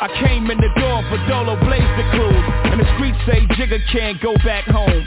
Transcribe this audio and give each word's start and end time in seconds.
I 0.00 0.08
came 0.26 0.50
in 0.50 0.58
the 0.58 0.72
door 0.74 1.02
for 1.08 1.18
Dolo 1.28 1.54
Blaze 1.62 1.94
the 1.96 2.06
cruise 2.10 2.46
And 2.66 2.80
the 2.80 2.88
streets 2.96 3.18
say 3.26 3.46
Jigga 3.54 3.78
can't 3.92 4.20
go 4.20 4.34
back 4.44 4.64
home 4.64 5.06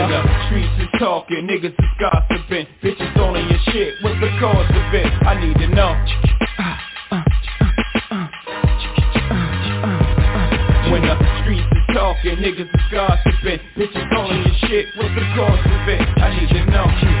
when 0.01 0.09
the 0.09 0.45
streets 0.47 0.73
is 0.81 0.99
talking, 0.99 1.47
niggas 1.47 1.77
is 1.77 1.93
gossiping 1.99 2.65
Bitches 2.81 3.17
all 3.17 3.35
in 3.35 3.47
your 3.47 3.59
shit, 3.69 3.93
what's 4.01 4.19
the 4.19 4.29
cause 4.39 4.69
of 4.69 4.93
it? 4.93 5.05
I 5.25 5.39
need 5.39 5.57
to 5.57 5.67
know 5.67 5.93
When 10.91 11.01
the 11.03 11.15
streets 11.41 11.69
is 11.71 11.95
talking, 11.95 12.37
niggas 12.37 12.73
is 12.73 12.85
gossiping 12.91 13.59
Bitches 13.77 14.17
all 14.17 14.31
in 14.31 14.41
your 14.43 14.57
shit, 14.69 14.87
what's 14.97 15.13
the 15.13 15.25
cause 15.35 15.59
of 15.59 15.89
it? 15.89 16.01
I 16.17 16.39
need 16.39 16.49
to 16.49 16.65
know 16.71 17.20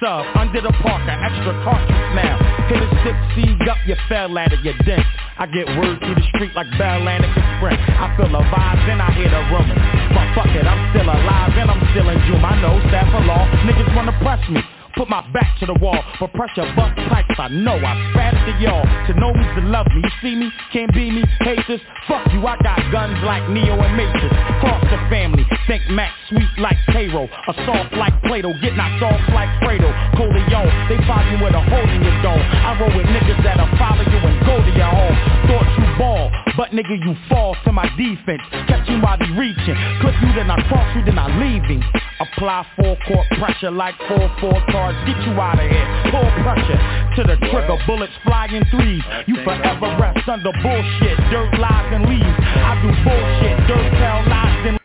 Sub, 0.00 0.24
under 0.32 0.64
the 0.64 0.72
parker, 0.80 1.12
extra 1.12 1.52
cartridge 1.60 2.08
now 2.16 2.40
Hit 2.72 2.80
a 2.80 2.88
six, 3.04 3.16
seed 3.36 3.68
up, 3.68 3.76
you 3.84 3.96
fell 4.08 4.32
at 4.38 4.50
it, 4.50 4.64
you 4.64 4.72
dent. 4.88 5.04
I 5.36 5.44
get 5.44 5.68
word 5.76 6.00
through 6.00 6.16
the 6.16 6.24
street 6.32 6.56
like 6.56 6.72
Bell 6.80 7.04
Sprint 7.04 7.76
I 7.76 8.08
feel 8.16 8.32
the 8.32 8.40
vibes 8.48 8.86
and 8.88 8.96
I 8.96 9.12
hear 9.12 9.28
the 9.28 9.44
rumors. 9.52 9.76
But 10.16 10.26
fuck 10.32 10.48
it, 10.56 10.64
I'm 10.64 10.80
still 10.96 11.04
alive 11.04 11.52
and 11.52 11.70
I'm 11.70 11.84
still 11.92 12.08
in 12.08 12.16
June. 12.24 12.40
I 12.40 12.56
know 12.64 12.80
staff 12.88 13.12
of 13.12 13.28
law, 13.28 13.44
niggas 13.68 13.94
wanna 13.94 14.16
press 14.24 14.40
me 14.48 14.64
Put 14.96 15.08
my 15.08 15.22
back 15.32 15.58
to 15.60 15.66
the 15.66 15.74
wall, 15.74 15.98
but 16.18 16.32
pressure 16.32 16.66
bust 16.74 16.96
pipes. 17.08 17.34
I 17.38 17.48
know 17.48 17.76
I 17.78 17.94
spat 18.10 18.34
to 18.46 18.52
y'all. 18.58 18.82
To 19.06 19.12
know 19.18 19.32
me's 19.32 19.54
to 19.56 19.62
love 19.66 19.86
me. 19.94 20.02
You 20.02 20.12
see 20.22 20.34
me, 20.34 20.50
can't 20.72 20.92
be 20.92 21.10
me, 21.10 21.22
haters. 21.40 21.80
Fuck 22.08 22.26
you, 22.32 22.46
I 22.46 22.56
got 22.62 22.78
guns 22.90 23.18
like 23.24 23.48
Neo 23.50 23.78
and 23.78 23.96
Matrix. 23.96 24.34
Cross 24.60 24.82
the 24.90 24.98
family, 25.08 25.46
think 25.66 25.82
Max 25.90 26.12
sweet 26.28 26.50
like 26.58 26.76
Cairo. 26.90 27.26
A 27.26 27.52
soft 27.66 27.94
like 27.94 28.14
Plato, 28.24 28.52
get 28.60 28.76
knocked 28.76 29.02
off 29.02 29.20
like 29.34 29.50
Fredo. 29.62 29.90
Corleone, 30.16 30.72
they 30.88 30.98
follow 31.06 31.26
you 31.30 31.38
with 31.42 31.54
a 31.54 31.62
hole 31.62 31.90
in 31.90 32.02
your 32.02 32.18
dome. 32.22 32.42
I 32.42 32.78
roll 32.78 32.92
with 32.94 33.06
niggas 33.06 33.42
that'll 33.44 33.70
follow 33.78 34.02
you 34.02 34.20
and 34.20 34.36
go 34.46 34.58
to 34.58 34.72
your 34.74 34.90
home. 34.90 35.16
Thought 35.46 35.68
you 35.78 35.89
ball, 36.00 36.32
but 36.56 36.72
nigga 36.72 36.96
you 36.96 37.12
fall 37.28 37.54
to 37.64 37.70
my 37.70 37.84
defense. 38.00 38.40
Catch 38.64 38.88
you 38.88 38.96
while 39.04 39.20
he 39.20 39.28
reaching. 39.36 39.76
Clip 40.00 40.16
you, 40.24 40.32
then 40.32 40.50
I 40.50 40.56
cross 40.66 40.88
you, 40.96 41.04
then 41.04 41.18
I 41.20 41.28
leaving. 41.36 41.84
Apply 42.20 42.64
full 42.76 42.96
court 43.06 43.28
pressure 43.36 43.70
like 43.70 43.94
4-4 44.08 44.72
cards. 44.72 44.98
Get 45.04 45.20
you 45.28 45.36
out 45.36 45.60
of 45.60 45.68
here. 45.68 45.88
Pull 46.08 46.28
pressure 46.40 46.80
to 47.16 47.22
the 47.28 47.36
trigger. 47.52 47.76
Bullets 47.86 48.12
flying 48.24 48.64
threes. 48.72 49.04
You 49.28 49.36
forever 49.44 49.96
rest 50.00 50.26
under 50.26 50.52
bullshit. 50.64 51.16
Dirt 51.28 51.52
lies 51.60 51.92
and 51.92 52.08
leaves. 52.08 52.40
I 52.64 52.80
do 52.80 52.88
bullshit. 53.04 53.56
Dirt 53.68 53.92
tell 54.00 54.28
lies 54.28 54.66
and 54.68 54.80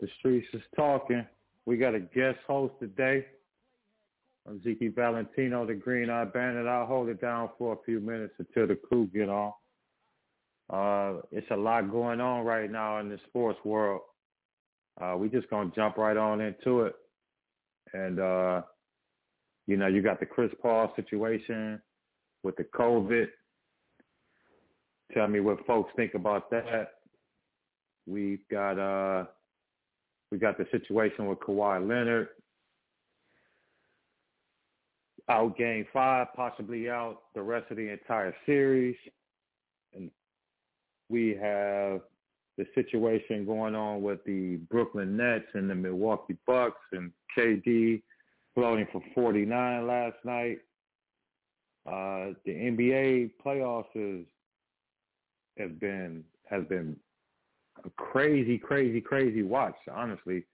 The 0.00 0.08
streets 0.18 0.48
is 0.52 0.62
talking. 0.76 1.24
We 1.64 1.76
got 1.76 1.94
a 1.94 2.00
guest 2.00 2.38
host 2.46 2.74
today. 2.80 3.24
I'm 4.48 4.60
Zeke 4.64 4.92
Valentino, 4.94 5.64
the 5.64 5.74
Green 5.74 6.10
Eye 6.10 6.24
Bandit. 6.24 6.66
I'll 6.66 6.86
hold 6.86 7.08
it 7.08 7.20
down 7.20 7.50
for 7.58 7.74
a 7.74 7.76
few 7.84 8.00
minutes 8.00 8.34
until 8.38 8.66
the 8.66 8.74
crew 8.74 9.06
get 9.14 9.28
on. 9.28 9.52
Uh, 10.70 11.14
it's 11.30 11.50
a 11.50 11.56
lot 11.56 11.90
going 11.90 12.20
on 12.20 12.44
right 12.44 12.70
now 12.70 12.98
in 13.00 13.08
the 13.08 13.18
sports 13.28 13.58
world. 13.64 14.02
Uh, 15.00 15.16
we 15.16 15.28
just 15.28 15.48
gonna 15.50 15.70
jump 15.74 15.96
right 15.96 16.16
on 16.16 16.40
into 16.40 16.82
it. 16.82 16.94
And 17.92 18.20
uh, 18.20 18.62
you 19.66 19.76
know, 19.76 19.86
you 19.86 20.02
got 20.02 20.20
the 20.20 20.26
Chris 20.26 20.50
Paul 20.60 20.92
situation 20.96 21.80
with 22.42 22.56
the 22.56 22.64
COVID. 22.64 23.26
tell 25.14 25.28
me 25.28 25.40
what 25.40 25.64
folks 25.66 25.90
think 25.96 26.14
about 26.14 26.50
that. 26.50 26.92
We've 28.06 28.46
got 28.50 28.78
uh 28.78 29.26
we 30.30 30.38
got 30.38 30.58
the 30.58 30.66
situation 30.72 31.26
with 31.26 31.38
Kawhi 31.40 31.86
Leonard 31.86 32.28
out 35.28 35.56
game 35.56 35.86
five, 35.92 36.28
possibly 36.34 36.90
out 36.90 37.18
the 37.34 37.42
rest 37.42 37.70
of 37.70 37.76
the 37.76 37.88
entire 37.88 38.34
series. 38.44 38.96
And 39.94 40.10
we 41.12 41.36
have 41.40 42.00
the 42.58 42.66
situation 42.74 43.44
going 43.46 43.74
on 43.74 44.02
with 44.02 44.24
the 44.24 44.56
Brooklyn 44.70 45.16
Nets 45.16 45.46
and 45.54 45.70
the 45.70 45.74
Milwaukee 45.74 46.36
Bucks 46.46 46.80
and 46.92 47.12
KD 47.36 48.02
floating 48.54 48.86
for 48.90 49.02
49 49.14 49.86
last 49.86 50.16
night. 50.24 50.58
Uh, 51.86 52.34
the 52.44 52.52
NBA 52.52 53.32
playoffs 53.44 53.84
is, 53.94 54.24
has 55.58 55.70
been 55.80 56.24
has 56.48 56.64
been 56.68 56.96
a 57.84 57.90
crazy, 57.90 58.58
crazy, 58.58 59.00
crazy 59.00 59.42
watch. 59.42 59.74
Honestly, 59.92 60.44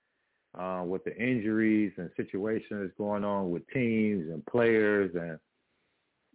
uh, 0.58 0.82
with 0.87 1.04
the 1.04 1.16
injuries 1.16 1.93
and 1.99 2.11
situations 2.16 2.90
going 2.96 3.25
on 3.25 3.50
with 3.50 3.62
teams 3.72 4.28
and 4.31 4.44
players, 4.46 5.11
and 5.14 5.38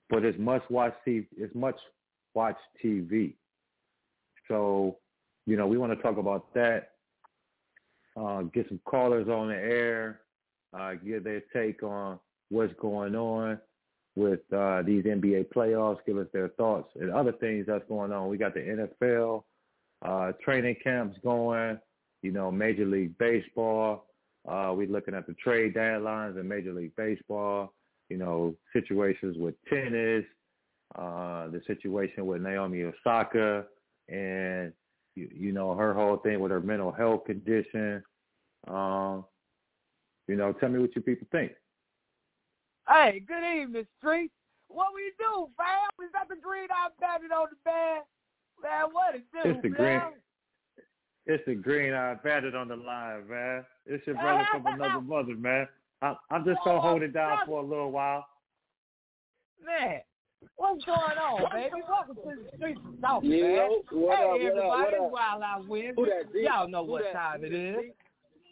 but 0.10 0.24
it's 0.24 0.38
must 0.38 0.70
watch 0.70 0.94
TV. 1.08 1.26
It's 1.38 1.56
much 1.56 1.80
watch 2.36 2.58
TV. 2.84 3.34
So, 4.48 4.98
you 5.46 5.58
know, 5.58 5.68
we 5.68 5.78
want 5.78 5.94
to 5.96 6.02
talk 6.02 6.18
about 6.18 6.54
that. 6.54 6.90
Uh, 8.16 8.44
get 8.44 8.68
some 8.68 8.80
callers 8.86 9.28
on 9.28 9.48
the 9.48 9.56
air, 9.56 10.22
uh, 10.78 10.94
give 11.04 11.24
their 11.24 11.42
take 11.54 11.82
on 11.82 12.20
what's 12.50 12.74
going 12.80 13.16
on 13.16 13.60
with 14.16 14.42
uh, 14.54 14.84
these 14.84 15.04
NBA 15.04 15.48
playoffs, 15.54 15.98
give 16.06 16.18
us 16.18 16.28
their 16.32 16.50
thoughts 16.50 16.92
and 17.00 17.12
other 17.12 17.32
things 17.32 17.66
that's 17.68 17.88
going 17.88 18.12
on. 18.12 18.30
We 18.30 18.38
got 18.38 18.54
the 18.54 18.88
NFL 19.00 19.44
uh, 20.04 20.34
training 20.44 20.76
camps 20.84 21.18
going, 21.24 21.80
you 22.22 22.32
know, 22.32 22.52
Major 22.52 22.86
League 22.86 23.18
Baseball. 23.18 24.06
Uh, 24.48 24.74
we're 24.76 24.88
looking 24.88 25.16
at 25.16 25.26
the 25.26 25.34
trade 25.34 25.74
deadlines 25.74 26.40
in 26.40 26.48
Major 26.48 26.74
League 26.74 26.96
Baseball, 26.96 27.74
you 28.10 28.18
know, 28.18 28.54
situations 28.74 29.38
with 29.40 29.56
tennis, 29.68 30.26
uh, 30.96 31.48
the 31.48 31.62
situation 31.66 32.26
with 32.26 32.42
Naomi 32.42 32.84
Osaka 32.84 33.66
and, 34.10 34.74
you, 35.16 35.30
you 35.34 35.52
know, 35.52 35.76
her 35.76 35.94
whole 35.94 36.18
thing 36.18 36.40
with 36.40 36.52
her 36.52 36.62
mental 36.62 36.92
health 36.92 37.26
condition. 37.26 38.04
Um, 38.68 39.26
you 40.28 40.36
know, 40.36 40.54
tell 40.54 40.70
me 40.70 40.80
what 40.80 40.96
you 40.96 41.02
people 41.02 41.28
think. 41.32 41.52
Hey, 42.88 43.22
good 43.26 43.44
evening, 43.44 43.86
Street. 43.98 44.32
What 44.68 44.88
we 44.96 45.12
do, 45.20 45.48
fam? 45.58 45.90
We 46.00 46.06
got 46.12 46.30
the 46.30 46.36
green 46.36 46.68
eye 46.72 46.90
bandit 47.00 47.32
on 47.32 47.48
the 47.50 47.58
bed. 47.64 48.04
Man, 48.62 48.86
what 48.92 49.16
it 49.16 49.24
do, 49.34 49.50
it's 49.50 49.62
the 49.62 49.70
green, 49.70 50.02
It's 51.26 51.44
the 51.46 51.56
green 51.56 51.94
eye 51.94 52.16
bandit 52.24 52.56
on 52.56 52.68
the 52.68 52.76
line, 52.76 53.28
man. 53.30 53.66
It's 53.86 54.06
your 54.08 54.16
brother 54.16 54.48
from 54.52 54.66
another 54.66 55.02
mother, 55.02 55.36
man. 55.36 55.68
I, 56.02 56.16
I'm 56.32 56.44
just 56.46 56.60
gonna 56.64 56.82
hold 56.82 57.02
it 57.02 57.14
down 57.14 57.40
for 57.46 57.60
a 57.60 57.66
little 57.66 57.92
while. 57.92 58.26
Man, 59.66 60.02
what's 60.56 60.84
going 60.86 60.98
on, 60.98 61.52
baby? 61.52 61.82
Welcome 61.88 62.16
to 62.16 62.42
the 62.44 62.58
streets 62.58 62.80
of 62.88 62.94
South, 63.02 63.24
yeah, 63.24 63.44
man. 63.44 63.70
What 63.92 64.18
hey, 64.18 64.24
up, 64.24 64.36
everybody, 64.36 64.68
what 64.68 64.94
up, 64.94 65.00
what 65.00 65.06
up? 65.06 65.12
Wild 65.12 65.44
Out 65.44 65.68
Wednesday. 65.68 65.94
Who 65.96 66.06
that, 66.06 66.34
D? 66.34 66.44
Y'all 66.44 66.68
know 66.68 66.86
Who 66.86 66.92
what 66.92 67.04
that? 67.04 67.14
time 67.14 67.44
it 67.44 67.54
is. 67.54 67.76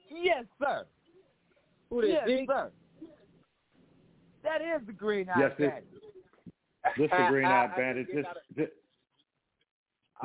Yes, 0.10 0.46
sir. 0.60 0.86
Who 1.90 2.02
that, 2.02 2.08
yes, 2.08 2.28
D? 2.28 2.46
sir. 2.48 2.72
That 4.44 4.62
is 4.62 4.86
the 4.88 4.94
green 4.94 5.30
eye 5.30 5.40
Yes, 5.40 5.52
bandit. 5.58 5.86
This 6.98 7.10
the 7.12 7.26
green 7.30 7.46
I- 7.48 7.66
eye 7.66 7.74
bandit. 7.78 8.08
just 8.14 8.28
Just, 8.28 8.58
just, 8.58 8.72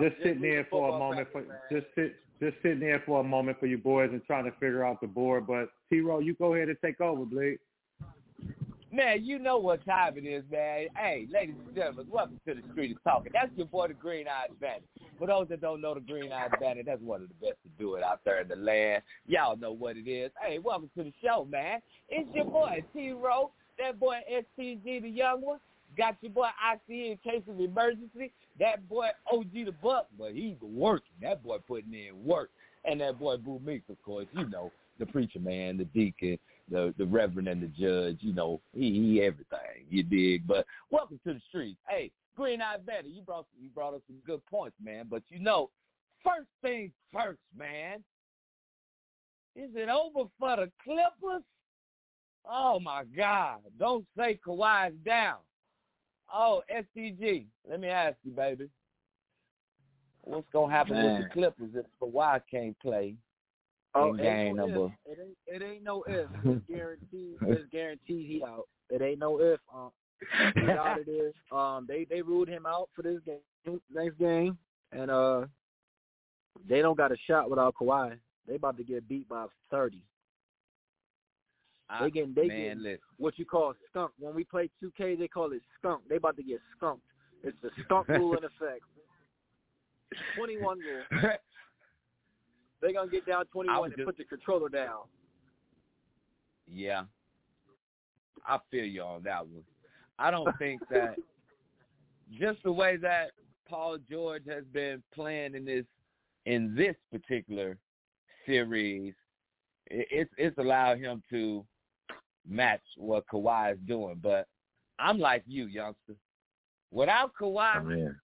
just 0.00 0.16
sitting 0.22 0.42
there 0.42 0.66
for 0.70 0.94
a 0.94 0.98
moment 0.98 1.28
for 1.32 1.42
man. 1.42 1.56
just 1.70 1.86
sit 1.94 2.16
just 2.40 2.56
sitting 2.62 2.80
there 2.80 3.02
for 3.06 3.20
a 3.20 3.24
moment 3.24 3.58
for 3.58 3.66
you 3.66 3.78
boys 3.78 4.10
and 4.12 4.22
trying 4.26 4.44
to 4.44 4.50
figure 4.52 4.84
out 4.84 5.00
the 5.00 5.06
board. 5.06 5.46
But 5.46 5.70
T 5.90 6.00
Row, 6.00 6.18
you 6.18 6.34
go 6.34 6.54
ahead 6.54 6.68
and 6.68 6.76
take 6.84 7.00
over, 7.00 7.24
Blake. 7.24 7.58
Man, 8.96 9.26
you 9.26 9.38
know 9.38 9.58
what 9.58 9.84
time 9.84 10.16
it 10.16 10.24
is, 10.24 10.42
man. 10.50 10.86
Hey, 10.96 11.28
ladies 11.30 11.54
and 11.66 11.76
gentlemen, 11.76 12.06
welcome 12.08 12.40
to 12.48 12.54
the 12.54 12.62
Street 12.72 12.96
of 12.96 13.04
Talking. 13.04 13.30
That's 13.30 13.50
your 13.54 13.66
boy, 13.66 13.88
the 13.88 13.92
Green 13.92 14.26
Eyed 14.26 14.58
Bandit. 14.58 14.88
For 15.18 15.26
those 15.26 15.48
that 15.50 15.60
don't 15.60 15.82
know 15.82 15.92
the 15.92 16.00
Green 16.00 16.32
Eyed 16.32 16.52
Bandit, 16.58 16.86
that's 16.86 17.02
one 17.02 17.20
of 17.20 17.28
the 17.28 17.34
best 17.34 17.58
to 17.64 17.68
do 17.78 17.96
it 17.96 18.02
out 18.02 18.22
there 18.24 18.40
in 18.40 18.48
the 18.48 18.56
land. 18.56 19.02
Y'all 19.26 19.54
know 19.54 19.70
what 19.70 19.98
it 19.98 20.08
is. 20.08 20.30
Hey, 20.42 20.58
welcome 20.58 20.88
to 20.96 21.04
the 21.04 21.12
show, 21.22 21.44
man. 21.44 21.80
It's 22.08 22.26
your 22.34 22.46
boy, 22.46 22.82
T-Row, 22.94 23.50
that 23.78 24.00
boy 24.00 24.16
STG, 24.32 25.02
the 25.02 25.10
young 25.10 25.42
one. 25.42 25.58
Got 25.98 26.16
your 26.22 26.32
boy 26.32 26.48
IC 26.72 26.88
in 26.88 27.18
case 27.22 27.42
of 27.50 27.60
emergency. 27.60 28.32
That 28.58 28.88
boy 28.88 29.08
OG 29.30 29.52
the 29.52 29.74
Buck, 29.82 30.06
but 30.18 30.32
he's 30.32 30.56
working. 30.62 31.12
That 31.20 31.44
boy 31.44 31.58
putting 31.68 31.92
in 31.92 32.24
work. 32.24 32.48
And 32.86 33.02
that 33.02 33.18
boy 33.18 33.36
Boo 33.36 33.60
Meeks, 33.62 33.90
of 33.90 34.02
course, 34.02 34.26
you 34.32 34.48
know, 34.48 34.72
the 34.98 35.04
preacher 35.04 35.40
man, 35.40 35.76
the 35.76 35.84
deacon, 35.84 36.38
the 36.70 36.94
the 36.98 37.06
reverend 37.06 37.48
and 37.48 37.62
the 37.62 37.68
judge, 37.68 38.18
you 38.20 38.32
know, 38.32 38.60
he, 38.72 38.92
he 38.92 39.22
everything. 39.22 39.86
You 39.88 40.02
dig? 40.02 40.46
But 40.46 40.66
welcome 40.90 41.20
to 41.26 41.34
the 41.34 41.40
streets. 41.48 41.78
Hey, 41.88 42.10
Green 42.36 42.60
Eye 42.60 42.78
Betty, 42.84 43.08
you 43.08 43.22
brought 43.22 43.46
you 43.58 43.68
brought 43.70 43.94
us 43.94 44.00
some 44.06 44.18
good 44.26 44.44
points, 44.46 44.76
man. 44.82 45.06
But 45.08 45.22
you 45.28 45.38
know, 45.38 45.70
first 46.24 46.48
things 46.62 46.90
first, 47.12 47.40
man. 47.56 48.02
Is 49.54 49.70
it 49.74 49.88
over 49.88 50.28
for 50.38 50.56
the 50.56 50.70
Clippers? 50.82 51.42
Oh 52.48 52.78
my 52.78 53.04
God! 53.16 53.58
Don't 53.78 54.04
say 54.16 54.38
Kawhi's 54.46 54.94
down. 55.04 55.36
Oh, 56.32 56.62
SCG, 56.74 57.46
let 57.68 57.80
me 57.80 57.88
ask 57.88 58.16
you, 58.24 58.32
baby. 58.32 58.68
What's 60.22 60.46
gonna 60.52 60.72
happen 60.72 60.96
with 60.96 61.22
the 61.22 61.28
Clippers 61.32 61.70
if 61.74 61.86
Kawhi 62.02 62.40
can't 62.50 62.78
play 62.80 63.14
Oh, 63.96 64.14
it 64.14 64.22
game 64.22 64.46
ain't 64.48 64.56
no 64.56 64.66
number? 64.66 64.94
if. 65.06 65.18
It 65.18 65.22
ain't, 65.22 65.62
it 65.62 65.66
ain't 65.66 65.84
no 65.84 66.04
if. 66.06 66.28
It's 66.44 66.66
guaranteed. 66.70 67.36
It's 67.42 67.70
guaranteed 67.70 68.26
he 68.26 68.42
out. 68.46 68.68
It 68.90 69.02
ain't 69.02 69.18
no 69.18 69.40
if. 69.40 69.60
Um, 69.74 69.90
he's 70.54 70.68
out 70.70 71.00
of 71.00 71.06
there. 71.06 71.58
Um, 71.58 71.86
they 71.88 72.06
they 72.08 72.22
ruled 72.22 72.48
him 72.48 72.66
out 72.66 72.88
for 72.94 73.02
this 73.02 73.20
game, 73.24 73.80
next 73.92 74.18
game, 74.18 74.58
and 74.92 75.10
uh, 75.10 75.46
they 76.68 76.80
don't 76.80 76.96
got 76.96 77.12
a 77.12 77.16
shot 77.26 77.50
without 77.50 77.74
Kawhi. 77.74 78.16
They 78.46 78.54
about 78.54 78.76
to 78.78 78.84
get 78.84 79.08
beat 79.08 79.28
by 79.28 79.46
thirty. 79.70 80.02
They 82.00 82.10
getting 82.10 82.34
they 82.34 82.48
man, 82.48 82.78
getting 82.82 82.98
what 83.16 83.38
you 83.38 83.44
call 83.44 83.74
skunk. 83.90 84.10
When 84.18 84.34
we 84.34 84.44
play 84.44 84.68
2K, 84.82 85.18
they 85.18 85.28
call 85.28 85.52
it 85.52 85.62
skunk. 85.78 86.02
They 86.08 86.16
about 86.16 86.36
to 86.36 86.42
get 86.42 86.60
skunked. 86.76 87.04
It's 87.44 87.56
the 87.62 87.70
skunk 87.84 88.08
rule 88.08 88.32
in 88.36 88.44
effect. 88.44 88.82
21 90.36 90.78
rule. 90.78 91.02
They're 92.80 92.92
gonna 92.92 93.10
get 93.10 93.26
down 93.26 93.46
21 93.46 93.84
and 93.86 93.96
just- 93.96 94.06
put 94.06 94.16
the 94.16 94.24
controller 94.24 94.68
down. 94.68 95.04
Yeah. 96.72 97.04
I 98.46 98.58
feel 98.70 98.84
you 98.84 99.02
on 99.02 99.22
that 99.24 99.46
one. 99.46 99.64
I 100.18 100.30
don't 100.30 100.56
think 100.58 100.80
that 100.90 101.16
just 102.38 102.62
the 102.62 102.72
way 102.72 102.96
that 102.98 103.32
Paul 103.68 103.98
George 104.08 104.44
has 104.46 104.64
been 104.72 105.02
playing 105.14 105.54
in 105.54 105.64
this 105.64 105.84
in 106.44 106.74
this 106.76 106.94
particular 107.10 107.76
series, 108.46 109.14
it, 109.86 110.06
it's 110.10 110.30
it's 110.38 110.58
allowed 110.58 110.98
him 110.98 111.22
to 111.30 111.64
match 112.48 112.82
what 112.96 113.26
Kawhi 113.26 113.72
is 113.72 113.78
doing. 113.86 114.20
But 114.22 114.46
I'm 114.98 115.18
like 115.18 115.42
you, 115.46 115.66
youngster. 115.66 116.14
Without 116.92 117.32
Kawhi, 117.40 118.14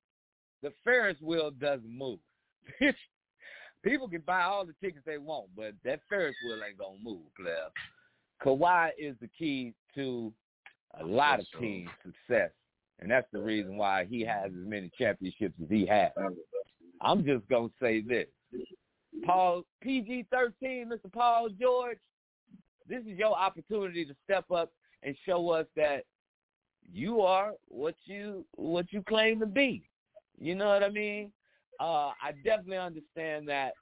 the 0.62 0.72
Ferris 0.84 1.20
wheel 1.20 1.50
doesn't 1.50 1.90
move. 1.98 2.20
People 3.82 4.08
can 4.08 4.22
buy 4.24 4.42
all 4.42 4.64
the 4.64 4.74
tickets 4.80 5.04
they 5.04 5.18
want, 5.18 5.48
but 5.56 5.74
that 5.84 6.00
Ferris 6.08 6.36
wheel 6.44 6.60
ain't 6.66 6.78
gonna 6.78 6.98
move, 7.02 7.22
player. 7.36 7.68
Kawhi 8.44 8.90
is 8.98 9.16
the 9.20 9.28
key 9.38 9.74
to 9.94 10.32
a 11.00 11.04
lot 11.04 11.40
of 11.40 11.46
teams' 11.58 11.90
success, 12.04 12.50
and 13.00 13.10
that's 13.10 13.26
the 13.32 13.40
reason 13.40 13.76
why 13.76 14.04
he 14.04 14.22
has 14.22 14.46
as 14.46 14.66
many 14.66 14.90
championships 14.98 15.54
as 15.62 15.68
he 15.68 15.86
has. 15.86 16.12
I'm 17.00 17.24
just 17.24 17.48
gonna 17.48 17.70
say 17.80 18.00
this: 18.00 18.28
Paul 19.24 19.64
PG 19.80 20.26
thirteen, 20.30 20.88
Mr. 20.88 21.12
Paul 21.12 21.48
George, 21.60 21.98
this 22.88 23.02
is 23.02 23.18
your 23.18 23.36
opportunity 23.36 24.04
to 24.04 24.14
step 24.24 24.50
up 24.50 24.70
and 25.02 25.16
show 25.26 25.50
us 25.50 25.66
that 25.76 26.04
you 26.92 27.20
are 27.20 27.52
what 27.68 27.96
you 28.04 28.44
what 28.56 28.92
you 28.92 29.02
claim 29.02 29.40
to 29.40 29.46
be. 29.46 29.88
You 30.38 30.54
know 30.54 30.68
what 30.68 30.82
I 30.82 30.88
mean? 30.88 31.32
Uh, 31.82 32.12
I 32.22 32.30
definitely 32.44 32.76
understand 32.76 33.48
that 33.48 33.72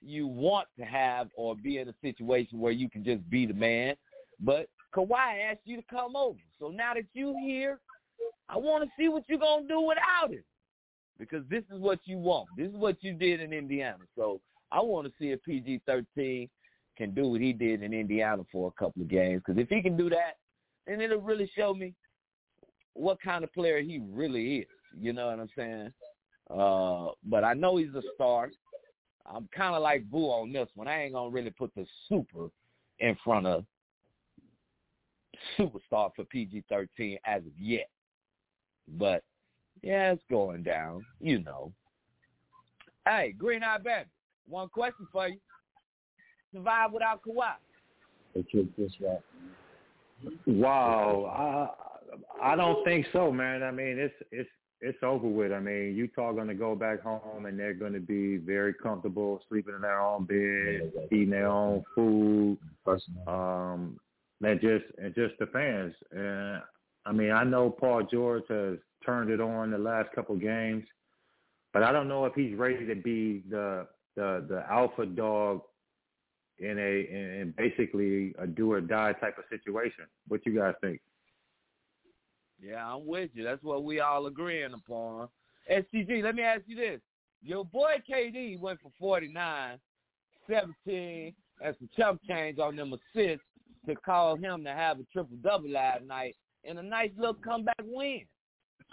you 0.00 0.26
want 0.26 0.68
to 0.78 0.86
have 0.86 1.28
or 1.36 1.54
be 1.54 1.78
in 1.78 1.88
a 1.90 1.94
situation 2.00 2.58
where 2.58 2.72
you 2.72 2.88
can 2.88 3.04
just 3.04 3.28
be 3.28 3.44
the 3.44 3.52
man, 3.52 3.94
but 4.40 4.68
Kawhi 4.96 5.50
asked 5.50 5.60
you 5.66 5.76
to 5.76 5.82
come 5.90 6.16
over. 6.16 6.38
So 6.58 6.70
now 6.70 6.94
that 6.94 7.04
you're 7.12 7.38
here, 7.38 7.78
I 8.48 8.56
want 8.56 8.84
to 8.84 8.90
see 8.98 9.08
what 9.08 9.24
you're 9.28 9.38
gonna 9.38 9.68
do 9.68 9.82
without 9.82 10.30
him, 10.30 10.42
because 11.18 11.44
this 11.50 11.62
is 11.70 11.78
what 11.78 11.98
you 12.04 12.16
want. 12.16 12.48
This 12.56 12.68
is 12.68 12.74
what 12.74 12.96
you 13.02 13.12
did 13.12 13.42
in 13.42 13.52
Indiana. 13.52 13.98
So 14.16 14.40
I 14.70 14.80
want 14.80 15.06
to 15.06 15.12
see 15.18 15.30
if 15.32 15.44
PG-13 15.44 16.48
can 16.96 17.12
do 17.12 17.28
what 17.28 17.42
he 17.42 17.52
did 17.52 17.82
in 17.82 17.92
Indiana 17.92 18.44
for 18.50 18.68
a 18.68 18.82
couple 18.82 19.02
of 19.02 19.08
games. 19.08 19.42
Because 19.46 19.60
if 19.60 19.68
he 19.68 19.82
can 19.82 19.94
do 19.98 20.08
that, 20.08 20.38
then 20.86 21.02
it'll 21.02 21.20
really 21.20 21.50
show 21.54 21.74
me 21.74 21.92
what 22.94 23.20
kind 23.20 23.44
of 23.44 23.52
player 23.52 23.82
he 23.82 24.00
really 24.10 24.60
is. 24.60 24.66
You 24.98 25.12
know 25.12 25.26
what 25.26 25.38
I'm 25.38 25.50
saying? 25.54 25.92
Uh, 26.52 27.12
but 27.24 27.44
I 27.44 27.54
know 27.54 27.76
he's 27.76 27.94
a 27.94 28.02
star. 28.14 28.50
I'm 29.24 29.48
kind 29.54 29.74
of 29.74 29.82
like 29.82 30.10
Boo 30.10 30.26
on 30.26 30.52
this 30.52 30.68
one. 30.74 30.88
I 30.88 31.04
ain't 31.04 31.14
gonna 31.14 31.30
really 31.30 31.50
put 31.50 31.74
the 31.74 31.86
super 32.08 32.48
in 32.98 33.16
front 33.24 33.46
of 33.46 33.64
superstar 35.58 36.10
for 36.14 36.24
PG-13 36.30 37.18
as 37.24 37.42
of 37.42 37.52
yet. 37.58 37.88
But 38.98 39.22
yeah, 39.82 40.12
it's 40.12 40.22
going 40.30 40.62
down. 40.62 41.06
You 41.20 41.40
know. 41.40 41.72
Hey, 43.06 43.34
Green 43.36 43.62
Eye 43.62 43.78
Bandit, 43.78 44.08
one 44.48 44.68
question 44.68 45.06
for 45.10 45.28
you: 45.28 45.38
Survive 46.52 46.92
without 46.92 47.20
Kawhi? 47.22 47.54
They 48.34 48.42
kicked 48.42 48.76
this 48.76 48.92
right. 49.00 49.20
Wow, 50.46 51.70
I 52.40 52.52
I 52.52 52.56
don't 52.56 52.84
think 52.84 53.06
so, 53.12 53.32
man. 53.32 53.62
I 53.62 53.70
mean, 53.70 53.98
it's 53.98 54.14
it's 54.30 54.50
it's 54.82 54.98
over 55.02 55.28
with. 55.28 55.52
I 55.52 55.60
mean, 55.60 55.94
Utah 55.96 56.32
going 56.32 56.48
to 56.48 56.54
go 56.54 56.74
back 56.74 57.02
home 57.02 57.46
and 57.46 57.58
they're 57.58 57.72
going 57.72 57.92
to 57.92 58.00
be 58.00 58.36
very 58.36 58.74
comfortable, 58.74 59.40
sleeping 59.48 59.74
in 59.74 59.82
their 59.82 60.00
own 60.00 60.24
bed, 60.24 60.92
eating 61.12 61.30
their 61.30 61.46
own 61.46 61.84
food. 61.94 62.58
Um, 63.26 63.98
and 64.42 64.60
just 64.60 64.84
and 64.98 65.14
just 65.14 65.34
the 65.38 65.46
fans. 65.46 65.94
And 66.10 66.60
I 67.06 67.12
mean, 67.12 67.30
I 67.30 67.44
know 67.44 67.70
Paul 67.70 68.02
George 68.10 68.42
has 68.48 68.78
turned 69.06 69.30
it 69.30 69.40
on 69.40 69.70
the 69.70 69.78
last 69.78 70.10
couple 70.14 70.36
games, 70.36 70.84
but 71.72 71.84
I 71.84 71.92
don't 71.92 72.08
know 72.08 72.24
if 72.26 72.34
he's 72.34 72.56
ready 72.56 72.84
to 72.86 72.94
be 72.96 73.44
the 73.48 73.86
the 74.16 74.44
the 74.48 74.64
alpha 74.68 75.06
dog 75.06 75.62
in 76.58 76.78
a 76.78 77.40
in 77.40 77.54
basically 77.56 78.34
a 78.38 78.46
do 78.46 78.72
or 78.72 78.80
die 78.80 79.12
type 79.14 79.38
of 79.38 79.44
situation. 79.48 80.06
What 80.26 80.44
you 80.44 80.56
guys 80.56 80.74
think? 80.80 81.00
Yeah, 82.62 82.94
I'm 82.94 83.06
with 83.06 83.30
you. 83.34 83.42
That's 83.44 83.62
what 83.62 83.84
we 83.84 84.00
all 84.00 84.26
agreeing 84.26 84.72
upon. 84.72 85.28
SCG, 85.70 86.22
let 86.22 86.34
me 86.34 86.42
ask 86.42 86.62
you 86.66 86.76
this. 86.76 87.00
Your 87.42 87.64
boy 87.64 87.94
KD 88.08 88.58
went 88.58 88.80
for 88.80 88.92
49, 88.98 89.78
17, 90.48 91.34
and 91.64 91.76
some 91.78 91.88
chump 91.96 92.20
change 92.28 92.58
on 92.58 92.76
them 92.76 92.92
assists 92.92 93.44
to 93.86 93.96
call 93.96 94.36
him 94.36 94.62
to 94.64 94.70
have 94.70 95.00
a 95.00 95.04
triple-double 95.12 95.70
last 95.70 96.04
night 96.04 96.36
and 96.64 96.78
a 96.78 96.82
nice 96.82 97.10
little 97.16 97.34
comeback 97.34 97.80
win. 97.82 98.22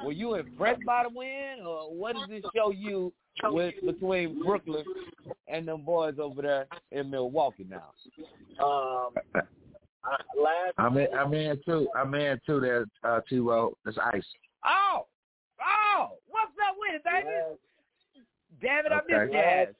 Were 0.03 0.13
you 0.13 0.35
impressed 0.35 0.83
by 0.85 1.03
the 1.03 1.09
win, 1.09 1.65
or 1.65 1.93
what 1.93 2.15
does 2.15 2.29
this 2.29 2.43
show 2.55 2.71
you 2.71 3.13
with 3.43 3.75
between 3.85 4.41
Brooklyn 4.43 4.85
and 5.47 5.67
them 5.67 5.83
boys 5.83 6.15
over 6.19 6.41
there 6.41 6.67
in 6.91 7.09
Milwaukee 7.09 7.67
now? 7.69 7.91
Um, 8.63 9.43
uh, 10.03 10.41
last 10.41 10.74
I'm 10.77 10.98
in, 10.98 11.08
I'm 11.18 11.34
in 11.34 11.60
too. 11.65 11.88
I'm 11.96 12.13
in 12.13 12.39
too. 12.46 12.60
There, 12.60 12.86
uh, 13.03 13.22
T-Row. 13.29 13.74
That's 13.86 13.98
ice. 14.13 14.24
Oh, 14.65 15.06
oh, 15.62 16.10
what's 16.27 16.51
up 16.68 16.75
with 16.79 16.96
it, 16.96 17.03
baby? 17.03 17.27
Damn 18.62 18.86
it, 18.86 18.91
I 18.91 18.98
Okay. 19.00 19.25
missed 19.25 19.34
Jazz. 19.34 19.75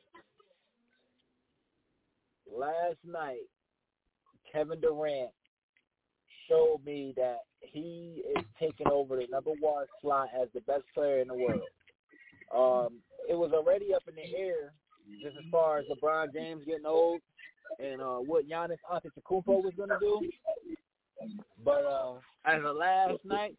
last 2.52 2.98
night, 3.06 3.48
Kevin 4.52 4.80
Durant 4.82 5.32
showed 6.48 6.82
me 6.86 7.14
that 7.16 7.40
he 7.62 8.24
is 8.36 8.44
taking 8.60 8.88
over 8.88 9.16
the 9.16 9.28
number 9.28 9.52
one 9.60 9.86
slot 10.02 10.30
as 10.40 10.48
the 10.54 10.62
best 10.62 10.84
player 10.94 11.20
in 11.20 11.28
the 11.28 11.36
world. 11.36 11.70
Um, 12.54 13.00
it 13.30 13.36
was 13.36 13.52
already 13.54 13.94
up 13.94 14.04
in 14.08 14.16
the 14.16 14.36
air 14.38 14.74
just 15.22 15.38
as 15.38 15.44
far 15.52 15.80
as 15.80 15.86
LeBron 15.86 16.34
James 16.34 16.64
getting 16.66 16.86
old 16.86 17.22
and 17.80 18.02
uh, 18.02 18.18
what 18.18 18.48
Giannis 18.50 18.78
Antetokounmpo 18.92 19.64
was 19.64 19.74
going 19.78 19.90
to 19.90 19.98
do. 20.00 20.30
But 21.64 21.86
uh, 21.86 22.14
as 22.46 22.62
of 22.66 22.76
last 22.76 23.20
night, 23.24 23.56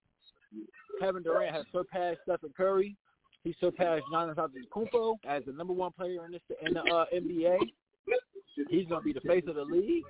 Kevin 1.00 1.22
Durant 1.22 1.54
has 1.54 1.64
surpassed 1.72 2.18
Stephen 2.22 2.52
Curry. 2.56 2.96
He 3.44 3.54
surpassed 3.60 4.04
Giannis 4.12 4.36
Antetokounmpo 4.36 5.16
as 5.26 5.42
the 5.46 5.52
number 5.52 5.72
one 5.72 5.92
player 5.92 6.24
in, 6.26 6.32
this, 6.32 6.42
in 6.66 6.74
the 6.74 6.80
uh, 6.80 7.04
NBA. 7.14 7.58
He's 8.68 8.86
going 8.86 9.00
to 9.00 9.04
be 9.04 9.12
the 9.12 9.20
face 9.20 9.44
of 9.46 9.54
the 9.54 9.64
league. 9.64 10.04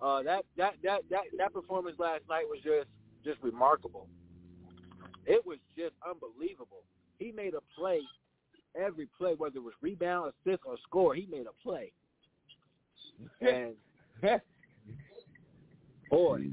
Uh, 0.00 0.22
that, 0.22 0.44
that 0.56 0.74
that 0.84 1.00
that 1.10 1.22
that 1.38 1.52
performance 1.52 1.96
last 1.98 2.22
night 2.28 2.44
was 2.48 2.60
just 2.62 2.86
just 3.24 3.42
remarkable. 3.42 4.06
It 5.26 5.44
was 5.44 5.58
just 5.76 5.94
unbelievable. 6.08 6.84
He 7.18 7.32
made 7.32 7.54
a 7.54 7.60
play 7.76 8.00
every 8.76 9.08
play, 9.18 9.34
whether 9.34 9.56
it 9.56 9.62
was 9.62 9.74
rebound, 9.80 10.32
assist, 10.46 10.62
or 10.64 10.76
score. 10.86 11.14
He 11.14 11.26
made 11.30 11.46
a 11.46 11.62
play. 11.62 11.92
And 13.40 13.74
boy, 16.10 16.46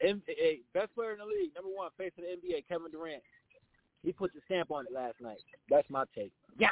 M- 0.00 0.22
a 0.28 0.60
best 0.74 0.94
player 0.94 1.12
in 1.12 1.18
the 1.18 1.24
league, 1.24 1.54
number 1.54 1.70
one, 1.74 1.90
face 1.96 2.12
of 2.18 2.24
the 2.24 2.48
NBA, 2.48 2.66
Kevin 2.68 2.90
Durant. 2.90 3.22
He 4.02 4.12
put 4.12 4.32
the 4.34 4.40
stamp 4.46 4.70
on 4.70 4.86
it 4.86 4.92
last 4.92 5.14
night. 5.20 5.38
That's 5.70 5.88
my 5.88 6.04
take. 6.14 6.32
Yeah. 6.58 6.68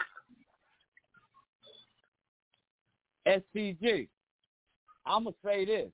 SCG. 3.26 4.08
I'm 5.06 5.24
gonna 5.24 5.36
say 5.44 5.64
this. 5.64 5.90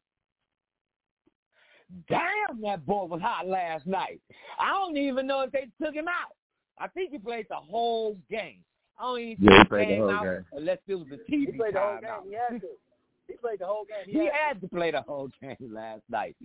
Damn, 2.08 2.60
that 2.62 2.84
boy 2.84 3.04
was 3.04 3.20
hot 3.20 3.46
last 3.46 3.86
night. 3.86 4.20
I 4.58 4.70
don't 4.70 4.96
even 4.96 5.26
know 5.26 5.42
if 5.42 5.52
they 5.52 5.68
took 5.80 5.94
him 5.94 6.08
out. 6.08 6.34
I 6.78 6.88
think 6.88 7.10
he 7.12 7.18
played 7.18 7.46
the 7.48 7.56
whole 7.56 8.16
game. 8.30 8.60
I 8.98 9.02
don't 9.02 9.20
even 9.20 9.44
Yeah, 9.44 9.62
he 9.62 9.68
played 9.68 9.88
the 9.90 9.96
whole 9.96 10.10
out 10.10 10.24
game. 10.24 10.44
unless 10.52 10.78
it 10.86 10.94
was 10.94 11.06
the 11.08 11.20
He 11.26 11.46
TV 11.46 11.56
played 11.56 11.74
the 11.74 11.80
whole 11.80 12.00
game. 12.00 12.10
out. 12.10 12.24
He 12.26 12.32
had 12.34 12.60
to. 12.60 12.68
He 13.28 13.34
played 13.36 13.58
the 13.60 13.66
whole 13.66 13.84
game. 13.84 14.06
He 14.06 14.24
had 14.24 14.30
to. 14.30 14.36
had 14.36 14.60
to 14.62 14.68
play 14.68 14.90
the 14.92 15.02
whole 15.02 15.28
game 15.40 15.56
last 15.72 16.02
night. 16.08 16.36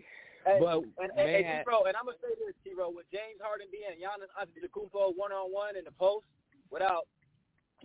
Hey, 0.45 0.57
But 0.59 0.77
and, 0.97 1.11
and, 1.15 1.19
and 1.19 1.43
man, 1.45 1.63
T-Row, 1.63 1.83
and 1.85 1.95
I'm 1.95 2.05
gonna 2.05 2.17
say 2.19 2.33
this, 2.43 2.55
T-Row, 2.63 2.89
with 2.89 3.05
James 3.11 3.37
Harden 3.41 3.67
being 3.71 3.93
Giannis 4.01 4.31
Antetokounmpo 4.41 5.13
one 5.15 5.31
on 5.31 5.51
one 5.53 5.77
in 5.77 5.83
the 5.85 5.91
post, 5.91 6.25
without 6.71 7.05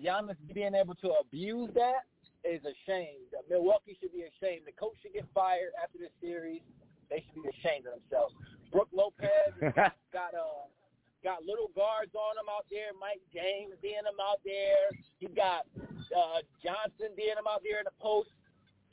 Giannis 0.02 0.36
being 0.54 0.74
able 0.74 0.94
to 0.96 1.12
abuse 1.20 1.68
that, 1.74 2.08
is 2.44 2.64
a 2.64 2.72
shame. 2.86 3.20
The 3.32 3.42
Milwaukee 3.52 3.98
should 4.00 4.12
be 4.12 4.22
ashamed. 4.24 4.62
The 4.66 4.72
coach 4.72 4.94
should 5.02 5.12
get 5.12 5.26
fired 5.34 5.72
after 5.82 5.98
this 5.98 6.10
series. 6.20 6.62
They 7.10 7.22
should 7.28 7.42
be 7.42 7.48
ashamed 7.60 7.86
of 7.86 8.00
themselves. 8.00 8.34
Brooke 8.72 8.88
Lopez 8.92 9.52
got 10.12 10.32
uh 10.32 10.64
got 11.24 11.42
little 11.44 11.70
guards 11.74 12.14
on 12.14 12.36
him 12.38 12.48
out 12.50 12.66
there. 12.70 12.92
Mike 13.00 13.20
James 13.32 13.74
being 13.82 14.04
him 14.06 14.18
out 14.20 14.40
there. 14.44 14.90
You 15.20 15.28
got 15.34 15.66
uh 16.14 16.40
Johnson 16.62 17.14
being 17.16 17.36
him 17.36 17.48
out 17.48 17.62
there 17.64 17.78
in 17.78 17.84
the 17.86 17.96
post. 18.00 18.30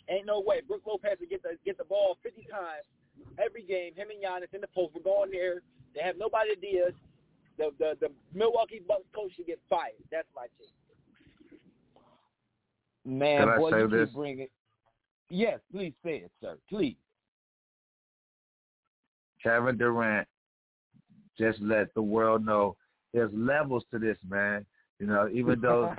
Ain't 0.10 0.26
no 0.26 0.40
way. 0.42 0.62
Brooke 0.68 0.86
Lopez 0.86 1.18
would 1.20 1.30
get 1.30 1.44
the 1.44 1.58
get 1.66 1.78
the 1.78 1.86
ball 1.86 2.18
50 2.24 2.46
times 2.50 2.84
every 3.40 3.64
game. 3.64 3.94
Him 3.96 4.08
and 4.10 4.20
Giannis 4.24 4.54
in 4.54 4.62
the 4.62 4.68
post. 4.74 4.94
We're 4.96 5.04
going 5.04 5.32
there. 5.32 5.62
They 5.96 6.02
have 6.02 6.18
nobody 6.18 6.56
to 6.56 6.60
Diaz. 6.60 6.94
The 7.58 7.72
the 7.78 7.98
the 8.00 8.10
Milwaukee 8.34 8.82
Bucks 8.88 9.06
coach 9.14 9.32
should 9.36 9.46
get 9.48 9.60
fired. 9.70 9.94
That's 10.12 10.28
my 10.36 10.48
take. 10.58 10.74
man, 13.06 13.42
Can 13.42 13.50
I 13.50 13.58
boy, 13.58 13.72
say 13.72 13.78
you 13.80 13.88
this? 13.88 14.10
keep 14.10 14.16
bringing. 14.16 14.48
Yes, 15.30 15.60
please 15.72 15.94
say 16.04 16.18
it, 16.18 16.32
sir. 16.42 16.58
Please. 16.70 16.96
Kevin 19.42 19.78
Durant 19.78 20.28
just 21.38 21.60
let 21.62 21.94
the 21.94 22.02
world 22.02 22.46
know 22.46 22.76
there's 23.14 23.32
levels 23.34 23.84
to 23.92 24.00
this, 24.00 24.18
man. 24.28 24.66
You 25.00 25.08
know, 25.08 25.30
even 25.32 25.60
though 25.60 25.94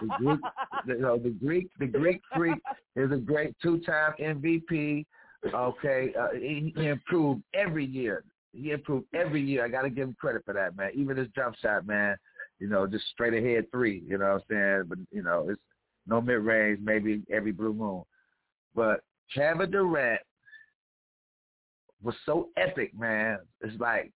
the 0.00 0.08
Greek, 0.18 0.40
you 0.86 0.98
know, 0.98 1.18
the 1.18 1.30
Greek, 1.30 1.68
the 1.78 1.86
Greek 1.86 2.22
freak 2.34 2.58
is 2.96 3.12
a 3.12 3.16
great 3.16 3.54
two-time 3.62 4.12
MVP. 4.20 5.04
Okay, 5.52 6.12
uh, 6.18 6.28
he, 6.32 6.72
he 6.74 6.86
improved 6.86 7.42
every 7.54 7.84
year. 7.84 8.24
He 8.52 8.70
improved 8.70 9.06
every 9.14 9.42
year. 9.42 9.64
I 9.64 9.68
got 9.68 9.82
to 9.82 9.90
give 9.90 10.08
him 10.08 10.16
credit 10.20 10.42
for 10.44 10.54
that, 10.54 10.76
man. 10.76 10.90
Even 10.94 11.16
his 11.16 11.28
jump 11.34 11.56
shot, 11.56 11.86
man. 11.86 12.16
You 12.58 12.68
know, 12.68 12.86
just 12.86 13.06
straight 13.12 13.34
ahead 13.34 13.70
three. 13.70 14.02
You 14.08 14.18
know 14.18 14.32
what 14.32 14.34
I'm 14.34 14.40
saying? 14.50 14.84
But 14.88 14.98
you 15.12 15.22
know, 15.22 15.46
it's 15.50 15.60
no 16.06 16.20
mid 16.20 16.40
range, 16.40 16.80
maybe 16.82 17.22
every 17.30 17.52
blue 17.52 17.74
moon. 17.74 18.02
But 18.74 19.00
Kevin 19.32 19.70
Durant 19.70 20.20
was 22.02 22.14
so 22.24 22.48
epic, 22.56 22.98
man. 22.98 23.38
It's 23.60 23.78
like 23.78 24.12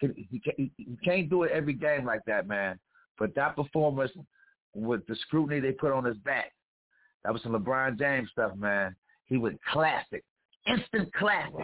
he, 0.00 0.28
he, 0.30 0.38
can't- 0.40 0.70
he 0.76 0.96
can't 1.04 1.30
do 1.30 1.42
it 1.44 1.52
every 1.52 1.74
game 1.74 2.04
like 2.04 2.20
that, 2.26 2.46
man. 2.46 2.78
But 3.18 3.34
that 3.34 3.56
performance 3.56 4.10
with 4.74 5.06
the 5.06 5.16
scrutiny 5.16 5.60
they 5.60 5.72
put 5.72 5.92
on 5.92 6.04
his 6.04 6.16
back, 6.18 6.52
that 7.24 7.32
was 7.32 7.42
some 7.42 7.52
LeBron 7.52 7.98
James 7.98 8.30
stuff, 8.32 8.56
man. 8.56 8.96
He 9.26 9.36
was 9.36 9.52
classic, 9.70 10.24
instant 10.66 11.12
classic. 11.14 11.54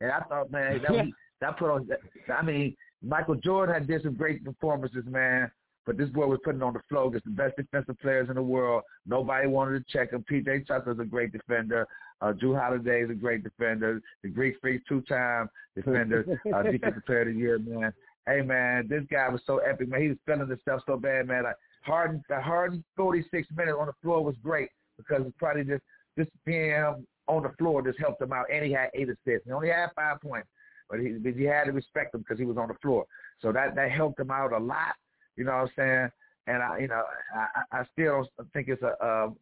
And 0.00 0.10
I 0.10 0.20
thought, 0.20 0.50
man, 0.50 0.80
that 0.82 0.90
was, 0.90 1.06
that 1.40 1.58
put 1.58 1.70
on. 1.70 1.88
I 2.34 2.42
mean, 2.42 2.74
Michael 3.02 3.34
Jordan 3.36 3.74
had 3.74 3.86
did 3.86 4.02
some 4.02 4.14
great 4.14 4.44
performances, 4.44 5.04
man. 5.06 5.50
But 5.84 5.98
this 5.98 6.08
boy 6.10 6.26
was 6.26 6.38
putting 6.44 6.62
on 6.62 6.74
the 6.74 6.80
floor 6.88 7.08
against 7.08 7.24
the 7.24 7.32
best 7.32 7.56
defensive 7.56 7.98
players 7.98 8.28
in 8.28 8.36
the 8.36 8.42
world. 8.42 8.84
Nobody 9.04 9.48
wanted 9.48 9.84
to 9.84 9.92
check 9.92 10.12
him. 10.12 10.24
P.J. 10.28 10.60
Tucker's 10.60 11.00
a 11.00 11.04
great 11.04 11.32
defender. 11.32 11.88
Uh, 12.22 12.32
Jrue 12.32 12.58
Holiday 12.58 13.02
is 13.02 13.10
a 13.10 13.14
great 13.14 13.42
defender. 13.42 14.00
The 14.22 14.28
Greek 14.28 14.56
Freak, 14.60 14.82
two-time 14.88 15.50
defender, 15.74 16.40
uh, 16.54 16.62
defensive 16.70 17.04
player 17.04 17.22
of 17.22 17.28
the 17.28 17.34
year, 17.34 17.58
man. 17.58 17.92
Hey, 18.26 18.40
man, 18.42 18.86
this 18.88 19.02
guy 19.10 19.28
was 19.28 19.40
so 19.46 19.58
epic, 19.58 19.88
man. 19.88 20.00
He 20.00 20.08
was 20.08 20.18
feeling 20.24 20.48
himself 20.48 20.82
so 20.86 20.96
bad, 20.96 21.26
man. 21.26 21.42
Like 21.42 21.56
Harden, 21.82 22.22
the 22.28 22.40
Harden 22.40 22.84
46 22.96 23.48
minutes 23.56 23.76
on 23.78 23.86
the 23.86 23.92
floor 24.00 24.24
was 24.24 24.36
great 24.42 24.68
because 24.96 25.22
it's 25.26 25.36
probably 25.38 25.64
just 25.64 25.82
just 26.16 26.30
being 26.44 26.70
him 26.70 27.06
on 27.26 27.42
the 27.42 27.48
floor 27.58 27.82
just 27.82 27.98
helped 27.98 28.22
him 28.22 28.32
out. 28.32 28.46
And 28.52 28.64
he 28.64 28.72
had 28.72 28.90
eight 28.94 29.08
assists. 29.08 29.46
He 29.46 29.50
only 29.50 29.70
had 29.70 29.88
five 29.96 30.20
points, 30.20 30.46
but 30.88 31.00
he 31.00 31.12
but 31.12 31.32
he 31.32 31.42
had 31.42 31.64
to 31.64 31.72
respect 31.72 32.14
him 32.14 32.20
because 32.20 32.38
he 32.38 32.44
was 32.44 32.56
on 32.56 32.68
the 32.68 32.74
floor. 32.74 33.06
So 33.40 33.50
that 33.50 33.74
that 33.74 33.90
helped 33.90 34.20
him 34.20 34.30
out 34.30 34.52
a 34.52 34.58
lot. 34.58 34.94
You 35.36 35.44
know 35.44 35.52
what 35.52 35.62
I'm 35.62 35.70
saying? 35.76 36.10
and 36.46 36.62
I, 36.62 36.78
you 36.78 36.88
know, 36.88 37.02
I, 37.34 37.80
I 37.80 37.84
still 37.92 38.26
think 38.52 38.68
it's 38.68 38.82
a, 38.82 38.94
a, 39.04 39.32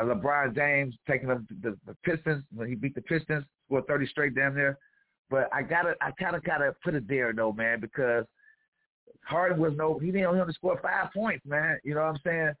a 0.00 0.04
LeBron 0.04 0.54
James 0.54 0.94
taking 1.08 1.28
the, 1.28 1.44
the 1.62 1.76
the 1.86 1.94
Pistons 2.04 2.44
when 2.54 2.68
he 2.68 2.74
beat 2.74 2.94
the 2.94 3.02
Pistons, 3.02 3.44
scored 3.66 3.86
30 3.86 4.06
straight 4.06 4.34
down 4.34 4.54
there. 4.54 4.78
But 5.28 5.48
I 5.52 5.62
gotta, 5.62 5.94
I 6.00 6.10
kind 6.12 6.34
of 6.34 6.42
gotta 6.42 6.74
put 6.82 6.94
it 6.94 7.06
there 7.08 7.32
though, 7.32 7.52
man, 7.52 7.80
because 7.80 8.24
Harden 9.24 9.58
was 9.58 9.72
no, 9.76 9.98
he 9.98 10.10
didn't 10.10 10.26
only 10.26 10.52
score 10.54 10.80
five 10.82 11.12
points, 11.12 11.44
man. 11.46 11.78
You 11.84 11.94
know 11.94 12.00
what 12.00 12.08
I'm 12.08 12.20
saying? 12.24 12.52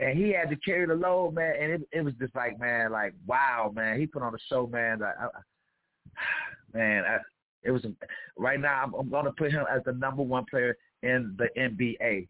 And 0.00 0.18
he 0.18 0.32
had 0.32 0.50
to 0.50 0.56
carry 0.56 0.86
the 0.86 0.94
load, 0.94 1.34
man. 1.34 1.54
And 1.60 1.72
it, 1.72 1.88
it 1.92 2.02
was 2.02 2.14
just 2.20 2.34
like, 2.34 2.58
man, 2.60 2.92
like 2.92 3.14
wow, 3.26 3.72
man. 3.74 3.98
He 3.98 4.06
put 4.06 4.22
on 4.22 4.34
a 4.34 4.38
show, 4.48 4.66
man. 4.66 5.00
Like, 5.00 5.14
I, 5.18 5.28
man, 6.78 7.04
I, 7.04 7.18
it 7.62 7.70
was 7.70 7.84
right 8.36 8.60
now. 8.60 8.84
I'm, 8.84 8.94
I'm 8.94 9.24
to 9.24 9.32
put 9.32 9.52
him 9.52 9.64
as 9.70 9.82
the 9.84 9.92
number 9.92 10.22
one 10.22 10.44
player 10.50 10.76
in 11.02 11.36
the 11.38 11.48
NBA. 11.58 12.28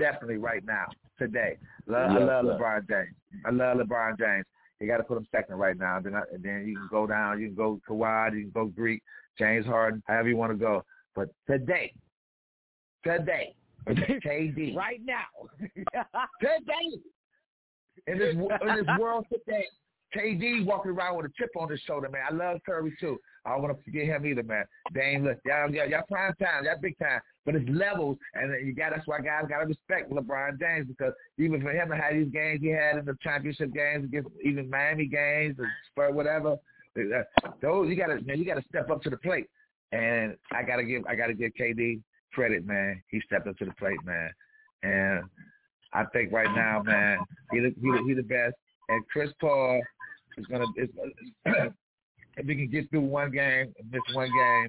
Definitely 0.00 0.38
right 0.38 0.64
now, 0.64 0.86
today. 1.18 1.56
Love, 1.86 2.10
yes, 2.12 2.20
I 2.20 2.24
love 2.24 2.44
sir. 2.46 2.58
LeBron 2.58 2.88
James. 2.88 3.16
I 3.44 3.50
love 3.50 3.76
LeBron 3.76 4.18
James. 4.18 4.44
You 4.80 4.86
got 4.86 4.96
to 4.96 5.04
put 5.04 5.18
him 5.18 5.26
second 5.30 5.56
right 5.56 5.76
now. 5.76 6.00
Then, 6.02 6.14
I, 6.14 6.22
then 6.42 6.64
you 6.66 6.74
can 6.74 6.88
go 6.90 7.06
down. 7.06 7.38
You 7.38 7.48
can 7.48 7.54
go 7.54 7.80
Kawhi. 7.88 8.34
You 8.34 8.42
can 8.44 8.50
go 8.50 8.64
Greek, 8.66 9.02
James 9.38 9.66
Harden, 9.66 10.02
however 10.06 10.28
you 10.30 10.36
want 10.36 10.52
to 10.52 10.58
go. 10.58 10.82
But 11.14 11.28
today, 11.46 11.92
today, 13.04 13.54
KD. 13.88 14.74
right 14.74 15.00
now. 15.04 15.26
today. 16.40 16.98
In 18.06 18.18
this 18.18 18.34
in 18.34 18.76
this 18.76 18.86
world 18.98 19.26
today, 19.30 19.66
KD 20.14 20.64
walking 20.64 20.92
around 20.92 21.16
with 21.16 21.26
a 21.26 21.32
chip 21.38 21.50
on 21.56 21.70
his 21.70 21.80
shoulder, 21.80 22.08
man. 22.08 22.22
I 22.28 22.34
love 22.34 22.60
Curry 22.66 22.96
too. 22.98 23.18
I 23.44 23.50
don't 23.50 23.62
want 23.62 23.76
to 23.76 23.84
forget 23.84 24.04
him 24.04 24.26
either, 24.26 24.42
man. 24.42 24.64
Dame, 24.92 25.24
look, 25.24 25.38
y'all, 25.44 25.70
y'all, 25.70 25.88
y'all 25.88 26.02
prime 26.08 26.34
time, 26.34 26.64
y'all 26.64 26.74
big 26.80 26.98
time, 26.98 27.20
but 27.46 27.54
it's 27.54 27.68
levels, 27.70 28.18
and 28.34 28.66
you 28.66 28.74
got 28.74 28.92
that's 28.94 29.06
why 29.06 29.20
guys 29.20 29.44
got 29.48 29.60
to 29.60 29.66
respect 29.66 30.10
LeBron 30.10 30.58
James 30.58 30.88
because 30.88 31.12
even 31.38 31.62
for 31.62 31.70
him 31.70 31.88
to 31.88 31.96
have 31.96 32.14
these 32.14 32.30
games 32.32 32.60
he 32.60 32.68
had 32.68 32.98
in 32.98 33.04
the 33.04 33.16
championship 33.22 33.72
games 33.72 34.04
against 34.04 34.28
even 34.44 34.68
Miami 34.68 35.06
games 35.06 35.56
or 35.58 35.70
Spurs, 35.90 36.14
whatever, 36.14 36.56
uh, 36.98 37.22
those 37.62 37.88
you 37.88 37.96
got 37.96 38.08
to 38.08 38.20
man, 38.22 38.38
you 38.38 38.44
got 38.44 38.56
to 38.56 38.64
step 38.68 38.90
up 38.90 39.02
to 39.02 39.10
the 39.10 39.16
plate, 39.16 39.48
and 39.92 40.36
I 40.52 40.62
gotta 40.62 40.84
give 40.84 41.04
I 41.08 41.14
gotta 41.14 41.34
give 41.34 41.52
KD 41.58 42.00
credit, 42.34 42.66
man. 42.66 43.02
He 43.08 43.20
stepped 43.26 43.46
up 43.46 43.56
to 43.58 43.64
the 43.64 43.72
plate, 43.72 44.04
man, 44.04 44.30
and 44.82 45.24
I 45.92 46.04
think 46.12 46.32
right 46.32 46.52
now, 46.54 46.82
man, 46.82 47.18
he 47.52 47.60
the, 47.60 47.74
he 47.80 47.90
the, 47.90 48.04
he 48.06 48.14
the 48.14 48.22
best, 48.22 48.54
and 48.88 49.06
Chris 49.08 49.30
Paul 49.40 49.80
is 50.38 50.46
gonna 50.46 50.66
is, 50.76 50.88
if 52.36 52.46
we 52.46 52.54
can 52.54 52.68
get 52.68 52.90
through 52.90 53.00
one 53.00 53.30
game 53.30 53.72
and 53.78 53.90
miss 53.90 54.02
one 54.14 54.28
game, 54.28 54.66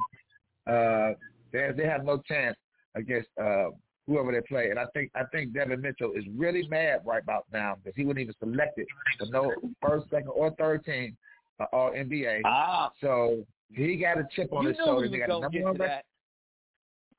uh, 0.68 1.12
they 1.51 1.70
they 1.75 1.88
have 1.88 2.03
no 2.03 2.18
chance 2.27 2.58
against 2.96 3.30
uh, 3.41 3.70
whoever 4.08 4.32
they 4.32 4.41
play. 4.48 4.70
And 4.70 4.80
I 4.80 4.86
think 4.94 5.12
I 5.15 5.24
think 5.32 5.53
Devin 5.53 5.82
Mitchell 5.82 6.13
is 6.13 6.25
really 6.36 6.68
mad 6.68 7.01
right 7.06 7.22
about 7.22 7.46
now 7.51 7.75
because 7.75 7.96
he 7.96 8.06
wasn't 8.06 8.22
even 8.22 8.36
selected 8.39 8.88
for 9.20 9.27
no 9.27 9.51
first, 9.82 10.10
second, 10.10 10.30
or 10.30 10.51
third 10.51 10.84
team 10.86 11.18
uh, 11.60 11.65
All 11.74 11.91
NBA. 11.91 12.41
Ah. 12.46 12.91
So 13.01 13.46
he 13.74 13.98
got 13.98 14.18
a 14.18 14.27
chip 14.36 14.51
on 14.53 14.63
you 14.63 14.70
his 14.70 14.77
shoulder. 14.77 15.08
They 15.10 15.20
got 15.20 15.41
number 15.41 15.62
one 15.62 15.77
record. 15.77 16.03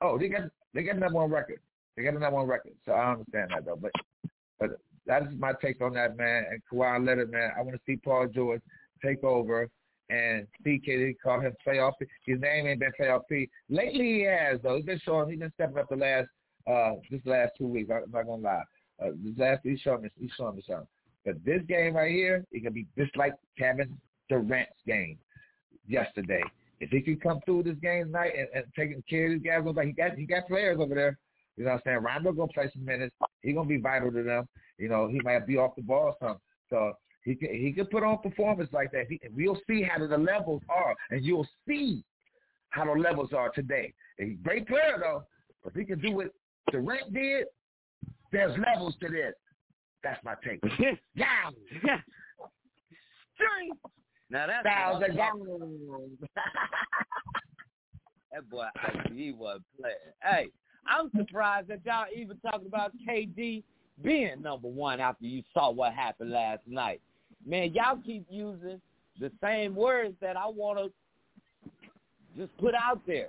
Oh, 0.00 0.18
they 0.18 0.28
got 0.28 0.42
they 0.75 0.82
got 0.82 0.99
number 0.99 1.18
one 1.18 1.30
record. 1.30 1.61
They 1.96 2.02
got 2.02 2.14
a 2.14 2.18
number 2.18 2.37
one 2.37 2.49
record. 2.49 2.72
So 2.84 2.92
I 2.92 3.12
understand 3.12 3.50
that 3.54 3.64
though. 3.64 3.78
But 3.80 3.92
but 4.58 4.70
that's 5.06 5.26
my 5.38 5.52
take 5.61 5.80
on 5.80 5.94
that 5.94 6.16
man. 6.16 6.44
And 6.50 6.62
Kawhi 6.71 7.04
Leonard, 7.04 7.30
man, 7.30 7.50
I 7.56 7.62
want 7.62 7.75
to 7.75 7.82
see 7.87 7.97
Paul 7.97 8.28
George 8.28 8.62
take 9.04 9.23
over 9.25 9.68
and 10.11 10.47
CK 10.62 11.16
call 11.23 11.40
him 11.40 11.54
playoff. 11.66 11.92
His 12.26 12.40
name 12.40 12.66
ain't 12.66 12.80
been 12.80 12.92
playoff 13.00 13.23
P. 13.28 13.49
Lately 13.68 14.18
he 14.18 14.23
has 14.23 14.61
though. 14.62 14.76
He's 14.76 14.85
been 14.85 15.00
showing. 15.04 15.30
He's 15.30 15.38
been 15.38 15.52
stepping 15.54 15.78
up 15.78 15.88
the 15.88 15.97
last 15.97 16.28
uh 16.71 17.00
this 17.11 17.21
last 17.25 17.52
two 17.59 17.66
weeks. 17.66 17.90
I'm 17.90 18.11
not 18.11 18.26
gonna 18.26 18.42
lie. 18.42 18.62
Uh, 19.02 19.11
this 19.25 19.37
last 19.38 19.61
he's 19.64 19.80
showing 19.80 20.02
me. 20.02 20.11
He's 20.18 20.30
showing 20.37 20.56
me 20.56 20.62
something. 20.66 20.87
But 21.25 21.44
this 21.44 21.62
game 21.68 21.94
right 21.94 22.11
here, 22.11 22.44
it 22.53 22.62
can 22.62 22.72
be 22.72 22.87
just 22.98 23.16
like 23.16 23.33
Kevin 23.59 23.96
Durant's 24.29 24.72
game 24.87 25.18
yesterday. 25.87 26.42
If 26.81 26.90
he 26.90 27.00
can 27.00 27.18
come 27.20 27.40
through 27.44 27.62
this 27.62 27.76
game 27.81 28.07
tonight 28.07 28.33
and, 28.37 28.48
and 28.55 28.64
taking 28.76 29.03
care 29.09 29.26
of 29.26 29.33
these 29.33 29.48
guys, 29.48 29.62
like 29.74 29.87
he 29.87 29.92
got 29.92 30.14
he 30.16 30.26
got 30.26 30.48
players 30.48 30.79
over 30.81 30.94
there. 30.94 31.18
You 31.57 31.64
know 31.64 31.70
what 31.70 31.76
I'm 31.76 31.83
saying? 31.85 31.98
Rondo 32.03 32.33
gonna 32.33 32.53
play 32.53 32.70
some 32.72 32.85
minutes. 32.85 33.14
He 33.42 33.53
gonna 33.53 33.68
be 33.68 33.79
vital 33.79 34.11
to 34.11 34.22
them. 34.22 34.48
You 34.83 34.88
know, 34.88 35.07
he 35.07 35.21
might 35.23 35.47
be 35.47 35.57
off 35.59 35.77
the 35.77 35.83
ball 35.83 36.07
or 36.07 36.16
something. 36.21 36.40
So 36.68 36.95
he 37.23 37.37
can 37.37 37.55
he 37.55 37.71
can 37.71 37.87
put 37.87 38.03
on 38.03 38.18
performance 38.18 38.68
like 38.73 38.90
that. 38.90 39.07
He, 39.09 39.21
we'll 39.33 39.61
see 39.68 39.85
how 39.85 40.05
the 40.05 40.18
levels 40.18 40.61
are, 40.68 40.97
and 41.11 41.25
you'll 41.25 41.47
see 41.68 42.03
how 42.71 42.87
the 42.87 43.01
levels 43.01 43.33
are 43.33 43.51
today. 43.51 43.95
He's 44.18 44.33
a 44.33 44.42
great 44.42 44.66
player 44.66 44.99
though, 45.01 45.23
but 45.62 45.71
if 45.71 45.79
he 45.79 45.85
can 45.85 46.01
do 46.01 46.16
what 46.16 46.33
Durant 46.73 47.14
did, 47.14 47.47
there's 48.33 48.59
levels 48.59 48.97
to 49.03 49.09
this. 49.09 49.35
That's 50.03 50.18
my 50.25 50.35
take. 50.45 50.59
yeah. 51.14 51.51
now 54.31 54.49
that's 54.49 54.66
thousand 54.66 55.16
That 58.33 58.51
boy 58.51 58.66
he 59.14 59.31
was 59.31 59.61
playing. 59.81 59.95
Hey, 60.25 60.49
I'm 60.88 61.09
surprised 61.16 61.68
that 61.68 61.87
y'all 61.87 62.07
even 62.12 62.37
talking 62.38 62.66
about 62.66 62.90
KD 63.09 63.62
being 64.02 64.40
number 64.40 64.68
one 64.68 65.00
after 65.00 65.26
you 65.26 65.42
saw 65.52 65.70
what 65.70 65.92
happened 65.92 66.31
last 66.31 66.61
night 66.66 67.00
man, 67.46 67.72
y'all 67.72 67.98
keep 68.05 68.24
using 68.28 68.81
the 69.20 69.31
same 69.42 69.74
words 69.74 70.14
that 70.20 70.37
I 70.37 70.46
want 70.46 70.78
to 70.78 70.90
just 72.37 72.57
put 72.59 72.74
out 72.74 73.00
there. 73.07 73.28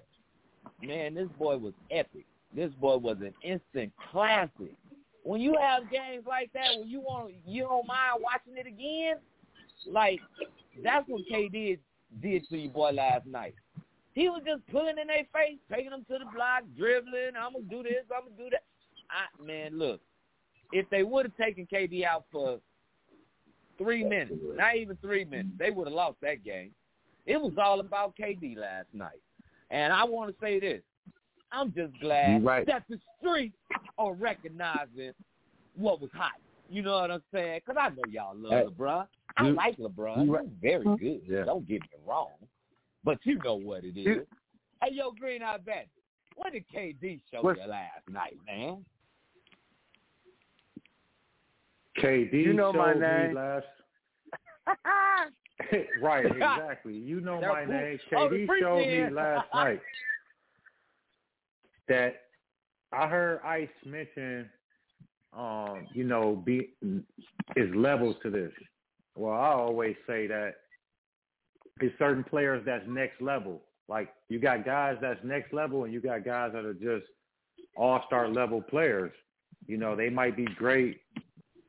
Man, 0.81 1.15
this 1.15 1.27
boy 1.37 1.57
was 1.57 1.73
epic. 1.91 2.25
This 2.55 2.71
boy 2.79 2.97
was 2.97 3.17
an 3.21 3.33
instant 3.43 3.91
classic. 4.11 4.73
When 5.23 5.41
you 5.41 5.55
have 5.59 5.89
games 5.89 6.25
like 6.27 6.51
that, 6.53 6.77
when 6.77 6.87
you 6.87 6.99
want, 6.99 7.33
you 7.45 7.63
don't 7.63 7.87
mind 7.87 8.21
watching 8.21 8.57
it 8.57 8.67
again. 8.67 9.15
Like 9.87 10.19
that's 10.83 11.07
what 11.07 11.21
KD 11.31 11.79
did 12.21 12.47
to 12.49 12.57
you 12.57 12.69
boy 12.69 12.91
last 12.91 13.25
night. 13.25 13.55
He 14.13 14.29
was 14.29 14.43
just 14.45 14.61
pulling 14.67 14.99
in 15.01 15.07
their 15.07 15.25
face, 15.33 15.57
taking 15.71 15.89
them 15.89 16.05
to 16.09 16.19
the 16.19 16.25
block, 16.33 16.63
dribbling. 16.77 17.35
I'm 17.37 17.53
gonna 17.53 17.65
do 17.65 17.83
this. 17.83 18.05
I'm 18.15 18.29
gonna 18.29 18.37
do 18.37 18.49
that. 18.51 18.63
I, 19.09 19.43
man, 19.43 19.77
look, 19.77 20.01
if 20.73 20.89
they 20.89 21.03
would 21.03 21.25
have 21.25 21.37
taken 21.37 21.67
KD 21.71 22.03
out 22.03 22.25
for 22.31 22.59
three 23.77 24.03
minutes, 24.03 24.33
not 24.55 24.75
even 24.75 24.97
three 24.97 25.23
minutes, 25.23 25.49
they 25.57 25.69
would 25.69 25.87
have 25.87 25.93
lost 25.93 26.17
that 26.21 26.43
game. 26.43 26.71
It 27.25 27.39
was 27.39 27.53
all 27.63 27.79
about 27.79 28.15
KD 28.17 28.57
last 28.57 28.87
night. 28.91 29.21
And 29.69 29.93
I 29.93 30.03
want 30.03 30.31
to 30.31 30.35
say 30.43 30.59
this. 30.59 30.81
I'm 31.51 31.71
just 31.73 31.93
glad 32.01 32.43
right. 32.43 32.65
that 32.65 32.83
the 32.89 32.99
streets 33.19 33.55
are 33.99 34.13
recognizing 34.13 35.13
what 35.75 36.01
was 36.01 36.09
hot. 36.13 36.31
You 36.69 36.81
know 36.81 36.93
what 36.93 37.11
I'm 37.11 37.21
saying? 37.31 37.61
Because 37.65 37.79
I 37.79 37.89
know 37.89 38.01
y'all 38.09 38.35
love 38.35 38.51
hey, 38.51 38.65
LeBron. 38.65 39.07
I 39.37 39.47
you, 39.47 39.53
like 39.53 39.77
LeBron. 39.77 40.27
Right. 40.27 40.45
He's 40.45 40.53
very 40.61 40.85
mm-hmm. 40.85 41.05
good. 41.05 41.21
Yeah. 41.27 41.43
Don't 41.45 41.67
get 41.67 41.81
me 41.81 41.87
wrong. 42.07 42.31
But 43.03 43.19
you 43.23 43.37
know 43.43 43.55
what 43.55 43.83
it 43.83 43.97
is. 43.99 44.25
hey, 44.81 44.89
yo, 44.91 45.11
Green 45.11 45.43
Eye 45.43 45.57
Bandit, 45.63 45.89
what 46.35 46.53
did 46.53 46.65
KD 46.75 47.21
show 47.31 47.41
what? 47.41 47.57
you 47.57 47.67
last 47.67 48.09
night, 48.09 48.37
man? 48.47 48.83
KD 51.99 52.33
you 52.33 52.53
know 52.53 52.73
my 52.73 52.93
name. 52.93 53.35
last. 53.35 53.65
right, 56.01 56.25
exactly. 56.25 56.93
You 56.93 57.21
know 57.21 57.39
my 57.41 57.65
name. 57.65 57.99
KD 58.11 58.47
showed 58.59 58.87
me 58.87 59.09
last 59.09 59.47
night 59.53 59.81
that 61.87 62.21
I 62.91 63.07
heard 63.07 63.41
Ice 63.43 63.67
mention, 63.85 64.49
um, 65.37 65.87
you 65.93 66.03
know, 66.03 66.41
be 66.45 66.69
is 67.55 67.73
levels 67.75 68.15
to 68.23 68.29
this. 68.29 68.51
Well, 69.15 69.33
I 69.33 69.49
always 69.49 69.95
say 70.07 70.27
that 70.27 70.55
it's 71.81 71.97
certain 71.99 72.23
players 72.23 72.63
that's 72.65 72.85
next 72.87 73.21
level. 73.21 73.61
Like 73.87 74.09
you 74.29 74.39
got 74.39 74.65
guys 74.65 74.97
that's 75.01 75.19
next 75.23 75.53
level, 75.53 75.83
and 75.83 75.93
you 75.93 76.01
got 76.01 76.25
guys 76.25 76.51
that 76.53 76.65
are 76.65 76.73
just 76.73 77.05
all 77.75 78.01
star 78.07 78.27
level 78.27 78.61
players. 78.61 79.11
You 79.67 79.77
know, 79.77 79.95
they 79.95 80.09
might 80.09 80.35
be 80.35 80.45
great 80.55 81.01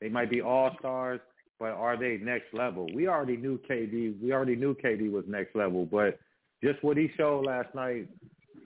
they 0.05 0.11
might 0.11 0.29
be 0.29 0.43
all 0.43 0.71
stars, 0.79 1.19
but 1.59 1.71
are 1.71 1.97
they 1.97 2.19
next 2.19 2.53
level? 2.53 2.87
We 2.95 3.09
already 3.09 3.39
knew 3.39 3.59
KD. 3.59 4.21
We 4.21 4.35
already 4.35 4.55
knew 4.55 4.75
KD 4.75 5.11
was 5.11 5.25
next 5.27 5.57
level, 5.57 5.87
but 5.87 6.19
just 6.63 6.85
what 6.85 6.99
he 6.99 7.11
showed 7.17 7.47
last 7.47 7.75
night 7.75 8.07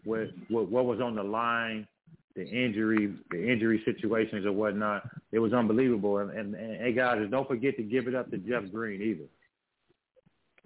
with, 0.05 0.31
with 0.51 0.69
what 0.69 0.85
was 0.85 1.01
on 1.01 1.15
the 1.15 1.23
line, 1.23 1.87
the 2.35 2.45
injury, 2.45 3.15
the 3.31 3.53
injury 3.53 3.81
situations 3.85 4.47
or 4.47 4.51
whatnot, 4.51 5.09
it 5.31 5.39
was 5.39 5.53
unbelievable. 5.53 6.19
And, 6.19 6.33
and, 6.33 6.57
and 6.57 6.83
hey 6.83 6.93
guys, 6.93 7.25
don't 7.31 7.47
forget 7.47 7.77
to 7.77 7.85
give 7.85 8.09
it 8.09 8.17
up 8.17 8.33
to 8.33 8.39
Jeff 8.39 8.65
Green 8.73 9.01
either. 9.01 9.29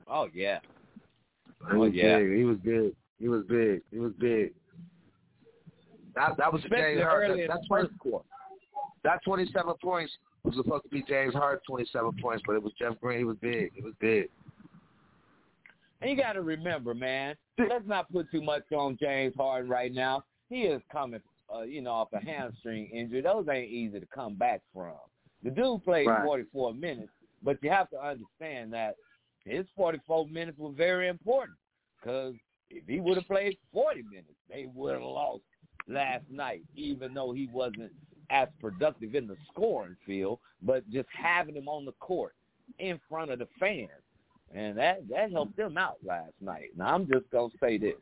Oh 0.08 0.30
yeah. 0.32 0.60
Oh 1.70 1.84
yeah. 1.84 2.18
Big. 2.18 2.38
He 2.38 2.44
was 2.44 2.56
big. 2.64 2.94
He 3.20 3.28
was 3.28 3.44
big. 3.46 3.82
He 3.90 3.98
was 3.98 4.12
big. 4.18 4.54
That 6.14 6.38
that 6.38 6.50
was 6.50 6.62
Especially 6.64 6.94
the 6.94 7.02
early 7.02 7.46
that, 7.46 7.56
in 7.56 7.60
the 7.60 7.66
first 7.68 7.90
quarter. 7.98 8.24
That 9.04 9.20
twenty 9.22 9.46
seven 9.52 9.74
points 9.82 10.12
it 10.44 10.48
was 10.48 10.56
supposed 10.56 10.84
to 10.84 10.88
be 10.88 11.04
James 11.08 11.34
Harden, 11.34 11.60
27 11.66 12.12
points, 12.20 12.42
but 12.46 12.54
it 12.54 12.62
was 12.62 12.72
Jeff 12.78 12.98
Green. 13.00 13.18
He 13.18 13.24
was 13.24 13.36
big. 13.40 13.72
It 13.76 13.84
was 13.84 13.94
big. 14.00 14.28
And 16.00 16.10
you 16.10 16.16
got 16.16 16.32
to 16.32 16.42
remember, 16.42 16.94
man, 16.94 17.36
let's 17.58 17.86
not 17.86 18.10
put 18.12 18.30
too 18.30 18.42
much 18.42 18.64
on 18.72 18.98
James 19.00 19.34
Harden 19.36 19.70
right 19.70 19.92
now. 19.92 20.24
He 20.48 20.62
is 20.62 20.82
coming 20.90 21.20
uh, 21.54 21.62
you 21.62 21.82
know, 21.82 21.90
off 21.90 22.08
a 22.12 22.20
hamstring 22.20 22.86
injury, 22.86 23.20
those 23.20 23.46
ain't 23.50 23.70
easy 23.70 24.00
to 24.00 24.06
come 24.06 24.34
back 24.34 24.62
from. 24.72 24.94
The 25.42 25.50
dude 25.50 25.84
played 25.84 26.06
Right. 26.06 26.24
44 26.24 26.74
minutes, 26.74 27.12
but 27.42 27.58
you 27.62 27.70
have 27.70 27.90
to 27.90 28.00
understand 28.00 28.72
that 28.72 28.96
his 29.44 29.66
44 29.76 30.28
minutes 30.28 30.58
were 30.58 30.70
very 30.70 31.08
important 31.08 31.58
because 32.00 32.34
if 32.70 32.84
he 32.86 33.00
would 33.00 33.16
have 33.16 33.26
played 33.26 33.56
40 33.72 34.02
minutes, 34.02 34.34
they 34.48 34.66
would 34.74 34.94
have 34.94 35.02
lost 35.02 35.42
last 35.88 36.24
night, 36.30 36.62
even 36.76 37.12
though 37.12 37.32
he 37.32 37.48
wasn't 37.52 37.92
as 38.32 38.48
productive 38.60 39.14
in 39.14 39.28
the 39.28 39.36
scoring 39.52 39.96
field, 40.06 40.38
but 40.62 40.88
just 40.90 41.08
having 41.12 41.54
him 41.54 41.68
on 41.68 41.84
the 41.84 41.92
court 41.92 42.34
in 42.78 42.98
front 43.08 43.30
of 43.30 43.38
the 43.38 43.48
fans. 43.60 43.90
And 44.54 44.76
that 44.78 45.08
that 45.08 45.30
helped 45.30 45.56
them 45.56 45.78
out 45.78 45.96
last 46.04 46.32
night. 46.40 46.70
Now 46.76 46.94
I'm 46.94 47.06
just 47.06 47.30
gonna 47.30 47.52
say 47.60 47.78
this. 47.78 47.94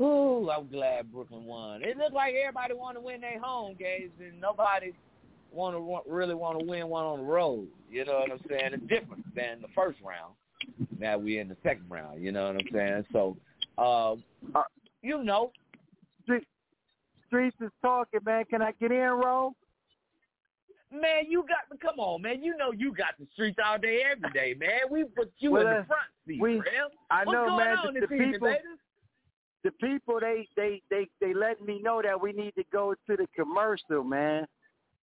Ooh, 0.00 0.50
I'm 0.50 0.68
glad 0.68 1.10
Brooklyn 1.10 1.44
won. 1.44 1.82
It 1.82 1.96
looked 1.96 2.14
like 2.14 2.34
everybody 2.34 2.74
wanted 2.74 3.00
to 3.00 3.06
win 3.06 3.20
their 3.22 3.40
home 3.40 3.74
games, 3.78 4.12
and 4.20 4.38
nobody 4.40 4.92
want 5.52 5.74
to 5.74 6.10
really 6.10 6.34
want 6.34 6.58
to 6.58 6.64
win 6.64 6.88
one 6.88 7.04
on 7.04 7.18
the 7.18 7.24
road. 7.24 7.66
You 7.90 8.04
know 8.04 8.20
what 8.20 8.30
I'm 8.30 8.40
saying? 8.48 8.72
It's 8.74 8.82
different 8.88 9.34
than 9.34 9.62
the 9.62 9.68
first 9.74 9.98
round. 10.04 10.34
Now 10.98 11.18
we're 11.18 11.40
in 11.40 11.48
the 11.48 11.56
second 11.62 11.86
round. 11.88 12.22
You 12.22 12.32
know 12.32 12.46
what 12.46 12.56
I'm 12.56 12.68
saying? 12.72 13.04
So, 13.12 13.36
uh, 13.78 14.16
you 15.02 15.22
know, 15.22 15.52
Streets 17.26 17.56
is 17.60 17.70
talking, 17.82 18.20
man. 18.24 18.44
Can 18.46 18.62
I 18.62 18.72
get 18.72 18.90
in, 18.92 18.98
Ro? 19.10 19.54
man, 20.92 21.24
you 21.28 21.42
got 21.42 21.70
to 21.70 21.76
come 21.84 21.98
on, 21.98 22.22
man. 22.22 22.42
You 22.42 22.56
know 22.56 22.70
you 22.72 22.92
got 22.94 23.18
the 23.18 23.26
streets 23.34 23.58
all 23.62 23.78
day, 23.78 24.02
every 24.10 24.30
day, 24.30 24.54
man. 24.58 24.80
We 24.90 25.04
put 25.04 25.32
you 25.38 25.50
Well, 25.52 25.62
in 25.62 25.68
uh, 25.68 25.80
the 25.80 25.86
front 25.86 26.02
seat, 26.26 26.40
we- 26.40 26.56
Rev. 26.56 26.64
I 27.10 27.24
What's 27.24 27.32
know, 27.34 27.46
going 27.46 27.56
man. 27.64 27.78
on 27.78 27.94
the, 27.94 28.00
the 28.00 28.06
people, 28.06 28.48
baby? 28.48 28.62
the 29.64 29.70
people, 29.72 30.20
they, 30.20 30.48
they, 30.56 30.80
they, 30.90 31.08
they 31.20 31.34
letting 31.34 31.66
me 31.66 31.80
know 31.82 32.00
that 32.02 32.20
we 32.20 32.32
need 32.32 32.54
to 32.56 32.64
go 32.72 32.94
to 33.08 33.16
the 33.16 33.26
commercial, 33.34 34.04
man. 34.04 34.46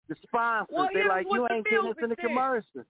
The 0.08 0.16
sponsors, 0.26 0.74
Well, 0.74 0.88
they 0.94 1.06
like 1.06 1.26
you 1.30 1.46
ain't 1.50 1.64
getting 1.66 1.88
us 1.90 1.96
in 2.02 2.08
the 2.11 2.16
commercial. 2.16 2.85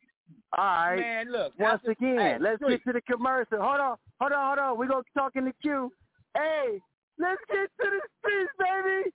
All 0.57 0.64
right. 0.64 0.97
Man, 0.97 1.33
look. 1.33 1.53
Once 1.59 1.83
again, 1.87 2.18
hey, 2.18 2.37
let's 2.40 2.62
get 2.62 2.83
to 2.85 2.92
the 2.92 3.01
commercial. 3.03 3.59
Hold 3.61 3.81
on, 3.81 3.97
hold 4.21 4.33
on, 4.33 4.47
hold 4.47 4.59
on. 4.59 4.79
We're 4.79 4.87
gonna 4.88 5.03
talk 5.16 5.33
in 5.37 5.45
the 5.47 5.53
queue. 5.62 5.90
Hey, 6.35 6.81
let's 7.18 7.40
get 7.51 7.68
to 7.81 7.90
the 7.90 8.01
streets, 8.21 8.53
baby. 8.59 9.11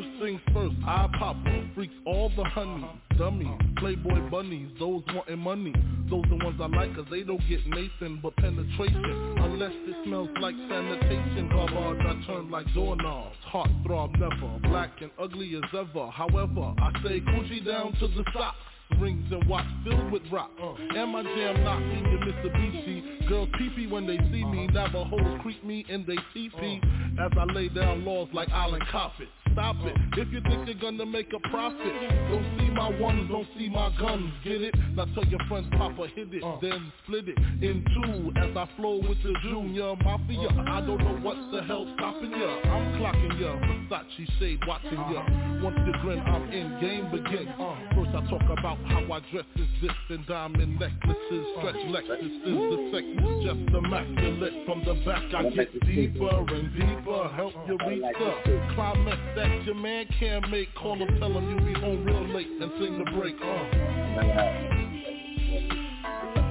First 0.00 0.22
things 0.22 0.40
first, 0.54 0.76
I 0.86 1.08
pop 1.18 1.36
freaks 1.74 1.92
all 2.06 2.30
the 2.34 2.44
honey, 2.44 2.86
dummies, 3.18 3.58
playboy 3.76 4.30
bunnies, 4.30 4.70
those 4.78 5.02
wanting 5.12 5.38
money. 5.38 5.74
Those 6.08 6.24
the 6.30 6.42
ones 6.42 6.58
I 6.58 6.68
like 6.68 6.94
cause 6.94 7.04
they 7.10 7.22
don't 7.22 7.42
get 7.50 7.66
Nathan 7.66 8.18
but 8.22 8.34
penetration. 8.36 9.04
Unless 9.36 9.72
it 9.74 9.96
smells 10.06 10.30
like 10.40 10.54
sanitation, 10.70 11.50
garbage 11.50 12.00
I 12.00 12.26
turn 12.26 12.50
like 12.50 12.72
doorknobs. 12.72 13.36
Heart 13.42 13.68
throb 13.84 14.12
never, 14.12 14.58
black 14.70 14.90
and 15.02 15.10
ugly 15.20 15.54
as 15.56 15.68
ever. 15.74 16.10
However, 16.10 16.72
I 16.78 16.92
say 17.04 17.20
coochie 17.20 17.66
down 17.66 17.92
to 18.00 18.08
the 18.08 18.24
socks. 18.32 18.56
Rings 18.98 19.30
and 19.30 19.46
watch 19.48 19.66
filled 19.84 20.10
with 20.10 20.22
rock. 20.32 20.50
Uh, 20.60 20.72
and 20.96 21.12
my 21.12 21.22
jam 21.22 21.62
knocking 21.62 22.10
your 22.10 22.20
Mitsubishi. 22.20 23.28
Girls 23.28 23.50
pee 23.58 23.70
pee 23.76 23.86
when 23.86 24.06
they 24.06 24.16
see 24.32 24.44
me. 24.44 24.66
Navajos 24.68 25.40
creep 25.42 25.62
me 25.62 25.84
in 25.90 26.06
they 26.06 26.16
teepee. 26.32 26.80
As 27.20 27.30
I 27.38 27.44
lay 27.52 27.68
down 27.68 28.04
laws 28.06 28.28
like 28.32 28.48
Island 28.48 28.82
Coppet. 28.90 29.28
Stop 29.60 29.76
it. 29.84 29.94
If 30.16 30.32
you 30.32 30.40
think 30.40 30.66
you're 30.66 30.80
gonna 30.80 31.04
make 31.04 31.34
a 31.34 31.48
profit, 31.50 31.92
don't 32.30 32.46
see 32.58 32.70
my 32.70 32.88
ones, 32.98 33.28
don't 33.30 33.46
see 33.58 33.68
my 33.68 33.94
guns. 34.00 34.32
Get 34.42 34.62
it? 34.62 34.74
Now 34.96 35.04
tell 35.14 35.24
your 35.26 35.40
friends, 35.50 35.66
Papa 35.76 36.08
hit 36.16 36.32
it, 36.32 36.42
uh. 36.42 36.56
then 36.62 36.90
split 37.04 37.28
it 37.28 37.36
in 37.36 37.84
two. 37.92 38.32
As 38.40 38.56
I 38.56 38.66
flow 38.78 38.96
with 39.06 39.22
the 39.22 39.34
Junior 39.42 39.96
Mafia, 39.96 40.48
I 40.66 40.80
don't 40.80 40.96
know 41.04 41.20
what 41.20 41.36
the 41.52 41.62
hell 41.64 41.86
stopping 41.94 42.30
ya. 42.30 42.56
I'm 42.72 42.96
clocking 42.96 43.38
ya, 43.38 43.52
Versace 43.92 44.38
shade 44.38 44.60
watching 44.66 44.96
ya. 45.12 45.20
Uh. 45.20 45.62
Once 45.62 45.76
you 45.84 45.92
grin, 46.00 46.20
I'm 46.20 46.50
in 46.50 46.80
game 46.80 47.10
begin. 47.10 47.48
Uh. 47.60 47.76
First 47.94 48.16
I 48.16 48.30
talk 48.30 48.58
about 48.58 48.78
how 48.88 49.12
I 49.12 49.20
dress 49.30 49.44
is 49.56 49.68
this 49.82 49.92
and 50.08 50.26
diamond 50.26 50.80
necklaces, 50.80 51.44
stretch 51.58 51.84
Lexuses. 51.92 52.44
The 52.48 52.78
sex 52.96 53.04
is 53.04 53.44
just 53.44 53.76
immaculate. 53.76 54.64
From 54.64 54.84
the 54.88 54.94
back 55.04 55.22
I 55.36 55.50
get 55.50 55.68
deeper 55.84 56.32
and 56.48 56.72
deeper. 56.72 57.28
Help 57.36 57.52
you 57.68 57.76
reach 57.86 58.04
the 58.18 58.72
climax 58.74 59.20
that 59.36 59.49
your 59.66 59.74
man 59.74 60.06
can't 60.18 60.50
make. 60.50 60.74
Call 60.74 60.96
him, 60.96 61.18
tell 61.18 61.32
him 61.32 61.50
you 61.50 61.56
be 61.74 61.80
home 61.80 62.04
real 62.04 62.28
late 62.34 62.48
and 62.48 62.72
sing 62.78 62.98
the 62.98 63.10
break. 63.12 63.36
Uh. 63.40 63.46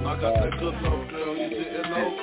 I 0.06 0.18
got 0.20 0.34
that 0.34 0.58
good 0.58 0.74
love, 0.74 1.08
girl. 1.10 1.36
You 1.36 1.48
didn't 1.50 1.90
know. 1.90 2.16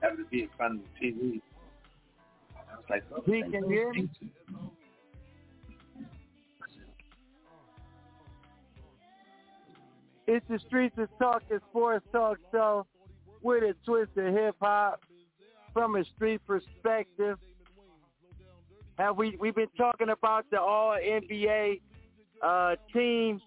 Having 0.00 0.18
to 0.18 0.24
be 0.30 0.42
in 0.42 0.48
front 0.56 0.80
of 0.80 0.80
the 1.00 1.06
TV. 1.06 1.40
I 2.54 2.76
was 2.76 2.84
like, 2.90 3.04
oh, 3.14 3.22
He 3.26 3.42
can 3.42 3.70
hear 3.70 3.92
me. 3.92 4.08
It's 10.26 10.46
the 10.48 10.58
Streets 10.66 10.96
of 10.98 11.08
Talk, 11.18 11.42
it's 11.50 11.64
forest 11.72 12.06
talk 12.12 12.38
show 12.52 12.86
with 13.42 13.62
a 13.62 13.74
twist 13.84 14.10
of 14.16 14.32
hip 14.32 14.56
hop 14.60 15.00
from 15.72 15.96
a 15.96 16.04
street 16.16 16.40
perspective. 16.46 17.38
Have 18.98 19.16
we 19.16 19.36
we've 19.40 19.54
been 19.54 19.68
talking 19.76 20.10
about 20.10 20.44
the 20.50 20.60
all 20.60 20.96
NBA 20.96 21.80
uh, 22.42 22.76
teams 22.92 23.40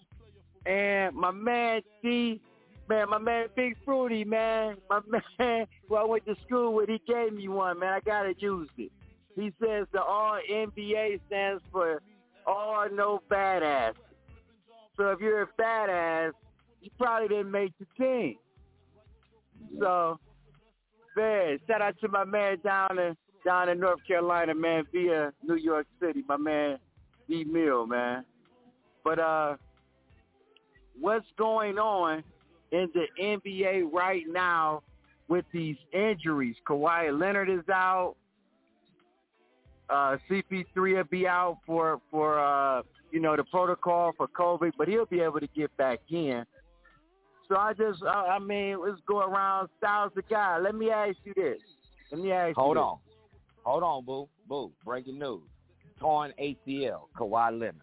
and 0.66 1.16
my 1.16 1.32
man 1.32 1.82
D, 2.02 2.42
man, 2.90 3.10
my 3.10 3.18
man 3.18 3.48
Big 3.56 3.76
Fruity, 3.86 4.24
man, 4.24 4.78
my 4.90 5.00
man 5.40 5.68
who 5.88 5.96
I 5.96 6.04
went 6.04 6.26
to 6.26 6.36
school 6.46 6.74
with, 6.74 6.90
he 6.90 7.02
gave 7.08 7.34
me 7.34 7.48
one, 7.48 7.80
man. 7.80 7.94
I 7.94 8.00
gotta 8.00 8.34
use 8.38 8.70
it. 8.78 8.92
He 9.36 9.52
says 9.62 9.88
the 9.92 10.02
All 10.02 10.40
NBA 10.52 11.20
stands 11.28 11.64
for 11.72 12.02
All 12.46 12.88
No 12.92 13.22
Badass. 13.30 13.94
So 14.98 15.10
if 15.10 15.20
you're 15.20 15.44
a 15.44 15.48
badass, 15.60 16.34
you 16.82 16.92
probably 17.00 17.28
didn't 17.30 17.52
make 17.52 17.74
the 17.80 17.86
team. 17.98 18.36
So, 19.80 20.20
man, 21.16 21.60
shout 21.68 21.82
out 21.82 21.96
to 22.02 22.08
my 22.08 22.24
man 22.24 22.58
down 22.64 23.00
in 23.00 23.16
down 23.46 23.70
in 23.70 23.80
North 23.80 24.00
Carolina, 24.08 24.56
man, 24.56 24.86
via 24.92 25.34
New 25.44 25.56
York 25.56 25.86
City, 26.00 26.24
my 26.28 26.38
man 26.38 26.78
D 27.28 27.44
Mill, 27.44 27.86
man. 27.86 28.26
But 29.04 29.20
uh, 29.20 29.58
what's 31.00 31.26
going 31.38 31.78
on 31.78 32.24
in 32.72 32.90
the 32.94 33.06
NBA 33.22 33.92
right 33.92 34.24
now 34.28 34.84
with 35.28 35.46
these 35.52 35.76
injuries? 35.92 36.56
Kawhi 36.68 37.18
Leonard 37.18 37.50
is 37.50 37.68
out. 37.70 38.16
Uh, 39.90 40.18
CP3 40.30 40.66
will 40.76 41.04
be 41.04 41.28
out 41.28 41.58
for 41.66 42.00
for 42.10 42.40
uh, 42.40 42.82
you 43.12 43.20
know 43.20 43.36
the 43.36 43.44
protocol 43.44 44.14
for 44.18 44.28
COVID, 44.28 44.72
but 44.78 44.88
he'll 44.88 45.06
be 45.06 45.20
able 45.20 45.40
to 45.40 45.48
get 45.48 45.76
back 45.78 46.00
in. 46.10 46.46
So 47.54 47.60
I 47.60 47.74
just, 47.74 48.02
I, 48.04 48.38
I 48.38 48.40
mean, 48.40 48.82
let's 48.84 49.00
go 49.08 49.20
around 49.20 49.70
styles 49.78 50.12
the 50.16 50.24
guy. 50.24 50.58
Let 50.58 50.74
me 50.74 50.90
ask 50.90 51.18
you 51.24 51.34
this. 51.36 51.60
Let 52.12 52.20
me 52.20 52.32
ask 52.32 52.56
Hold 52.56 52.78
you 52.78 52.82
Hold 52.82 53.00
on. 53.00 53.00
Hold 53.64 53.84
on, 53.84 54.06
boo. 54.06 54.28
Boo. 54.50 54.72
Breaking 54.84 55.20
news. 55.20 55.44
Torn 56.00 56.34
ACL, 56.42 57.02
Kawhi 57.16 57.52
Leonard. 57.52 57.76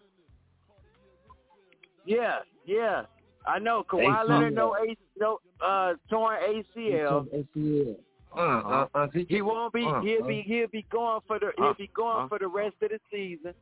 Yeah, 2.05 2.39
yeah. 2.65 3.03
I 3.47 3.59
know 3.59 3.85
Kawhi 3.89 4.07
ACL. 4.07 4.27
Leonard 4.27 4.55
no 4.55 4.75
A, 4.75 4.97
no 5.17 5.39
uh 5.65 5.93
torn 6.09 6.37
ACL. 6.75 7.95
Uh, 8.35 8.39
uh, 8.39 8.87
uh, 8.93 9.07
He 9.29 9.41
won't 9.41 9.73
be. 9.73 9.85
uh, 9.85 10.01
He'll 10.01 10.23
uh. 10.23 10.27
be. 10.27 10.43
He'll 10.45 10.67
be 10.67 10.85
going 10.91 11.21
for 11.27 11.39
the. 11.39 11.51
He'll 11.57 11.67
Uh, 11.67 11.73
be 11.75 11.89
going 11.95 12.25
uh. 12.25 12.27
for 12.27 12.39
the 12.39 12.47
rest 12.47 12.75
of 12.81 12.89
the 12.89 12.99
season. 13.09 13.53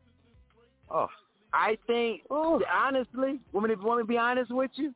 Oh. 0.89 1.07
I 1.53 1.77
think, 1.87 2.21
honestly, 2.29 3.39
want 3.51 3.69
me 3.69 3.75
to, 3.75 3.81
want 3.81 3.99
me 3.99 4.03
to 4.03 4.07
be 4.07 4.17
honest 4.17 4.51
with 4.51 4.69
you? 4.75 4.93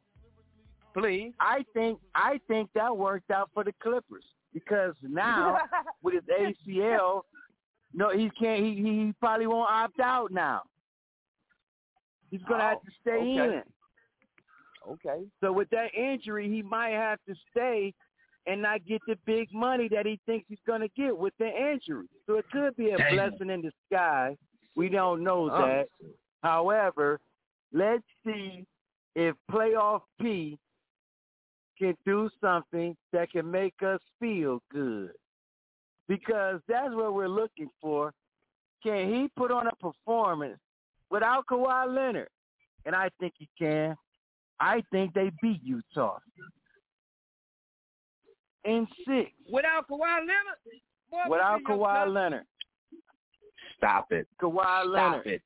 Please. 0.93 1.34
I 1.39 1.65
think 1.73 1.99
I 2.13 2.39
think 2.47 2.69
that 2.75 2.95
worked 2.95 3.32
out 3.32 3.49
for 3.53 3.63
the 3.63 3.73
Clippers 3.82 4.23
because 4.53 4.93
now 5.01 5.58
with 6.03 6.15
his 6.15 6.56
ACL, 6.67 7.21
no, 7.93 8.10
he 8.10 8.29
can't. 8.39 8.63
He 8.63 8.75
he 8.75 9.13
probably 9.19 9.47
won't 9.47 9.69
opt 9.69 9.99
out 9.99 10.32
now. 10.32 10.62
He's 12.29 12.41
gonna 12.47 12.63
have 12.63 12.82
to 12.82 12.89
oh, 12.89 13.01
stay 13.01 13.12
okay. 13.12 13.56
in. 13.58 13.63
Okay. 14.89 15.23
So 15.41 15.51
with 15.51 15.69
that 15.69 15.93
injury, 15.95 16.49
he 16.49 16.62
might 16.62 16.91
have 16.91 17.19
to 17.27 17.36
stay 17.51 17.93
and 18.45 18.62
not 18.62 18.86
get 18.86 19.01
the 19.08 19.15
big 19.25 19.47
money 19.53 19.88
that 19.89 20.06
he 20.06 20.19
thinks 20.25 20.45
he's 20.49 20.58
going 20.67 20.82
to 20.82 20.89
get 20.89 21.17
with 21.17 21.34
the 21.39 21.47
injury. 21.47 22.08
So 22.27 22.36
it 22.36 22.45
could 22.51 22.75
be 22.75 22.89
a 22.89 22.97
Damn. 22.97 23.15
blessing 23.15 23.49
in 23.49 23.62
disguise. 23.62 24.36
We 24.75 24.89
don't 24.89 25.23
know 25.23 25.49
Oh. 25.49 25.65
that. 25.65 25.88
However, 26.41 27.21
let's 27.71 28.03
see 28.25 28.65
if 29.15 29.36
playoff 29.49 30.01
P 30.19 30.60
can 31.77 31.95
do 32.05 32.29
something 32.41 32.95
that 33.12 33.31
can 33.31 33.49
make 33.49 33.75
us 33.86 33.99
feel 34.19 34.62
good. 34.71 35.12
Because 36.07 36.59
that's 36.67 36.93
what 36.93 37.13
we're 37.13 37.27
looking 37.27 37.69
for. 37.81 38.13
Can 38.83 39.12
he 39.13 39.29
put 39.38 39.51
on 39.51 39.67
a 39.67 39.75
performance 39.77 40.59
without 41.09 41.45
Kawhi 41.47 41.88
Leonard? 41.95 42.27
And 42.86 42.95
I 42.95 43.09
think 43.19 43.33
he 43.38 43.47
can. 43.57 43.95
I 44.59 44.83
think 44.91 45.13
they 45.13 45.31
beat 45.41 45.62
Utah 45.63 46.19
in 48.65 48.88
six 49.07 49.31
Without 49.51 49.88
Kawhi 49.89 50.19
Leonard? 50.19 50.59
Boy, 51.12 51.17
without 51.29 51.62
Kawhi. 51.63 52.13
Leonard. 52.13 52.45
Stop 53.77 54.12
it. 54.12 54.27
Kawhi 54.41 54.62
Stop 54.63 54.88
Leonard. 54.88 55.27
it. 55.27 55.41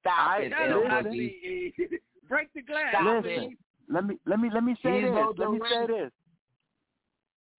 Stop 0.00 0.28
I- 0.30 0.38
it, 0.42 0.50
That 0.50 0.70
L 0.70 0.82
is 0.82 0.88
not 0.88 1.04
Boogie. 1.04 1.72
the- 1.76 2.00
Break 2.28 2.48
the 2.54 2.62
glass. 2.62 2.94
Stop 2.94 3.24
Listen, 3.24 3.52
it. 3.52 3.58
Let 3.88 4.04
me 4.04 4.18
let 4.26 4.40
me 4.40 4.50
let 4.52 4.64
me 4.64 4.76
say 4.82 5.02
He's 5.02 5.10
this. 5.10 5.26
Let 5.38 5.50
me 5.50 5.60
say 5.70 5.86
this. 5.86 6.10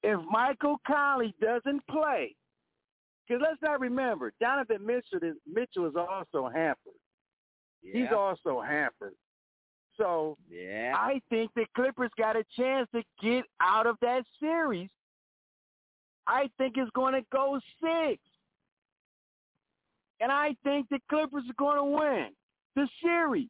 If 0.04 0.20
Michael 0.30 0.78
Conley 0.86 1.34
doesn't 1.42 1.82
play, 1.90 2.36
because 3.28 3.42
let's 3.42 3.62
not 3.62 3.80
remember, 3.80 4.32
Donovan 4.40 4.86
Mitchell 4.86 5.20
is 5.22 5.36
Mitchell 5.52 5.88
is 5.88 5.96
also 5.96 6.50
hampered. 6.54 6.94
Yeah. 7.82 8.02
He's 8.02 8.14
also 8.16 8.62
hampered. 8.62 9.14
So 9.98 10.38
yeah. 10.50 10.94
I 10.96 11.22
think 11.30 11.52
the 11.56 11.66
Clippers 11.76 12.12
got 12.18 12.36
a 12.36 12.44
chance 12.58 12.88
to 12.94 13.02
get 13.22 13.46
out 13.62 13.88
of 13.88 13.98
that 14.02 14.24
series. 14.40 14.90
I 16.28 16.50
think 16.58 16.76
it's 16.78 16.92
going 16.92 17.14
to 17.14 17.22
go 17.32 17.60
six. 17.82 18.22
And 20.20 20.32
I 20.32 20.56
think 20.64 20.88
the 20.90 21.00
Clippers 21.10 21.44
are 21.50 21.54
going 21.58 21.78
to 21.78 21.98
win 21.98 22.28
the 22.76 22.88
series. 23.02 23.50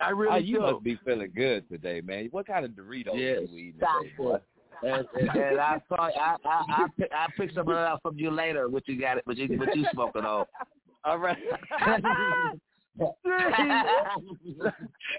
I 0.00 0.10
really 0.10 0.32
Ah, 0.32 0.36
you 0.36 0.56
do. 0.56 0.62
must 0.62 0.82
be 0.82 0.98
feeling 1.04 1.30
good 1.34 1.68
today, 1.68 2.00
man. 2.00 2.28
What 2.30 2.46
kind 2.46 2.64
of 2.64 2.70
Doritos 2.72 3.16
Yes. 3.18 3.48
you 3.50 3.58
eating 3.58 3.74
Stop 3.78 4.02
today. 4.02 4.44
And, 4.82 5.06
and, 5.14 5.28
and 5.28 5.60
I 5.60 5.78
saw 5.88 5.96
I 6.08 6.36
I 6.42 6.62
I 6.68 6.86
pick, 6.98 7.12
I 7.12 7.26
pick 7.36 7.50
some 7.50 7.68
of 7.68 7.74
that 7.74 7.86
up 7.92 8.00
from 8.02 8.16
you 8.18 8.30
later. 8.30 8.68
What 8.70 8.88
you 8.88 8.98
got? 8.98 9.18
What 9.26 9.36
you 9.36 9.58
what 9.58 9.76
you 9.76 9.84
smoking 9.92 10.24
on? 10.24 10.46
All 11.04 11.18
right. 11.18 11.36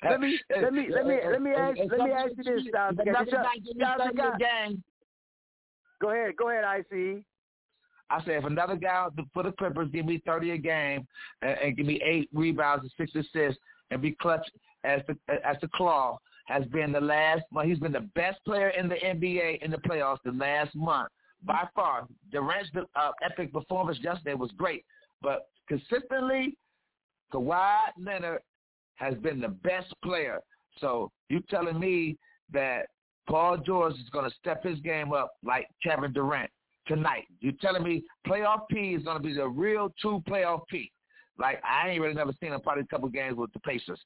let 0.04 0.20
me 0.20 0.40
let 0.50 0.74
me 0.74 0.88
let 0.90 1.06
me 1.06 1.20
let 1.30 1.42
me 1.42 1.52
ask 1.52 1.78
let 1.90 2.00
me 2.00 2.12
ask 2.12 2.32
you 2.38 2.44
this, 2.44 2.68
Styles. 2.70 2.96
If 3.00 3.08
another 3.08 3.32
guy 3.32 3.56
give 3.56 3.76
me 3.76 3.84
Styles, 3.84 4.02
thirty 4.02 4.18
Styles, 4.18 4.36
a 4.36 4.40
game. 4.68 4.84
Go 6.02 6.10
ahead, 6.10 6.36
go 6.38 6.50
ahead, 6.50 6.64
IC. 6.92 7.24
I 8.10 8.20
said 8.26 8.36
if 8.36 8.44
another 8.46 8.76
guy 8.76 9.08
for 9.34 9.44
the 9.44 9.52
Clippers 9.54 9.90
give 9.94 10.06
me 10.06 10.22
thirty 10.26 10.52
a 10.52 10.58
game 10.58 11.08
and, 11.42 11.58
and 11.60 11.78
give 11.78 11.86
me 11.86 12.02
eight 12.04 12.30
rebounds 12.34 12.84
and 12.84 12.92
six 12.98 13.16
assists 13.16 13.60
and 13.92 14.02
be 14.02 14.12
clutch 14.12 14.48
as 14.84 15.02
the 15.08 15.16
as 15.46 15.58
the 15.62 15.68
claw 15.76 16.18
has 16.46 16.66
been 16.68 16.92
the 16.92 17.02
last 17.02 17.44
month. 17.52 17.70
He's 17.70 17.80
been 17.80 17.92
the 17.92 18.10
best 18.16 18.40
player 18.46 18.70
in 18.70 18.90
the 18.90 18.96
NBA 18.96 19.62
in 19.62 19.72
the 19.72 19.78
playoffs 19.78 20.18
the 20.26 20.32
last 20.32 20.76
month 20.76 21.10
by 21.44 21.68
far. 21.76 22.08
Durant's 22.32 22.70
uh, 22.76 23.12
epic 23.24 23.54
performance 23.54 24.00
yesterday 24.02 24.34
was 24.34 24.52
great, 24.58 24.84
but 25.22 25.48
consistently, 25.68 26.58
Kawhi 27.34 27.78
Leonard 27.98 28.42
has 28.96 29.16
been 29.16 29.40
the 29.40 29.50
best 29.50 29.94
player. 30.04 30.40
So 30.80 31.12
you 31.30 31.42
telling 31.50 31.80
me 31.80 32.18
that 32.54 32.88
Paul 33.28 33.58
George 33.58 33.94
is 33.96 34.10
going 34.12 34.30
to 34.30 34.36
step 34.38 34.64
his 34.64 34.80
game 34.80 35.14
up 35.14 35.34
like 35.44 35.68
Kevin 35.84 36.14
Durant 36.14 36.50
tonight? 36.88 37.26
You 37.40 37.52
telling 37.54 37.84
me 37.84 38.04
playoff 38.28 38.62
P 38.70 38.94
is 38.94 39.04
going 39.04 39.18
to 39.18 39.24
be 39.24 39.34
the 39.34 39.48
real 39.48 39.94
true 40.00 40.22
playoff 40.28 40.62
P? 40.70 40.92
Like 41.38 41.62
I 41.64 41.90
ain't 41.90 42.02
really 42.02 42.14
never 42.14 42.34
seen 42.40 42.54
him 42.54 42.62
probably 42.62 42.84
a 42.84 42.88
couple 42.88 43.10
games 43.10 43.38
with 43.38 43.52
the 43.54 43.60
Pacers. 43.60 44.00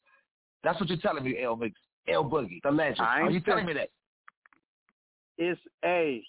That's 0.63 0.79
what 0.79 0.89
you're 0.89 0.97
telling 0.97 1.23
me, 1.23 1.41
L 1.41 1.55
Mix, 1.55 1.79
L 2.07 2.23
Boogie, 2.23 2.61
the 2.63 2.71
legend. 2.71 2.99
Are 3.01 3.29
you 3.29 3.39
telling 3.41 3.65
me 3.65 3.73
that? 3.73 3.89
It's 5.37 5.59
a 5.83 6.23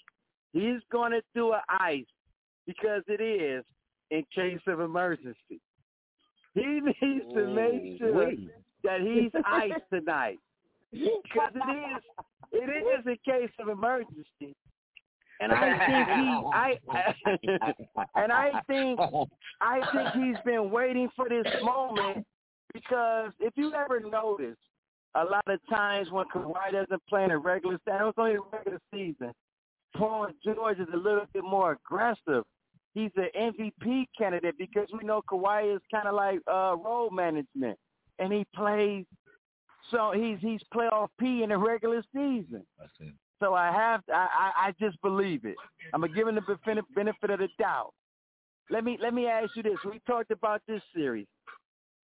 he's 0.53 0.81
going 0.91 1.13
to 1.13 1.23
do 1.35 1.53
an 1.53 1.61
ice 1.69 2.05
because 2.67 3.03
it 3.07 3.23
is 3.23 3.65
in 4.11 4.25
case 4.35 4.61
of 4.67 4.81
emergency. 4.81 5.61
He 6.55 6.81
needs 6.81 7.25
to 7.35 7.47
make 7.55 7.99
sure 7.99 8.33
that 8.83 9.01
he's 9.01 9.31
ice 9.45 9.73
tonight 9.93 10.39
because 10.93 11.53
it 11.55 11.97
is 11.97 12.03
it 12.53 13.01
is 13.01 13.07
in 13.07 13.17
case 13.25 13.51
of 13.59 13.69
emergency. 13.69 14.57
And 15.40 15.53
I 15.53 15.79
think 15.87 16.09
he 16.09 16.27
I 16.55 16.79
and 18.14 18.33
I 18.33 18.62
think 18.66 18.99
I 19.61 19.81
think 19.92 20.25
he's 20.25 20.37
been 20.44 20.70
waiting 20.70 21.09
for 21.14 21.29
this 21.29 21.46
moment 21.62 22.27
because 22.72 23.33
if 23.40 23.53
you 23.57 23.72
ever 23.75 24.01
notice, 24.01 24.57
a 25.14 25.25
lot 25.25 25.44
of 25.46 25.61
times 25.68 26.11
when 26.11 26.27
Kawhi 26.35 26.72
doesn't 26.72 27.03
play 27.09 27.25
in 27.25 27.31
a 27.31 27.38
regular 27.38 27.79
season, 27.85 28.01
it 28.01 28.05
was 28.05 28.14
only 28.18 28.35
a 28.35 28.40
regular 28.53 28.81
season, 28.92 29.33
Paul 29.96 30.29
George 30.44 30.79
is 30.79 30.88
a 30.92 30.96
little 30.96 31.27
bit 31.33 31.44
more 31.44 31.72
aggressive. 31.72 32.44
He's 32.94 33.11
an 33.16 33.29
MVP 33.37 34.07
candidate 34.16 34.57
because 34.59 34.88
we 34.92 35.07
know 35.07 35.22
Kawhi 35.31 35.75
is 35.75 35.83
kind 35.90 36.09
of 36.09 36.14
like 36.14 36.40
uh, 36.51 36.77
role 36.77 37.11
management, 37.11 37.79
and 38.18 38.33
he 38.33 38.46
plays. 38.55 39.05
So 39.90 40.12
he's 40.14 40.38
he's 40.40 40.61
playoff 40.75 41.09
P 41.20 41.42
in 41.42 41.51
the 41.51 41.59
regular 41.59 42.03
season. 42.12 42.64
So 43.40 43.55
I 43.55 43.70
have 43.70 44.03
I, 44.12 44.53
I 44.57 44.75
just 44.81 45.01
believe 45.03 45.44
it. 45.44 45.57
I'm 45.92 46.01
gonna 46.01 46.12
give 46.12 46.27
the 46.27 46.57
benefit 46.64 46.85
benefit 46.94 47.31
of 47.31 47.38
the 47.40 47.49
doubt. 47.59 47.92
Let 48.70 48.85
me 48.85 48.99
let 49.01 49.14
me 49.14 49.27
ask 49.27 49.55
you 49.55 49.62
this. 49.62 49.79
We 49.85 50.01
talked 50.07 50.31
about 50.31 50.62
this 50.66 50.83
series, 50.94 51.27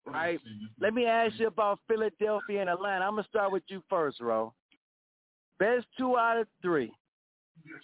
right? 0.06 0.40
Let 0.80 0.94
me 0.94 1.06
ask 1.06 1.40
you 1.40 1.48
about 1.48 1.80
Philadelphia 1.88 2.62
and 2.62 2.70
Atlanta. 2.70 3.06
I'm 3.06 3.16
gonna 3.16 3.28
start 3.28 3.52
with 3.52 3.64
you 3.68 3.82
first, 3.90 4.20
Ro. 4.20 4.54
Best 5.58 5.86
two 5.98 6.18
out 6.18 6.38
of 6.38 6.48
three. 6.62 6.92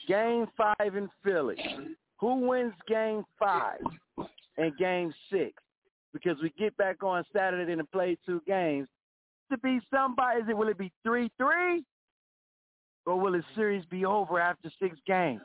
Game 0.07 0.47
five 0.57 0.95
in 0.95 1.10
Philly. 1.23 1.57
Who 2.19 2.47
wins 2.47 2.73
game 2.88 3.23
five 3.39 3.79
and 4.57 4.75
game 4.77 5.13
six? 5.31 5.53
Because 6.13 6.38
we 6.41 6.51
get 6.57 6.75
back 6.77 7.03
on 7.03 7.23
Saturday 7.31 7.71
and 7.71 7.91
play 7.91 8.17
two 8.25 8.41
games. 8.47 8.88
To 9.51 9.57
be 9.60 9.79
somebody, 9.93 10.41
is 10.41 10.49
it 10.49 10.57
will 10.57 10.67
it 10.67 10.77
be 10.77 10.91
three 11.03 11.31
three? 11.38 11.83
Or 13.08 13.17
will 13.17 13.32
the 13.32 13.43
series 13.56 13.86
be 13.86 14.06
over 14.06 14.38
after 14.38 14.70
six 14.82 14.98
games? 15.08 15.39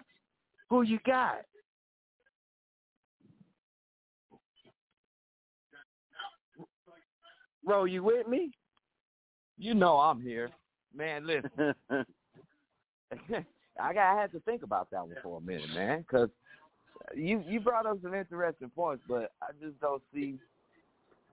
Who 0.68 0.83
you 0.83 0.98
got? 1.07 1.42
Ro, 7.64 7.85
you 7.85 8.03
with 8.03 8.27
me? 8.27 8.51
You 9.57 9.75
know 9.75 9.98
I'm 9.98 10.20
here, 10.20 10.51
man. 10.92 11.25
Listen, 11.25 11.75
I 13.81 13.94
got 13.94 14.16
I 14.16 14.20
had 14.20 14.33
to 14.33 14.40
think 14.40 14.64
about 14.64 14.90
that 14.90 15.07
one 15.07 15.14
for 15.22 15.38
a 15.38 15.40
minute, 15.40 15.70
man, 15.72 16.01
because 16.01 16.31
you 17.14 17.44
you 17.46 17.61
brought 17.61 17.87
up 17.87 17.98
some 18.03 18.14
interesting 18.14 18.70
points, 18.70 19.05
but 19.09 19.31
I 19.40 19.53
just 19.62 19.81
don't 19.81 20.03
see. 20.12 20.35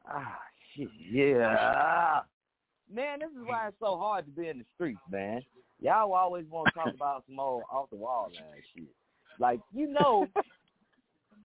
Ah, 0.08 0.38
shit, 0.76 0.90
yeah, 1.12 2.20
man. 2.94 3.20
This 3.20 3.30
is 3.30 3.46
why 3.46 3.68
it's 3.68 3.78
so 3.80 3.98
hard 3.98 4.26
to 4.26 4.32
be 4.32 4.48
in 4.48 4.60
the 4.60 4.66
streets, 4.76 5.00
man. 5.12 5.42
Y'all 5.82 6.14
always 6.14 6.46
want 6.50 6.68
to 6.68 6.74
talk 6.74 6.94
about 6.94 7.24
some 7.28 7.40
old 7.40 7.64
off 7.72 7.90
the 7.90 7.96
wall 7.96 8.30
line 8.36 8.62
shit. 8.76 8.84
Like 9.40 9.60
you 9.74 9.88
know, 9.88 10.28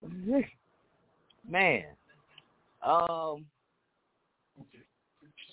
man. 1.48 1.85
Um, 2.83 3.46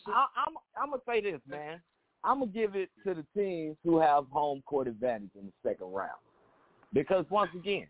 I, 0.08 0.25
I'm 0.36 0.56
I'm 0.75 0.89
gonna 0.89 1.01
say 1.08 1.21
this, 1.21 1.39
man. 1.47 1.80
I'm 2.23 2.39
gonna 2.39 2.51
give 2.51 2.75
it 2.75 2.89
to 3.06 3.13
the 3.13 3.25
teams 3.36 3.77
who 3.84 3.99
have 3.99 4.25
home 4.32 4.62
court 4.65 4.88
advantage 4.88 5.30
in 5.39 5.45
the 5.45 5.69
second 5.69 5.91
round, 5.91 6.19
because 6.93 7.25
once 7.30 7.51
again, 7.56 7.88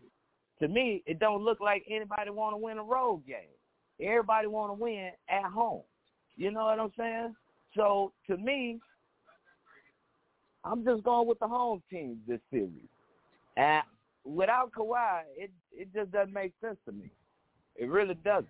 to 0.60 0.68
me, 0.68 1.02
it 1.06 1.18
don't 1.18 1.42
look 1.42 1.60
like 1.60 1.84
anybody 1.90 2.30
want 2.30 2.54
to 2.54 2.58
win 2.58 2.78
a 2.78 2.82
road 2.82 3.26
game. 3.26 3.38
Everybody 4.00 4.46
want 4.46 4.70
to 4.70 4.82
win 4.82 5.10
at 5.28 5.44
home. 5.44 5.82
You 6.36 6.50
know 6.50 6.64
what 6.64 6.78
I'm 6.78 6.92
saying? 6.96 7.34
So 7.76 8.12
to 8.28 8.36
me, 8.36 8.80
I'm 10.64 10.84
just 10.84 11.02
going 11.02 11.26
with 11.26 11.38
the 11.40 11.48
home 11.48 11.82
teams 11.90 12.18
this 12.26 12.40
series. 12.50 12.88
And 13.56 13.82
without 14.24 14.72
Kawhi, 14.72 15.22
it 15.36 15.50
it 15.72 15.92
just 15.94 16.12
doesn't 16.12 16.32
make 16.32 16.52
sense 16.62 16.76
to 16.86 16.92
me. 16.92 17.10
It 17.76 17.88
really 17.88 18.14
doesn't. 18.14 18.48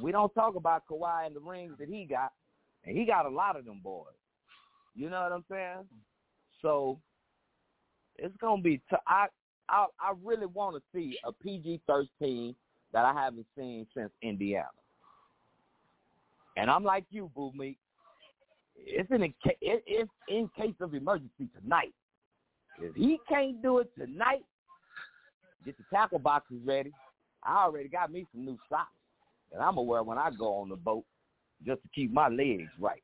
We 0.00 0.12
don't 0.12 0.34
talk 0.34 0.56
about 0.56 0.82
Kawhi 0.90 1.26
and 1.26 1.36
the 1.36 1.40
rings 1.40 1.74
that 1.78 1.88
he 1.88 2.04
got. 2.04 2.32
and 2.84 2.96
he 2.96 3.04
got 3.04 3.26
a 3.26 3.30
lot 3.30 3.56
of 3.56 3.64
them 3.64 3.80
boys. 3.82 4.06
You 4.94 5.08
know 5.08 5.22
what 5.22 5.32
I'm 5.32 5.44
saying? 5.50 5.86
So 6.60 6.98
it's 8.18 8.36
gonna 8.38 8.62
be. 8.62 8.78
T- 8.90 8.96
I 9.06 9.26
I 9.68 9.86
I 10.00 10.12
really 10.22 10.46
want 10.46 10.76
to 10.76 10.82
see 10.94 11.16
a 11.24 11.32
PG-13 11.32 12.54
that 12.92 13.04
I 13.04 13.12
haven't 13.14 13.46
seen 13.56 13.86
since 13.96 14.10
Indiana. 14.22 14.68
And 16.56 16.70
I'm 16.70 16.84
like 16.84 17.04
you, 17.10 17.30
Boo 17.34 17.52
Meek. 17.54 17.78
It's 18.76 19.10
in 19.10 19.22
a, 19.22 19.26
it, 19.26 19.84
it's 19.86 20.10
in 20.28 20.50
case 20.56 20.74
of 20.80 20.94
emergency 20.94 21.48
tonight. 21.60 21.94
If 22.80 22.94
he 22.94 23.18
can't 23.28 23.62
do 23.62 23.78
it 23.78 23.90
tonight, 23.96 24.44
get 25.64 25.76
the 25.78 25.84
tackle 25.92 26.18
boxes 26.18 26.58
ready. 26.64 26.92
I 27.42 27.64
already 27.64 27.88
got 27.88 28.12
me 28.12 28.26
some 28.32 28.44
new 28.44 28.58
socks 28.68 28.90
that 29.52 29.60
I'm 29.60 29.74
gonna 29.74 29.82
wear 29.82 30.02
when 30.02 30.18
I 30.18 30.30
go 30.30 30.54
on 30.56 30.68
the 30.68 30.76
boat, 30.76 31.04
just 31.64 31.82
to 31.82 31.88
keep 31.94 32.12
my 32.12 32.28
legs 32.28 32.70
right. 32.80 33.02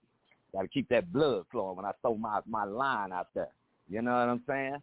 Got 0.53 0.63
to 0.63 0.69
keep 0.69 0.89
that 0.89 1.13
blood 1.13 1.45
flowing 1.51 1.77
when 1.77 1.85
I 1.85 1.93
throw 2.01 2.15
my 2.15 2.41
my 2.47 2.65
line 2.65 3.13
out 3.13 3.29
there. 3.35 3.51
You 3.89 4.03
know 4.03 4.13
what 4.13 4.29
I'm 4.29 4.43
saying? 4.47 4.77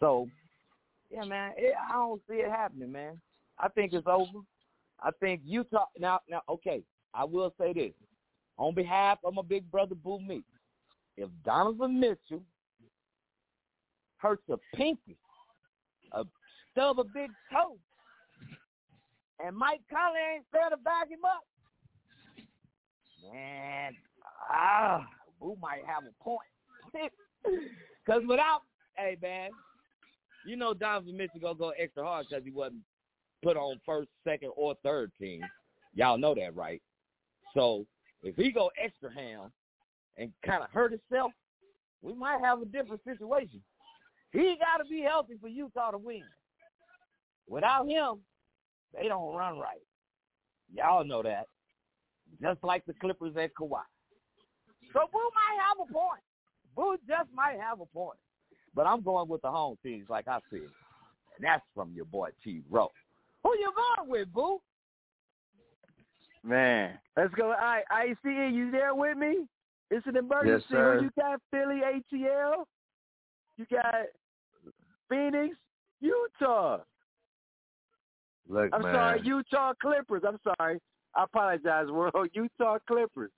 So, 0.00 0.28
yeah, 1.10 1.24
man, 1.24 1.52
it, 1.56 1.74
I 1.88 1.92
don't 1.92 2.22
see 2.28 2.36
it 2.36 2.50
happening, 2.50 2.92
man. 2.92 3.20
I 3.58 3.68
think 3.68 3.92
it's 3.92 4.06
over. 4.06 4.40
I 5.00 5.10
think 5.20 5.42
Utah 5.44 5.86
now. 5.98 6.20
Now, 6.28 6.42
okay, 6.48 6.82
I 7.14 7.24
will 7.24 7.52
say 7.58 7.72
this 7.72 7.92
on 8.58 8.74
behalf 8.74 9.18
of 9.24 9.34
my 9.34 9.42
big 9.42 9.70
brother 9.70 9.94
Boo 9.94 10.20
Meek. 10.20 10.44
If 11.16 11.28
Donovan 11.44 11.98
Mitchell 11.98 12.42
hurts 14.18 14.42
a 14.50 14.56
pinky, 14.76 15.16
a 16.12 16.24
stub 16.72 17.00
a 17.00 17.04
big 17.04 17.30
toe, 17.52 17.76
and 19.44 19.56
Mike 19.56 19.80
Conley 19.90 20.20
ain't 20.34 20.44
there 20.52 20.70
to 20.70 20.76
back 20.76 21.08
him 21.08 21.24
up, 21.24 21.44
man, 23.32 23.92
ah, 24.50 25.06
Boo 25.40 25.56
might 25.60 25.84
have 25.86 26.04
a 26.04 26.22
point. 26.22 26.40
Because 28.04 28.22
without, 28.26 28.62
hey, 28.96 29.18
man, 29.20 29.50
you 30.46 30.56
know 30.56 30.72
Donovan 30.72 31.16
Mitchell 31.16 31.40
going 31.40 31.54
to 31.54 31.58
go 31.58 31.72
extra 31.78 32.02
hard 32.02 32.26
because 32.28 32.42
he 32.42 32.50
wasn't 32.50 32.80
put 33.42 33.56
on 33.56 33.78
first, 33.84 34.08
second, 34.24 34.50
or 34.56 34.74
third 34.82 35.12
team. 35.20 35.42
Y'all 35.94 36.16
know 36.16 36.34
that, 36.34 36.56
right? 36.56 36.80
So 37.54 37.86
if 38.22 38.36
he 38.36 38.50
go 38.50 38.70
extra 38.82 39.12
ham 39.12 39.52
and 40.16 40.32
kind 40.44 40.62
of 40.62 40.70
hurt 40.70 40.92
himself, 40.92 41.32
we 42.02 42.14
might 42.14 42.40
have 42.40 42.62
a 42.62 42.64
different 42.64 43.02
situation. 43.04 43.62
He 44.32 44.56
got 44.58 44.82
to 44.82 44.88
be 44.88 45.00
healthy 45.02 45.34
for 45.40 45.48
Utah 45.48 45.90
to 45.92 45.98
win. 45.98 46.22
Without 47.48 47.88
him, 47.88 48.18
they 48.94 49.08
don't 49.08 49.34
run 49.34 49.58
right. 49.58 49.80
Y'all 50.74 51.04
know 51.04 51.22
that. 51.22 51.46
Just 52.42 52.62
like 52.62 52.84
the 52.86 52.92
Clippers 52.94 53.34
at 53.36 53.54
Kawhi. 53.54 53.80
So 54.92 55.00
Boo 55.12 55.30
might 55.34 55.58
have 55.66 55.88
a 55.88 55.92
point. 55.92 56.22
Boo 56.76 56.96
just 57.08 57.30
might 57.34 57.58
have 57.58 57.80
a 57.80 57.86
point. 57.86 58.18
But 58.74 58.86
I'm 58.86 59.02
going 59.02 59.28
with 59.28 59.42
the 59.42 59.50
home 59.50 59.76
teams, 59.82 60.08
like 60.08 60.28
I 60.28 60.38
said. 60.50 60.60
And 60.60 61.42
that's 61.42 61.64
from 61.74 61.92
your 61.94 62.04
boy 62.04 62.30
T. 62.44 62.62
Rowe. 62.70 62.92
Who 63.42 63.54
you 63.58 63.72
going 63.74 64.10
with, 64.10 64.32
Boo? 64.32 64.60
Man, 66.48 66.98
let's 67.14 67.34
go. 67.34 67.46
All 67.46 67.50
right, 67.50 67.84
ICE, 67.90 68.16
you 68.24 68.70
there 68.70 68.94
with 68.94 69.18
me? 69.18 69.46
It's 69.90 70.06
an 70.06 70.16
emergency. 70.16 70.50
Yes, 70.50 70.62
sir. 70.70 71.00
you 71.02 71.10
got 71.18 71.40
Philly 71.50 71.80
ATL, 71.82 72.64
you 73.58 73.66
got 73.70 74.06
Phoenix, 75.10 75.56
Utah. 76.00 76.78
Look, 78.48 78.70
I'm 78.72 78.80
man. 78.80 78.94
sorry, 78.94 79.20
Utah 79.24 79.74
Clippers. 79.80 80.22
I'm 80.26 80.38
sorry. 80.42 80.78
I 81.14 81.24
apologize, 81.24 81.86
world. 81.90 82.28
Utah 82.32 82.78
Clippers. 82.86 83.30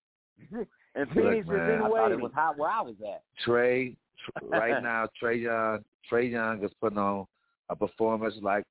And 0.97 1.07
Look, 1.15 1.25
Phoenix 1.25 1.47
man. 1.47 1.57
is 1.57 1.63
I 1.63 1.75
in 1.75 1.81
thought 1.93 2.11
it 2.11 2.21
was 2.21 2.33
hot 2.35 2.59
where 2.59 2.69
I 2.69 2.81
was 2.81 2.97
at. 3.07 3.23
Trae, 3.47 3.95
right 4.43 4.83
now, 4.83 5.07
Trae 5.23 5.41
Young, 5.41 5.85
Trae 6.11 6.29
Young 6.33 6.65
is 6.65 6.73
putting 6.81 6.99
on 6.99 7.27
a 7.69 7.77
performance 7.77 8.35
like, 8.43 8.65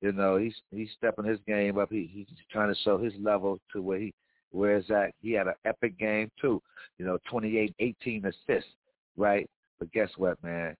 you 0.00 0.12
know, 0.12 0.36
he's 0.36 0.54
he's 0.70 0.90
stepping 0.96 1.24
his 1.24 1.38
game 1.46 1.78
up. 1.78 1.90
He 1.90 2.10
he's 2.12 2.26
trying 2.50 2.72
to 2.72 2.80
show 2.82 2.98
his 2.98 3.14
level 3.20 3.58
to 3.72 3.82
where 3.82 3.98
he 3.98 4.14
where 4.50 4.76
is 4.76 4.86
that. 4.88 5.12
He 5.20 5.32
had 5.32 5.46
an 5.46 5.54
epic 5.64 5.98
game 5.98 6.30
too, 6.40 6.62
you 6.98 7.04
know, 7.04 7.18
28, 7.30 7.74
18 7.78 8.24
assists, 8.26 8.70
right? 9.16 9.48
But 9.78 9.92
guess 9.92 10.10
what, 10.16 10.42
man? 10.42 10.74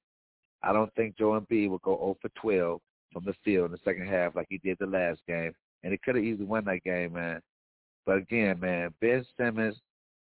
I 0.63 0.73
don't 0.73 0.93
think 0.95 1.17
Joe 1.17 1.39
B 1.49 1.69
will 1.69 1.79
go 1.79 1.97
0 1.97 2.17
for 2.21 2.29
12 2.41 2.81
from 3.13 3.25
the 3.25 3.35
field 3.45 3.67
in 3.67 3.73
the 3.73 3.79
second 3.85 4.09
half 4.09 4.35
like 4.35 4.47
he 4.49 4.59
did 4.59 4.77
the 4.81 4.87
last 4.87 5.21
game, 5.27 5.53
and 5.83 5.93
he 5.93 5.99
could 5.99 6.17
have 6.17 6.25
easily 6.25 6.47
won 6.47 6.65
that 6.65 6.85
game, 6.85 7.13
man. 7.13 7.41
But 8.05 8.19
again, 8.19 8.61
man, 8.61 8.95
Ben 9.01 9.25
Simmons 9.37 9.77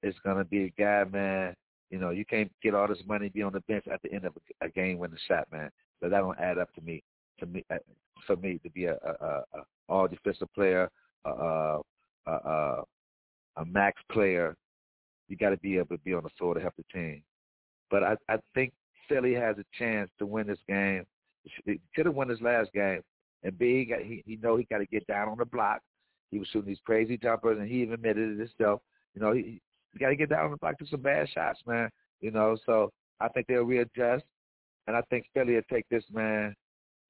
is 0.03 0.15
gonna 0.23 0.45
be 0.45 0.65
a 0.65 0.69
guy, 0.82 1.03
man. 1.12 1.53
You 1.89 1.99
know, 1.99 2.10
you 2.10 2.25
can't 2.25 2.51
get 2.62 2.73
all 2.73 2.88
this 2.88 3.03
money 3.06 3.29
be 3.29 3.43
on 3.43 3.53
the 3.53 3.62
bench 3.62 3.86
at 3.91 4.01
the 4.01 4.12
end 4.12 4.25
of 4.25 4.34
a, 4.36 4.65
a 4.65 4.69
game 4.69 4.97
winning 4.97 5.17
shot, 5.27 5.47
man. 5.51 5.69
So 6.01 6.10
that 6.10 6.19
don't 6.19 6.39
add 6.39 6.58
up 6.58 6.73
to 6.75 6.82
me. 6.82 7.03
To 7.43 7.49
me, 7.49 7.65
uh, 7.69 7.75
for 8.25 8.38
me 8.38 8.58
to 8.63 8.69
be 8.69 8.86
a, 8.86 8.93
a, 8.93 9.25
a, 9.53 9.63
all 9.89 10.08
defensive 10.08 10.47
player, 10.56 10.89
a, 11.25 11.29
a, 11.29 11.82
a, 12.25 12.84
a, 13.58 13.65
max 13.65 14.01
player, 14.10 14.56
you 15.27 15.36
got 15.36 15.49
to 15.49 15.58
be 15.58 15.77
able 15.77 15.97
to 15.97 15.97
be 15.97 16.13
on 16.13 16.23
the 16.23 16.29
floor 16.38 16.53
to 16.53 16.62
help 16.62 16.73
the 16.77 16.86
team. 16.93 17.21
But 17.91 18.03
I, 18.03 18.15
I 18.29 18.38
think 18.56 18.71
Philly 19.10 19.34
has 19.34 19.58
a 19.58 19.65
chance 19.77 20.10
to 20.19 20.25
win 20.25 20.47
this 20.47 20.60
game. 20.69 21.06
He 21.65 21.82
could 21.93 22.06
have 22.06 22.15
won 22.15 22.29
this 22.29 22.39
last 22.39 22.71
game, 22.71 23.01
Embiid, 23.45 23.79
he, 23.79 23.86
got, 23.86 24.01
he, 24.01 24.23
he 24.25 24.38
know 24.38 24.56
he 24.56 24.63
got 24.63 24.77
to 24.77 24.86
get 24.86 25.06
down 25.08 25.27
on 25.27 25.38
the 25.38 25.45
block. 25.45 25.82
He 26.32 26.39
was 26.39 26.47
shooting 26.47 26.69
these 26.69 26.79
crazy 26.86 27.17
jumpers, 27.17 27.60
and 27.60 27.67
he 27.67 27.82
even 27.82 27.95
admitted 27.95 28.39
it 28.39 28.39
himself. 28.39 28.82
You 29.15 29.21
know, 29.21 29.34
he, 29.34 29.62
he 29.91 29.99
got 29.99 30.10
to 30.10 30.15
get 30.15 30.29
down 30.29 30.45
on 30.45 30.51
the 30.51 30.58
block 30.58 30.79
to 30.79 30.88
some 30.88 31.01
bad 31.01 31.27
shots, 31.29 31.60
man. 31.67 31.89
You 32.21 32.32
know, 32.32 32.58
so 32.65 32.91
I 33.19 33.27
think 33.27 33.47
they'll 33.47 33.63
readjust, 33.63 34.23
and 34.88 34.95
I 34.95 35.01
think 35.10 35.25
Philly 35.34 35.56
will 35.56 35.62
take 35.69 35.86
this, 35.89 36.06
man. 36.12 36.56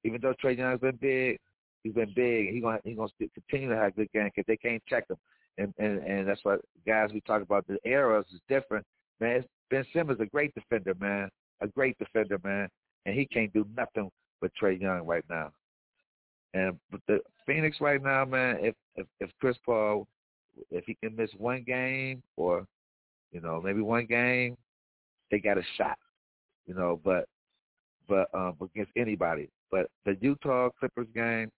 Even 0.04 0.20
though 0.20 0.34
Trae 0.42 0.56
Young's 0.56 0.80
been 0.80 0.96
big, 0.96 1.38
he's 1.82 1.94
been 1.94 2.12
big. 2.14 2.50
He 2.50 2.60
gonna 2.60 2.80
he 2.84 2.94
gonna 2.94 3.08
continue 3.34 3.70
to 3.70 3.76
have 3.76 3.96
good 3.96 4.10
game 4.12 4.30
because 4.34 4.44
they 4.46 4.56
can't 4.56 4.82
check 4.86 5.04
him, 5.08 5.16
and 5.58 5.72
and 5.78 5.98
and 5.98 6.28
that's 6.28 6.44
what 6.44 6.60
guys 6.86 7.10
we 7.12 7.20
talk 7.22 7.42
about. 7.42 7.66
The 7.66 7.78
eras 7.84 8.26
is 8.32 8.40
different, 8.48 8.84
man. 9.20 9.44
Ben 9.70 9.84
Simmons 9.92 10.20
a 10.20 10.26
great 10.26 10.54
defender, 10.54 10.94
man, 11.00 11.30
a 11.60 11.66
great 11.66 11.98
defender, 11.98 12.38
man, 12.44 12.68
and 13.06 13.14
he 13.14 13.26
can't 13.26 13.52
do 13.52 13.66
nothing 13.76 14.10
with 14.40 14.52
Trae 14.60 14.80
Young 14.80 15.06
right 15.06 15.24
now. 15.28 15.50
And 16.52 16.78
but 16.90 17.00
the 17.08 17.20
Phoenix 17.46 17.80
right 17.80 18.02
now, 18.02 18.24
man, 18.24 18.58
if 18.60 18.74
if 18.96 19.06
if 19.20 19.30
Chris 19.40 19.56
Paul, 19.64 20.06
if 20.70 20.84
he 20.84 20.96
can 21.02 21.16
miss 21.16 21.30
one 21.36 21.64
game 21.64 22.22
or, 22.36 22.66
you 23.32 23.40
know, 23.40 23.60
maybe 23.60 23.80
one 23.80 24.06
game, 24.06 24.56
they 25.30 25.40
got 25.40 25.58
a 25.58 25.62
shot, 25.76 25.98
you 26.66 26.74
know. 26.74 27.00
But 27.04 27.26
but 28.08 28.28
um 28.34 28.54
against 28.62 28.92
anybody. 28.96 29.48
But 29.70 29.90
the 30.04 30.16
Utah 30.20 30.70
Clippers 30.78 31.08
game, 31.14 31.50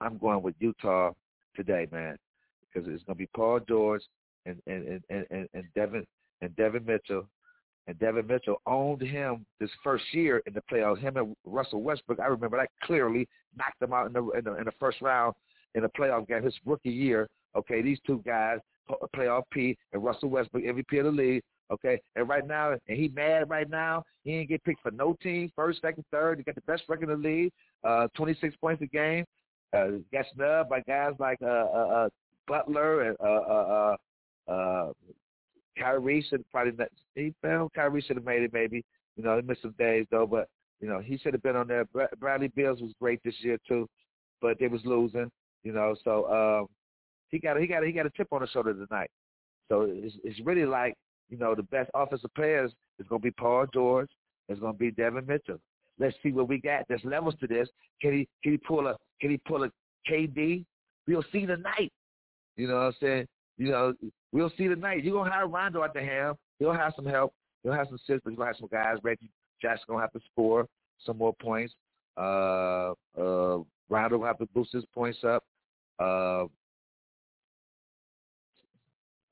I'm 0.00 0.18
going 0.18 0.42
with 0.42 0.54
Utah 0.60 1.12
today, 1.54 1.86
man, 1.92 2.16
because 2.62 2.88
it's 2.88 3.02
gonna 3.04 3.16
be 3.16 3.28
Paul 3.34 3.60
George 3.68 4.02
and 4.46 4.60
and 4.66 5.02
and 5.10 5.26
and, 5.30 5.48
and 5.52 5.64
Devin 5.74 6.06
and 6.40 6.54
Devin 6.56 6.84
Mitchell. 6.84 7.28
And 7.86 7.98
Devin 7.98 8.26
Mitchell 8.26 8.60
owned 8.66 9.00
him 9.00 9.46
this 9.60 9.70
first 9.82 10.04
year 10.12 10.42
in 10.46 10.52
the 10.52 10.62
playoffs. 10.70 11.00
Him 11.00 11.16
and 11.16 11.34
Russell 11.46 11.80
Westbrook, 11.80 12.20
I 12.20 12.26
remember 12.26 12.58
that 12.58 12.68
clearly 12.82 13.26
knocked 13.56 13.80
him 13.80 13.94
out 13.94 14.06
in 14.08 14.12
the 14.12 14.28
in 14.32 14.44
the, 14.44 14.56
in 14.56 14.64
the 14.64 14.72
first 14.78 15.00
round 15.00 15.34
in 15.74 15.82
the 15.82 15.88
playoff 15.88 16.28
game 16.28 16.42
his 16.42 16.54
rookie 16.66 16.90
year. 16.90 17.28
Okay, 17.56 17.80
these 17.80 17.98
two 18.06 18.22
guys, 18.26 18.58
playoff 19.16 19.42
P 19.50 19.76
and 19.92 20.04
Russell 20.04 20.28
Westbrook, 20.28 20.64
MVP 20.64 20.98
of 20.98 21.06
the 21.06 21.10
league. 21.10 21.42
Okay, 21.70 22.00
and 22.16 22.28
right 22.28 22.46
now, 22.46 22.72
and 22.72 22.98
he 22.98 23.08
mad 23.08 23.50
right 23.50 23.68
now. 23.68 24.02
He 24.24 24.34
ain't 24.34 24.48
get 24.48 24.64
picked 24.64 24.82
for 24.82 24.90
no 24.90 25.16
team, 25.22 25.52
first, 25.54 25.82
second, 25.82 26.04
third. 26.10 26.38
He 26.38 26.44
got 26.44 26.54
the 26.54 26.62
best 26.62 26.84
record 26.88 27.10
in 27.10 27.20
the 27.20 27.28
league, 27.28 27.52
uh, 27.84 28.08
26 28.16 28.56
points 28.56 28.82
a 28.82 28.86
game. 28.86 29.24
Uh, 29.76 29.98
got 30.10 30.24
snubbed 30.34 30.70
by 30.70 30.80
guys 30.80 31.12
like 31.18 31.38
uh, 31.42 31.46
uh, 31.46 31.88
uh, 32.06 32.08
Butler 32.46 33.02
and 33.02 33.16
uh, 33.20 33.24
uh, 33.24 33.96
uh, 34.48 34.50
uh, 34.50 34.92
Kyrie 35.78 36.24
should 36.28 36.48
probably 36.50 36.72
not, 36.72 36.88
he 37.14 37.34
found 37.42 37.72
Kyrie 37.74 38.00
should 38.00 38.16
have 38.16 38.24
made 38.24 38.42
it 38.42 38.52
maybe. 38.52 38.84
You 39.16 39.24
know, 39.24 39.36
he 39.36 39.42
missed 39.42 39.62
some 39.62 39.74
days 39.78 40.06
though, 40.10 40.26
but 40.26 40.48
you 40.80 40.88
know 40.88 41.00
he 41.00 41.18
should 41.18 41.34
have 41.34 41.42
been 41.42 41.56
on 41.56 41.68
there. 41.68 41.84
Bradley 42.18 42.48
Bills 42.48 42.80
was 42.80 42.92
great 43.00 43.20
this 43.24 43.34
year 43.40 43.58
too, 43.68 43.88
but 44.40 44.58
they 44.58 44.68
was 44.68 44.80
losing. 44.84 45.30
You 45.64 45.72
know, 45.72 45.94
so 46.02 46.30
um, 46.32 46.68
he 47.28 47.38
got 47.38 47.56
a, 47.56 47.60
he 47.60 47.66
got 47.66 47.82
a, 47.82 47.86
he 47.86 47.92
got 47.92 48.06
a 48.06 48.10
chip 48.10 48.28
on 48.32 48.40
his 48.40 48.50
shoulder 48.50 48.72
tonight. 48.72 49.10
So 49.68 49.86
it's 49.88 50.14
it's 50.24 50.40
really 50.40 50.64
like 50.64 50.94
you 51.28 51.38
know 51.38 51.54
the 51.54 51.62
best 51.64 51.90
offensive 51.94 52.32
players 52.34 52.72
is 52.98 53.06
going 53.08 53.20
to 53.20 53.24
be 53.24 53.30
Paul 53.30 53.66
George. 53.72 54.08
It's 54.48 54.60
going 54.60 54.72
to 54.72 54.78
be 54.78 54.90
Devin 54.90 55.26
Mitchell. 55.26 55.60
Let's 55.98 56.16
see 56.22 56.32
what 56.32 56.48
we 56.48 56.58
got. 56.60 56.84
There's 56.88 57.04
levels 57.04 57.34
to 57.40 57.46
this. 57.46 57.68
Can 58.00 58.12
he 58.12 58.28
can 58.42 58.52
he 58.52 58.58
pull 58.58 58.86
a 58.86 58.96
can 59.20 59.30
he 59.30 59.38
pull 59.38 59.64
a 59.64 59.70
KD? 60.08 60.64
We'll 61.06 61.24
see 61.32 61.44
tonight. 61.46 61.92
You 62.56 62.68
know 62.68 62.74
what 62.74 62.80
I'm 62.80 62.94
saying? 63.00 63.26
You 63.56 63.70
know, 63.70 63.94
we'll 64.32 64.52
see 64.56 64.68
tonight. 64.68 65.02
You're 65.02 65.14
gonna 65.14 65.32
have 65.32 65.50
Rondo 65.50 65.82
at 65.82 65.94
the 65.94 66.02
helm. 66.02 66.36
He'll 66.58 66.72
have 66.72 66.92
some 66.94 67.06
help. 67.06 67.32
He'll 67.62 67.72
have 67.72 67.88
some 67.88 67.96
assists, 67.96 68.22
but 68.24 68.36
gonna 68.36 68.46
have 68.46 68.56
some 68.58 68.68
guys. 68.70 68.98
Reggie 69.02 69.30
Jackson's 69.60 69.86
gonna 69.88 70.00
have 70.00 70.12
to 70.12 70.20
score 70.32 70.66
some 71.04 71.18
more 71.18 71.34
points. 71.40 71.74
Uh, 72.16 72.92
uh, 73.18 73.58
Rondo 73.88 74.18
will 74.18 74.26
have 74.26 74.38
to 74.38 74.46
boost 74.54 74.72
his 74.72 74.84
points 74.94 75.18
up. 75.24 75.42
Uh, 75.98 76.44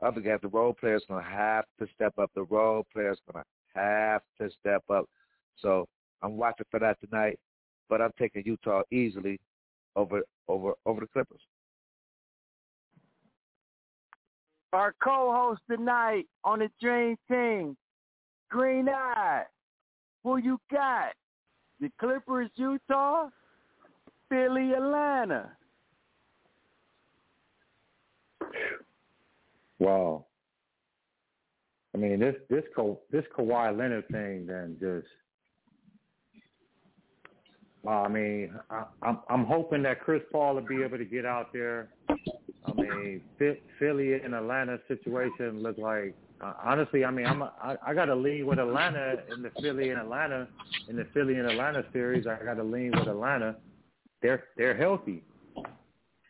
Other 0.03 0.20
guys, 0.20 0.40
the 0.42 0.49
role 0.49 0.74
players 0.74 1.05
gonna 1.09 1.22
have 1.22 1.64
to 1.78 1.86
step 1.94 2.18
up. 2.18 2.30
The 2.34 2.44
role 2.44 2.86
players 2.92 3.18
gonna 3.30 3.44
have 3.74 4.22
to 4.40 4.51
step 4.61 4.82
up. 4.90 5.07
So 5.57 5.88
I'm 6.22 6.36
watching 6.36 6.66
for 6.70 6.80
that 6.80 6.99
tonight, 7.01 7.38
but 7.88 8.03
I'm 8.03 8.12
taking 8.18 8.42
Utah 8.44 8.82
easily 8.90 9.40
over 9.94 10.22
over 10.49 10.74
over 10.84 11.01
the 11.01 11.07
Clippers. 11.07 11.40
Our 14.72 14.94
co-host 15.03 15.62
tonight 15.70 16.26
on 16.44 16.59
the 16.59 16.68
Dream 16.80 17.16
Team, 17.30 17.76
Green 18.51 18.88
Eye. 18.88 19.44
Who 20.22 20.36
you 20.36 20.61
got? 20.70 21.14
The 21.80 21.90
Clippers, 21.99 22.51
Utah, 22.57 23.28
Philly, 24.28 24.72
Atlanta. 24.72 25.53
Wow. 29.79 30.27
I 31.95 31.99
mean, 31.99 32.20
this 32.20 32.35
this 32.51 32.64
Ka- 32.74 32.97
this 33.11 33.24
Kawhi 33.37 33.77
Leonard 33.77 34.07
thing, 34.09 34.47
then 34.47 34.77
just. 34.79 35.09
Well, 37.83 38.05
I 38.05 38.09
mean, 38.09 38.53
I, 38.70 38.85
I'm 39.03 39.20
I'm 39.31 39.45
hoping 39.47 39.83
that 39.85 40.01
Chris 40.01 40.22
Paul 40.31 40.57
will 40.57 40.62
be 40.62 40.83
able 40.83 40.99
to 40.99 41.05
get 41.05 41.24
out 41.24 41.53
there. 41.53 41.89
I 42.11 42.72
mean, 42.74 43.22
Philly 43.79 44.14
and 44.14 44.35
Atlanta 44.35 44.79
situation 44.89 45.62
look 45.62 45.79
like. 45.79 46.14
Uh, 46.39 46.53
honestly, 46.62 47.03
I 47.05 47.11
mean, 47.11 47.24
I'm 47.24 47.41
a, 47.41 47.53
I, 47.62 47.77
I 47.87 47.95
got 47.95 48.07
to 48.07 48.14
lean 48.14 48.45
with 48.47 48.59
Atlanta 48.59 49.22
in 49.35 49.43
the 49.43 49.51
Philly 49.62 49.89
and 49.89 49.99
Atlanta 49.99 50.49
in 50.89 50.97
the 50.97 51.07
Philly 51.14 51.37
and 51.37 51.51
Atlanta 51.51 51.83
series. 51.95 52.27
I 52.27 52.45
got 52.45 52.55
to 52.55 52.64
lean 52.64 52.91
with 52.91 53.09
Atlanta. 53.09 53.57
They're 54.20 54.45
they're 54.59 54.77
healthy, 54.77 55.22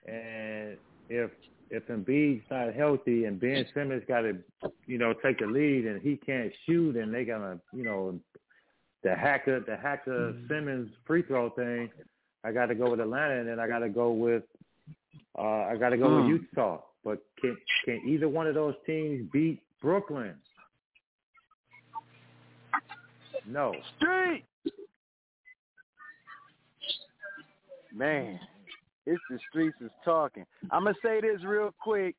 and 0.07 0.77
if 1.09 1.31
if 1.71 1.87
Embiid's 1.89 2.45
not 2.51 2.75
healthy 2.75 3.25
and 3.25 3.41
Ben 3.41 3.67
Simmons 3.75 4.03
got 4.07 4.21
to, 4.21 4.39
you 4.87 4.99
know, 4.99 5.13
take 5.25 5.39
the 5.39 5.47
lead 5.47 5.87
and 5.87 6.01
he 6.01 6.17
can't 6.17 6.53
shoot 6.65 6.97
and 6.97 7.13
they 7.13 7.25
gonna, 7.25 7.59
you 7.73 7.85
know, 7.85 8.19
the 9.03 9.15
hacker 9.15 9.61
the 9.61 9.77
hacker 9.77 10.35
Simmons 10.49 10.91
free 11.07 11.23
throw 11.23 11.51
thing, 11.51 11.91
I 12.45 12.53
got 12.53 12.67
to 12.67 12.75
go 12.75 12.91
with 12.91 13.01
Atlanta 13.01 13.41
and 13.41 13.49
then 13.49 13.61
I 13.61 13.67
got 13.67 13.81
to 13.81 13.89
go 13.89 14.13
with 14.13 14.45
uh 15.39 15.43
I 15.43 15.77
got 15.77 15.91
to 15.91 15.97
go 15.97 16.23
with 16.23 16.27
Utah. 16.29 16.81
But 17.05 17.19
can 17.41 17.57
can 17.85 18.01
either 18.07 18.29
one 18.29 18.47
of 18.47 18.55
those 18.55 18.75
teams 18.87 19.29
beat 19.33 19.61
Brooklyn? 19.81 20.35
No. 23.47 23.75
Street. 23.97 24.45
Man, 27.95 28.39
it's 29.07 29.23
the 29.31 29.39
streets 29.49 29.77
is 29.81 29.91
talking. 30.05 30.45
I'm 30.71 30.85
gonna 30.85 30.97
say 31.03 31.21
this 31.21 31.43
real 31.45 31.75
quick, 31.81 32.17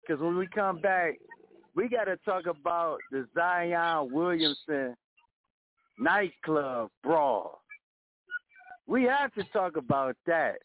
because 0.00 0.20
when 0.20 0.36
we 0.36 0.46
come 0.48 0.80
back, 0.80 1.18
we 1.74 1.88
got 1.88 2.04
to 2.04 2.16
talk 2.24 2.46
about 2.46 2.98
the 3.10 3.26
Zion 3.34 4.10
Williamson 4.10 4.96
nightclub 5.98 6.90
brawl. 7.02 7.62
We 8.86 9.04
have 9.04 9.32
to 9.34 9.44
talk 9.52 9.76
about 9.76 10.16
that 10.26 10.56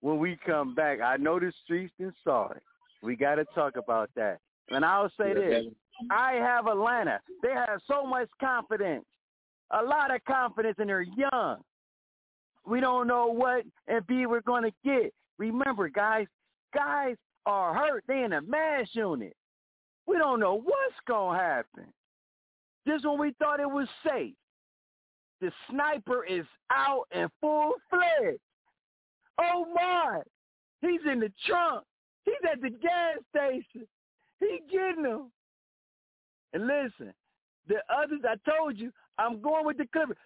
when 0.00 0.18
we 0.18 0.38
come 0.46 0.74
back. 0.74 1.00
I 1.00 1.16
know 1.16 1.40
the 1.40 1.52
streets 1.64 1.94
saw 2.22 2.50
it. 2.50 2.62
We 3.02 3.16
got 3.16 3.36
to 3.36 3.44
talk 3.54 3.76
about 3.76 4.10
that. 4.16 4.38
And 4.70 4.84
I'll 4.84 5.10
say 5.18 5.34
this: 5.34 5.64
I 6.10 6.34
have 6.34 6.66
Atlanta. 6.66 7.20
They 7.42 7.50
have 7.50 7.80
so 7.88 8.06
much 8.06 8.28
confidence, 8.40 9.04
a 9.70 9.82
lot 9.82 10.14
of 10.14 10.24
confidence, 10.24 10.76
and 10.78 10.88
they're 10.88 11.02
young. 11.02 11.62
We 12.66 12.80
don't 12.80 13.06
know 13.06 13.26
what 13.26 13.64
Embiid 13.90 14.26
we're 14.26 14.40
going 14.40 14.64
to 14.64 14.72
get. 14.84 15.12
Remember, 15.38 15.88
guys, 15.88 16.26
guys 16.74 17.16
are 17.46 17.74
hurt. 17.74 18.04
They 18.08 18.22
in 18.22 18.32
a 18.32 18.40
mass 18.40 18.88
unit. 18.92 19.34
We 20.06 20.18
don't 20.18 20.40
know 20.40 20.54
what's 20.54 20.94
going 21.06 21.38
to 21.38 21.44
happen. 21.44 21.84
Just 22.86 23.06
when 23.06 23.18
we 23.18 23.32
thought 23.38 23.60
it 23.60 23.70
was 23.70 23.88
safe, 24.06 24.34
the 25.40 25.50
sniper 25.70 26.24
is 26.24 26.44
out 26.70 27.04
and 27.12 27.30
full 27.40 27.74
fledged. 27.90 28.38
Oh 29.38 29.66
my! 29.74 30.20
He's 30.80 31.00
in 31.10 31.20
the 31.20 31.32
trunk. 31.46 31.84
He's 32.24 32.34
at 32.50 32.60
the 32.60 32.70
gas 32.70 33.16
station. 33.34 33.86
He 34.40 34.60
getting 34.70 35.02
them. 35.02 35.30
And 36.52 36.66
listen, 36.66 37.12
the 37.66 37.76
others 37.94 38.20
I 38.24 38.36
told 38.48 38.78
you, 38.78 38.92
I'm 39.18 39.40
going 39.40 39.66
with 39.66 39.78
the 39.78 39.86
Clippers. 39.92 40.16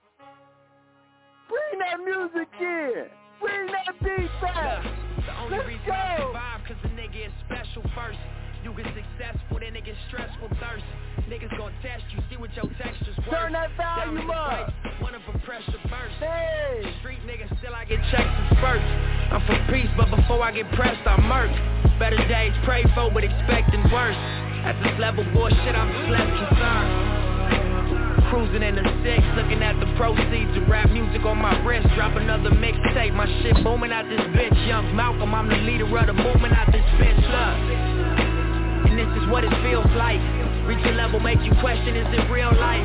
Bring 1.49 1.81
that 1.81 1.99
music 1.99 2.49
in! 2.61 3.09
Bring 3.41 3.66
that 3.66 3.99
beat 4.03 4.31
back! 4.41 4.85
The 5.27 5.35
only 5.41 5.59
Let's 5.59 5.68
reason 5.68 5.87
go. 5.87 5.93
I 5.93 6.18
survive 6.20 6.61
cause 6.68 6.81
the 6.83 6.93
nigga 6.93 7.27
is 7.27 7.35
special 7.49 7.83
first. 7.97 8.20
You 8.64 8.72
get 8.72 8.89
successful, 8.97 9.61
then 9.61 9.77
it 9.77 9.85
get 9.85 9.95
stressful 10.09 10.49
thirst. 10.57 10.85
Niggas 11.29 11.53
gon' 11.57 11.72
test 11.85 12.05
you, 12.12 12.20
see 12.33 12.37
what 12.37 12.49
your 12.57 12.64
texture's 12.81 13.16
worth. 13.29 13.29
Turn 13.29 13.53
that 13.53 13.68
volume 13.77 14.31
up. 14.31 14.72
stripes, 14.72 15.03
One 15.05 15.14
of 15.14 15.20
them 15.29 15.41
pressure 15.45 15.77
burst. 15.85 16.16
Hey! 16.16 16.81
Street 17.01 17.20
niggas 17.29 17.53
still 17.61 17.75
I 17.75 17.85
get 17.85 18.01
checks 18.09 18.25
and 18.25 18.57
spurts. 18.57 18.89
I'm 19.33 19.45
for 19.45 19.61
peace, 19.72 19.93
but 19.97 20.09
before 20.09 20.41
I 20.41 20.53
get 20.53 20.64
pressed, 20.72 21.05
I'm 21.05 21.29
murked. 21.29 21.61
Better 21.99 22.16
days 22.29 22.53
pray 22.64 22.85
for, 22.95 23.12
but 23.12 23.25
expecting 23.25 23.85
worse. 23.93 24.16
At 24.64 24.81
this 24.83 24.99
level, 24.99 25.25
bullshit, 25.33 25.77
I'm 25.77 25.93
just 25.93 26.09
less 26.09 26.49
concerned. 26.49 27.24
Cruising 28.35 28.66
in 28.66 28.74
the 28.74 28.82
six, 29.07 29.22
looking 29.39 29.62
at 29.62 29.78
the 29.78 29.87
proceeds 29.95 30.51
of 30.59 30.66
rap 30.66 30.91
music 30.91 31.22
on 31.22 31.39
my 31.39 31.55
wrist. 31.62 31.87
Drop 31.95 32.18
another 32.18 32.51
mixtape, 32.51 33.14
my 33.14 33.30
shit 33.39 33.55
booming 33.62 33.93
out 33.93 34.11
this 34.11 34.26
bitch. 34.35 34.59
Young 34.66 34.91
Malcolm, 34.91 35.32
I'm 35.32 35.47
the 35.47 35.55
leader 35.62 35.87
of 35.87 36.07
the 36.11 36.18
movement 36.18 36.51
out 36.51 36.66
this 36.74 36.82
bitch. 36.99 37.14
Look, 37.14 38.91
and 38.91 38.99
this 38.99 39.07
is 39.22 39.30
what 39.30 39.45
it 39.47 39.55
feels 39.62 39.87
like. 39.95 40.18
Reach 40.66 40.82
a 40.82 40.99
level, 40.99 41.20
make 41.20 41.39
you 41.47 41.55
question, 41.62 41.95
is 41.95 42.11
it 42.11 42.26
real 42.26 42.51
life? 42.59 42.82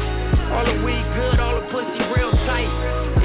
All 0.53 0.69
the 0.69 0.85
weed 0.85 1.01
good, 1.17 1.41
all 1.41 1.57
the 1.57 1.65
pussy 1.73 1.97
real 2.13 2.29
tight. 2.45 2.69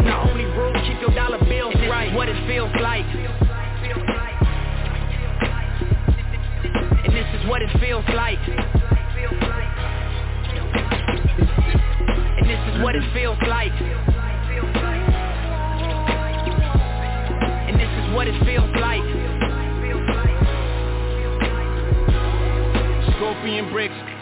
And 0.01 0.09
the 0.09 0.17
only 0.17 0.49
rule, 0.57 0.73
keep 0.89 1.05
your 1.05 1.13
dollar 1.13 1.45
bills 1.45 1.77
right. 1.93 2.09
What 2.17 2.33
it 2.33 2.41
feels 2.49 2.73
like. 2.81 3.05
And 7.05 7.13
this 7.13 7.29
is 7.37 7.45
what 7.53 7.61
it 7.61 7.69
feels 7.85 8.09
like. 8.17 8.41
And 12.45 12.53
this 12.53 12.61
is 12.75 12.83
what 12.83 12.95
it 12.95 13.03
feels 13.15 13.39
like. 13.49 13.73
And 17.65 17.81
this 17.81 17.89
is 17.89 18.15
what 18.15 18.29
it 18.29 18.37
feels 18.45 18.69
like. 18.77 19.01
Scorpion 23.17 23.73
bricks, 23.73 23.95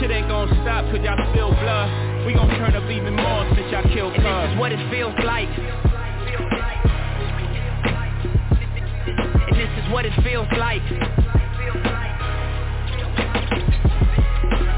Shit 0.00 0.10
ain't 0.10 0.28
gon' 0.28 0.48
stop 0.62 0.84
cause 0.90 1.00
y'all 1.04 1.18
spill 1.32 1.50
blood 1.50 1.88
We 2.26 2.34
gon' 2.34 2.48
turn 2.56 2.74
up 2.74 2.90
even 2.90 3.14
more 3.14 3.44
since 3.54 3.70
y'all 3.70 3.82
killed 3.92 4.14
And 4.14 4.24
this 4.32 4.48
is 4.48 4.60
what 4.60 4.72
it 4.72 4.80
feels 4.90 5.14
like. 5.22 5.48
And 9.44 9.56
this 9.56 9.70
is 9.78 9.92
what 9.92 10.04
it 10.04 10.12
feels 10.22 10.48
like. 10.58 10.82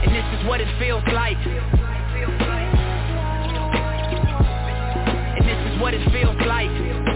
And 0.05 0.15
this 0.15 0.27
is 0.39 0.47
what 0.47 0.61
it 0.61 0.69
feels 0.79 1.05
like. 1.13 1.39
And 5.37 5.47
this 5.47 5.73
is 5.73 5.81
what 5.81 5.95
it 5.95 6.05
feels 6.13 6.37
like. 6.47 7.16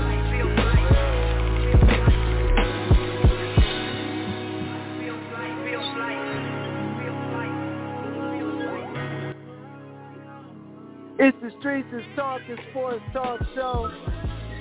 It's 11.22 11.36
the 11.42 11.50
Streets 11.60 11.86
is 11.92 12.02
Talking 12.16 12.56
Sports 12.70 13.04
Talk 13.12 13.40
Show 13.54 13.92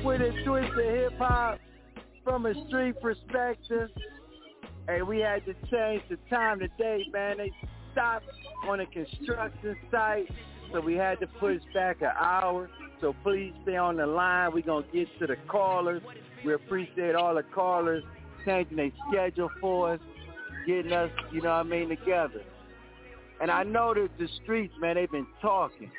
with 0.04 0.20
a 0.20 0.32
twist 0.44 0.72
of 0.78 0.94
hip 0.94 1.18
hop 1.18 1.58
from 2.26 2.46
a 2.46 2.54
street 2.68 3.00
perspective. 3.02 3.90
Hey, 4.86 5.02
we 5.02 5.20
had 5.20 5.46
to 5.46 5.54
change 5.72 6.04
the 6.10 6.18
time 6.30 6.60
today, 6.60 7.06
man. 7.14 7.38
They 7.38 7.54
stopped 7.94 8.26
on 8.68 8.82
a 8.82 8.86
construction 8.88 9.78
site, 9.90 10.30
so 10.74 10.82
we 10.82 10.96
had 10.96 11.22
to 11.22 11.28
push 11.28 11.62
back 11.74 12.02
an 12.02 12.12
hour. 12.20 12.70
So 13.00 13.16
please 13.24 13.54
stay 13.64 13.78
on 13.78 13.96
the 13.96 14.06
line. 14.06 14.52
We're 14.54 14.64
going 14.64 14.84
to 14.84 14.92
get 14.92 15.08
to 15.20 15.28
the 15.28 15.38
callers. 15.48 16.02
We 16.44 16.56
appreciate 16.56 17.16
all 17.16 17.36
the 17.36 17.44
callers 17.44 18.04
changing 18.44 18.76
their 18.76 18.92
schedule 19.10 19.50
for 19.62 19.94
us, 19.94 20.02
getting 20.68 20.92
us, 20.92 21.10
you 21.32 21.42
know 21.42 21.52
what 21.52 21.68
I 21.68 21.70
mean, 21.70 21.88
together. 21.88 22.44
And 23.42 23.50
I 23.50 23.64
know 23.64 23.94
that 23.94 24.10
the 24.20 24.28
streets, 24.44 24.74
man, 24.82 24.96
they've 24.96 25.10
been 25.10 25.26
talking 25.42 25.90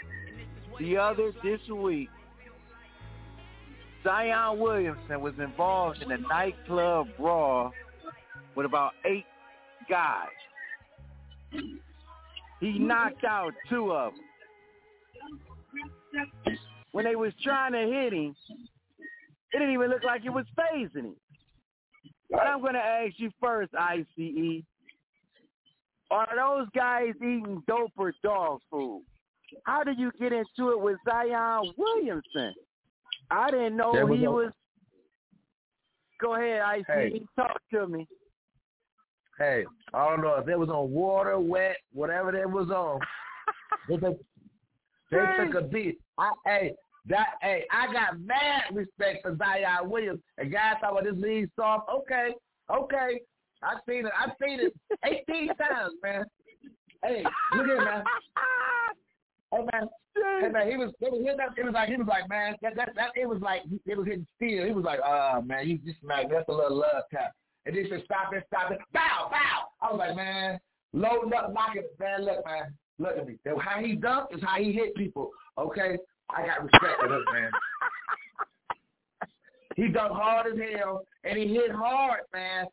the 0.81 0.97
other 0.97 1.33
this 1.45 1.61
week, 1.68 2.09
Zion 4.03 4.59
Williamson 4.59 5.20
was 5.20 5.35
involved 5.39 6.03
in 6.03 6.11
a 6.11 6.16
nightclub 6.16 7.07
brawl 7.18 7.72
with 8.57 8.64
about 8.64 8.93
eight 9.05 9.26
guys. 9.89 10.28
He 12.61 12.78
knocked 12.78 13.24
out 13.24 13.53
two 13.68 13.93
of 13.93 14.12
them. 16.14 16.59
When 16.93 17.05
they 17.05 17.14
was 17.14 17.33
trying 17.43 17.72
to 17.72 17.78
hit 17.78 18.12
him, 18.12 18.35
it 19.53 19.59
didn't 19.59 19.74
even 19.74 19.91
look 19.91 20.03
like 20.03 20.24
it 20.24 20.31
was 20.31 20.47
phasing 20.59 21.05
him. 21.05 21.16
But 22.31 22.47
I'm 22.47 22.61
going 22.61 22.74
to 22.74 22.81
ask 22.81 23.14
you 23.18 23.31
first, 23.41 23.72
ICE. 23.74 24.62
Are 26.11 26.28
those 26.35 26.68
guys 26.74 27.12
eating 27.16 27.62
dope 27.68 27.93
or 27.97 28.12
dog 28.22 28.61
food? 28.70 29.03
How 29.64 29.84
did 29.84 29.98
you 29.98 30.11
get 30.18 30.32
into 30.32 30.70
it 30.70 30.80
with 30.80 30.96
Zion 31.09 31.72
Williamson? 31.76 32.55
I 33.30 33.51
didn't 33.51 33.76
know 33.76 33.92
was 33.92 34.18
he 34.18 34.24
no- 34.24 34.32
was. 34.32 34.53
Go 36.20 36.34
ahead, 36.34 36.62
IC. 36.78 36.86
Hey. 36.86 37.22
Talk 37.36 37.61
to 37.72 37.86
me. 37.86 38.07
Hey, 39.38 39.64
I 39.94 40.09
don't 40.09 40.20
know 40.20 40.34
if 40.34 40.46
it 40.48 40.59
was 40.59 40.68
on 40.68 40.90
water, 40.90 41.38
wet, 41.38 41.76
whatever 41.94 42.30
that 42.32 42.51
was 42.51 42.68
on. 42.68 43.01
they 43.88 43.96
took, 43.96 44.18
they 45.11 45.18
took 45.38 45.55
a 45.55 45.62
beat. 45.62 45.98
I, 46.18 46.32
hey, 46.44 46.74
that, 47.07 47.28
hey, 47.40 47.64
I 47.72 47.90
got 47.90 48.20
mad 48.20 48.64
respect 48.74 49.22
for 49.22 49.34
Zion 49.38 49.88
Williams. 49.88 50.20
And 50.36 50.53
guys 50.53 50.74
talk 50.82 50.92
about 50.92 51.05
this 51.05 51.14
league 51.16 51.48
soft. 51.57 51.88
Okay, 51.88 52.34
okay. 52.70 53.20
I've 53.62 53.78
seen 53.88 54.05
it. 54.05 54.12
I've 54.18 54.32
seen 54.42 54.61
it 54.61 54.74
18 55.30 55.48
times, 55.48 55.94
man. 56.03 56.24
Hey, 57.03 57.24
look 57.57 57.66
at 57.66 57.70
it, 57.70 57.84
man. 57.84 58.05
Hey 59.53 59.64
man, 59.72 59.88
hey 60.40 60.48
man, 60.48 60.70
he 60.70 60.76
was 60.76 60.92
it 61.01 61.11
was, 61.11 61.20
it 61.57 61.64
was 61.64 61.74
like 61.74 61.88
he 61.88 61.96
was 61.96 62.07
like 62.07 62.28
man 62.28 62.55
that 62.62 62.76
that, 62.76 62.92
that 62.94 63.11
it 63.16 63.28
was 63.28 63.40
like 63.42 63.62
it 63.86 63.98
was 63.98 64.07
hitting 64.07 64.26
steel. 64.36 64.64
He 64.64 64.72
was 64.72 64.84
like, 64.84 65.01
oh 65.05 65.42
man, 65.42 65.68
you 65.68 65.78
just 65.78 66.03
man, 66.05 66.28
that's 66.30 66.48
a 66.48 66.53
little 66.53 66.78
love 66.78 67.05
tap. 67.11 67.32
And 67.66 67.74
he 67.74 67.88
said, 67.90 68.03
stop 68.05 68.32
it, 68.32 68.44
stop 68.46 68.70
it, 68.70 68.78
bow, 68.92 69.28
bow. 69.30 69.68
I 69.82 69.92
was 69.92 69.98
like, 69.98 70.16
man, 70.16 70.59
loading 70.92 71.32
up, 71.34 71.53
knocking, 71.53 71.82
man, 71.98 72.24
look, 72.24 72.44
man, 72.46 72.74
look 72.98 73.18
at 73.18 73.26
me. 73.26 73.36
How 73.61 73.80
he 73.80 73.96
dunked 73.96 74.34
is 74.34 74.42
how 74.42 74.57
he 74.57 74.72
hit 74.72 74.94
people. 74.94 75.30
Okay, 75.59 75.98
I 76.30 76.46
got 76.46 76.62
respect 76.62 77.01
for 77.01 77.07
him, 77.07 77.24
man. 77.32 77.51
He 79.76 79.84
dunked 79.84 80.12
hard 80.12 80.53
as 80.53 80.59
hell, 80.76 81.05
and 81.24 81.38
he 81.38 81.46
hit 81.46 81.70
hard, 81.70 82.20
man. 82.34 82.66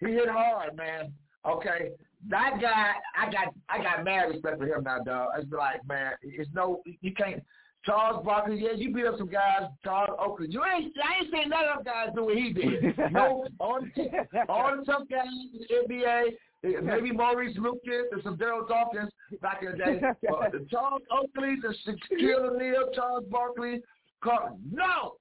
He 0.00 0.06
hit 0.06 0.28
hard, 0.28 0.74
man. 0.74 1.12
Okay, 1.46 1.90
that 2.28 2.58
guy, 2.60 2.92
I 3.16 3.30
got, 3.30 3.54
I 3.68 3.78
got 3.78 4.04
mad 4.04 4.24
respect 4.30 4.58
for 4.58 4.66
him 4.66 4.84
now, 4.84 4.98
dog. 5.00 5.28
It's 5.38 5.52
like, 5.52 5.86
man, 5.86 6.12
it's 6.22 6.50
no, 6.52 6.82
you 7.00 7.14
can't. 7.14 7.42
Charles 7.84 8.24
Barkley, 8.24 8.60
yeah, 8.60 8.72
you 8.76 8.92
beat 8.92 9.06
up 9.06 9.18
some 9.18 9.28
guys. 9.28 9.68
Charles 9.84 10.18
Oakley, 10.20 10.48
you 10.50 10.62
ain't, 10.64 10.92
I 11.02 11.22
ain't 11.22 11.32
seen 11.32 11.48
none 11.48 11.64
of 11.64 11.84
them 11.84 11.94
guys 11.94 12.08
do 12.14 12.24
what 12.24 12.36
he 12.36 12.52
did. 12.52 12.98
No, 13.12 13.46
all 13.60 13.80
the, 13.80 14.44
all 14.48 14.76
the 14.76 14.84
tough 14.84 15.08
guys 15.08 15.26
in 15.54 15.60
the 15.88 15.94
NBA, 15.94 16.82
maybe 16.82 17.12
Maurice 17.12 17.56
Lucas 17.56 18.06
and 18.12 18.22
some 18.24 18.36
Darryl 18.36 18.66
Dawkins 18.68 19.10
back 19.40 19.62
in 19.62 19.72
the 19.72 19.78
day. 19.78 20.00
Uh, 20.28 20.50
the 20.50 20.66
Charles 20.70 21.02
Oakley, 21.10 21.56
the 21.62 21.74
Shaquille 21.86 22.50
O'Neal, 22.50 22.90
Charles 22.94 23.24
Barkley, 23.30 23.80
Car- 24.22 24.52
no, 24.70 25.14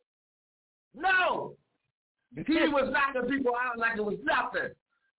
no. 0.95 1.53
He 2.35 2.67
was 2.67 2.91
knocking 2.91 3.29
people 3.29 3.53
out 3.55 3.77
like 3.77 3.97
it 3.97 4.03
was 4.03 4.17
nothing. 4.23 4.71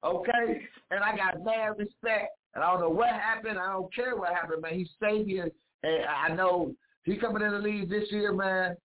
Okay? 0.04 0.62
And 0.90 1.02
I 1.02 1.16
got 1.16 1.44
mad 1.44 1.72
respect. 1.78 2.32
And 2.54 2.64
I 2.64 2.72
don't 2.72 2.80
know 2.80 2.90
what 2.90 3.10
happened. 3.10 3.58
I 3.58 3.72
don't 3.72 3.92
care 3.94 4.16
what 4.16 4.32
happened, 4.32 4.62
man. 4.62 4.74
He's 4.74 4.88
savior. 5.00 5.50
And 5.82 6.04
I 6.04 6.34
know 6.34 6.74
he 7.04 7.16
coming 7.16 7.42
in 7.42 7.52
the 7.52 7.58
league 7.58 7.88
this 7.88 8.10
year, 8.10 8.32
man. 8.32 8.76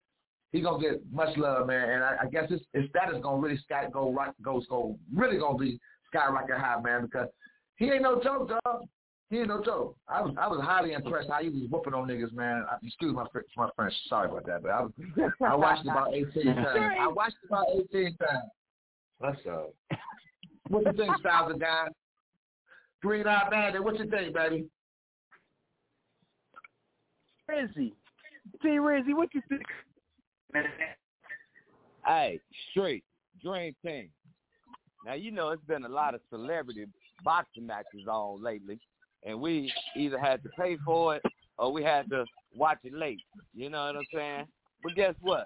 He 0.52 0.62
gonna 0.62 0.82
get 0.82 1.02
much 1.12 1.36
love, 1.36 1.68
man. 1.68 1.90
And 1.90 2.04
I, 2.04 2.18
I 2.24 2.26
guess 2.28 2.50
his, 2.50 2.62
his 2.74 2.88
status 2.90 3.20
gonna 3.24 3.42
really 3.42 3.58
sky 3.58 3.88
go 3.92 4.14
right 4.14 4.32
goes 4.44 4.68
go 4.70 4.98
really 5.14 5.40
gonna 5.40 5.58
be 5.58 5.80
skyrocket 6.08 6.58
high, 6.58 6.80
man, 6.80 7.06
because 7.06 7.28
he 7.78 7.86
ain't 7.86 8.04
no 8.04 8.22
joke, 8.22 8.50
dog. 8.50 8.84
He 9.32 9.40
ain't 9.40 9.48
no 9.48 9.64
joke. 9.64 9.98
I 10.08 10.22
was 10.22 10.36
I 10.40 10.48
was 10.48 10.62
highly 10.64 10.94
impressed 10.94 11.30
how 11.32 11.42
he 11.42 11.50
was 11.50 11.64
whooping 11.72 11.96
on 11.96 12.08
niggas, 12.08 12.32
man. 12.34 12.66
I, 12.70 12.76
excuse 12.84 13.16
my 13.16 13.26
my 13.58 13.70
French. 13.76 13.94
Sorry 14.08 14.30
about 14.30 14.46
that, 14.46 14.62
but 14.62 14.70
I 14.70 14.82
was 14.82 14.92
I 15.42 15.56
watched 15.56 15.82
about 15.84 16.14
eighteen 16.14 16.46
times. 16.56 16.96
I 17.00 17.08
watched 17.08 17.38
about 17.48 17.66
eighteen 17.74 18.16
times. 18.18 18.52
What's 19.18 19.40
up? 19.48 19.74
What 20.74 20.88
you 20.88 20.94
think, 20.94 21.16
Styles 21.20 21.52
and 21.52 21.62
Guy? 21.62 21.86
Green 23.04 23.28
Eye 23.28 23.48
Bandit, 23.52 23.84
what 23.84 24.00
you 24.00 24.10
think, 24.10 24.34
baby? 24.34 24.66
Rizzy. 27.48 27.92
T. 28.60 28.70
Rizzy, 28.70 29.14
what 29.14 29.30
you 29.36 29.42
think? 29.50 29.62
Hey, 32.08 32.40
straight, 32.72 33.04
Dream 33.44 33.76
Team. 33.86 34.10
Now 35.06 35.14
you 35.14 35.30
know 35.30 35.50
it's 35.50 35.64
been 35.66 35.86
a 35.86 35.90
lot 35.90 36.16
of 36.16 36.22
celebrity 36.32 36.88
boxing 37.24 37.68
matches 37.68 38.08
on 38.10 38.42
lately, 38.44 38.80
and 39.24 39.40
we 39.40 39.72
either 39.96 40.18
had 40.18 40.42
to 40.42 40.50
pay 40.58 40.78
for 40.84 41.18
it 41.18 41.24
or 41.60 41.72
we 41.72 41.84
had 41.84 42.10
to 42.10 42.26
watch 42.56 42.80
it 42.84 42.94
late. 42.94 43.22
You 43.54 43.70
know 43.70 43.86
what 43.86 43.98
I'm 43.98 44.06
saying? 44.12 44.46
But 44.82 44.96
guess 44.96 45.14
what? 45.22 45.46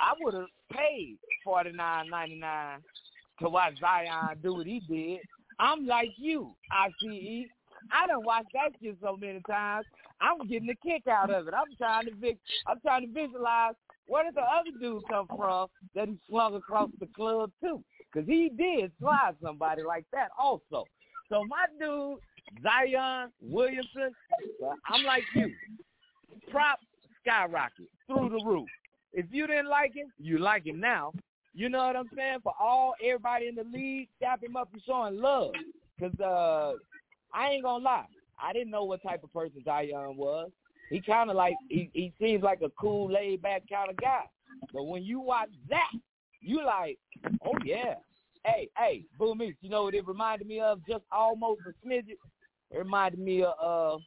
I 0.00 0.14
would 0.22 0.32
have 0.32 0.46
paid 0.72 1.18
forty 1.44 1.72
nine 1.72 2.08
ninety 2.08 2.38
nine 2.38 2.78
to 3.40 3.48
watch 3.48 3.78
Zion 3.80 4.38
do 4.42 4.54
what 4.54 4.66
he 4.66 4.80
did. 4.80 5.20
I'm 5.58 5.86
like 5.86 6.10
you, 6.16 6.54
ICE. 6.70 7.46
I 7.92 8.06
done 8.06 8.24
watched 8.24 8.52
that 8.54 8.70
shit 8.80 8.96
so 9.02 9.16
many 9.16 9.40
times. 9.48 9.86
I'm 10.20 10.46
getting 10.48 10.68
a 10.68 10.74
kick 10.74 11.06
out 11.06 11.30
of 11.30 11.48
it. 11.48 11.54
I'm 11.54 11.74
trying 11.76 12.06
to 12.06 12.14
vic- 12.14 12.38
I'm 12.66 12.80
trying 12.80 13.06
to 13.06 13.12
visualize 13.12 13.74
where 14.06 14.24
did 14.24 14.34
the 14.34 14.42
other 14.42 14.70
dude 14.80 15.02
come 15.08 15.26
from 15.34 15.68
that 15.94 16.08
he 16.08 16.18
slung 16.28 16.54
across 16.54 16.90
the 16.98 17.06
club 17.14 17.50
too? 17.62 17.82
Because 18.12 18.28
he 18.28 18.50
did 18.50 18.92
slide 19.00 19.34
somebody 19.42 19.82
like 19.82 20.04
that 20.12 20.28
also. 20.38 20.84
So 21.28 21.44
my 21.44 21.66
dude, 21.78 22.18
Zion 22.62 23.30
Williamson, 23.40 24.10
I'm 24.88 25.04
like 25.04 25.22
you. 25.34 25.50
Prop 26.50 26.80
skyrocket 27.22 27.86
through 28.06 28.30
the 28.30 28.44
roof. 28.44 28.68
If 29.12 29.26
you 29.30 29.46
didn't 29.46 29.68
like 29.68 29.94
him, 29.94 30.12
you 30.18 30.38
like 30.38 30.66
him 30.66 30.80
now. 30.80 31.12
You 31.54 31.68
know 31.68 31.86
what 31.86 31.96
I'm 31.96 32.10
saying? 32.16 32.38
For 32.42 32.52
all 32.58 32.94
everybody 33.04 33.48
in 33.48 33.54
the 33.54 33.64
league, 33.64 34.08
dap 34.20 34.42
him 34.42 34.56
up 34.56 34.68
and 34.72 34.82
showing 34.86 35.20
love. 35.20 35.52
Cause 35.98 36.18
uh, 36.20 36.72
I 37.34 37.50
ain't 37.50 37.64
gonna 37.64 37.84
lie, 37.84 38.06
I 38.42 38.52
didn't 38.52 38.70
know 38.70 38.84
what 38.84 39.02
type 39.02 39.22
of 39.22 39.32
person 39.32 39.62
Zion 39.64 40.16
was. 40.16 40.50
He 40.88 41.00
kind 41.00 41.30
of 41.30 41.36
like 41.36 41.54
he 41.68 41.90
he 41.92 42.12
seems 42.20 42.42
like 42.42 42.62
a 42.62 42.70
cool, 42.80 43.10
laid 43.10 43.42
back 43.42 43.62
kind 43.70 43.90
of 43.90 43.96
guy. 43.96 44.24
But 44.72 44.84
when 44.84 45.02
you 45.02 45.20
watch 45.20 45.50
that, 45.68 45.90
you 46.40 46.64
like, 46.64 46.98
oh 47.44 47.54
yeah. 47.64 47.94
Hey, 48.44 48.70
hey, 48.78 49.04
Boo 49.18 49.34
Meeks, 49.34 49.58
you 49.60 49.68
know 49.68 49.84
what 49.84 49.94
it 49.94 50.08
reminded 50.08 50.48
me 50.48 50.60
of? 50.60 50.80
Just 50.88 51.04
almost 51.12 51.60
a 51.68 51.86
smidget. 51.86 52.16
It 52.70 52.78
reminded 52.78 53.20
me 53.20 53.42
of 53.42 54.00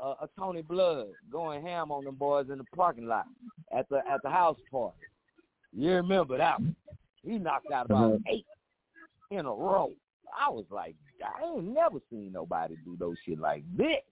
uh, 0.00 0.02
uh, 0.02 0.14
a 0.22 0.28
Tony 0.38 0.62
Blood 0.62 1.08
going 1.30 1.62
ham 1.62 1.92
on 1.92 2.04
them 2.04 2.14
boys 2.14 2.46
in 2.50 2.58
the 2.58 2.64
parking 2.74 3.06
lot 3.06 3.26
at 3.76 3.86
the 3.90 3.98
at 4.10 4.22
the 4.22 4.30
house 4.30 4.56
party. 4.70 4.96
You 5.76 5.90
remember 5.92 6.38
that 6.38 6.60
one? 6.60 6.74
He 7.24 7.38
knocked 7.38 7.70
out 7.72 7.86
about 7.86 8.14
uh-huh. 8.14 8.32
eight 8.32 8.46
in 9.30 9.46
a 9.46 9.52
row. 9.52 9.90
I 10.38 10.50
was 10.50 10.64
like, 10.70 10.94
I 11.22 11.44
ain't 11.44 11.64
never 11.64 11.98
seen 12.10 12.32
nobody 12.32 12.74
do 12.84 12.96
those 12.98 13.16
shit 13.24 13.38
like 13.38 13.64
this. 13.76 14.02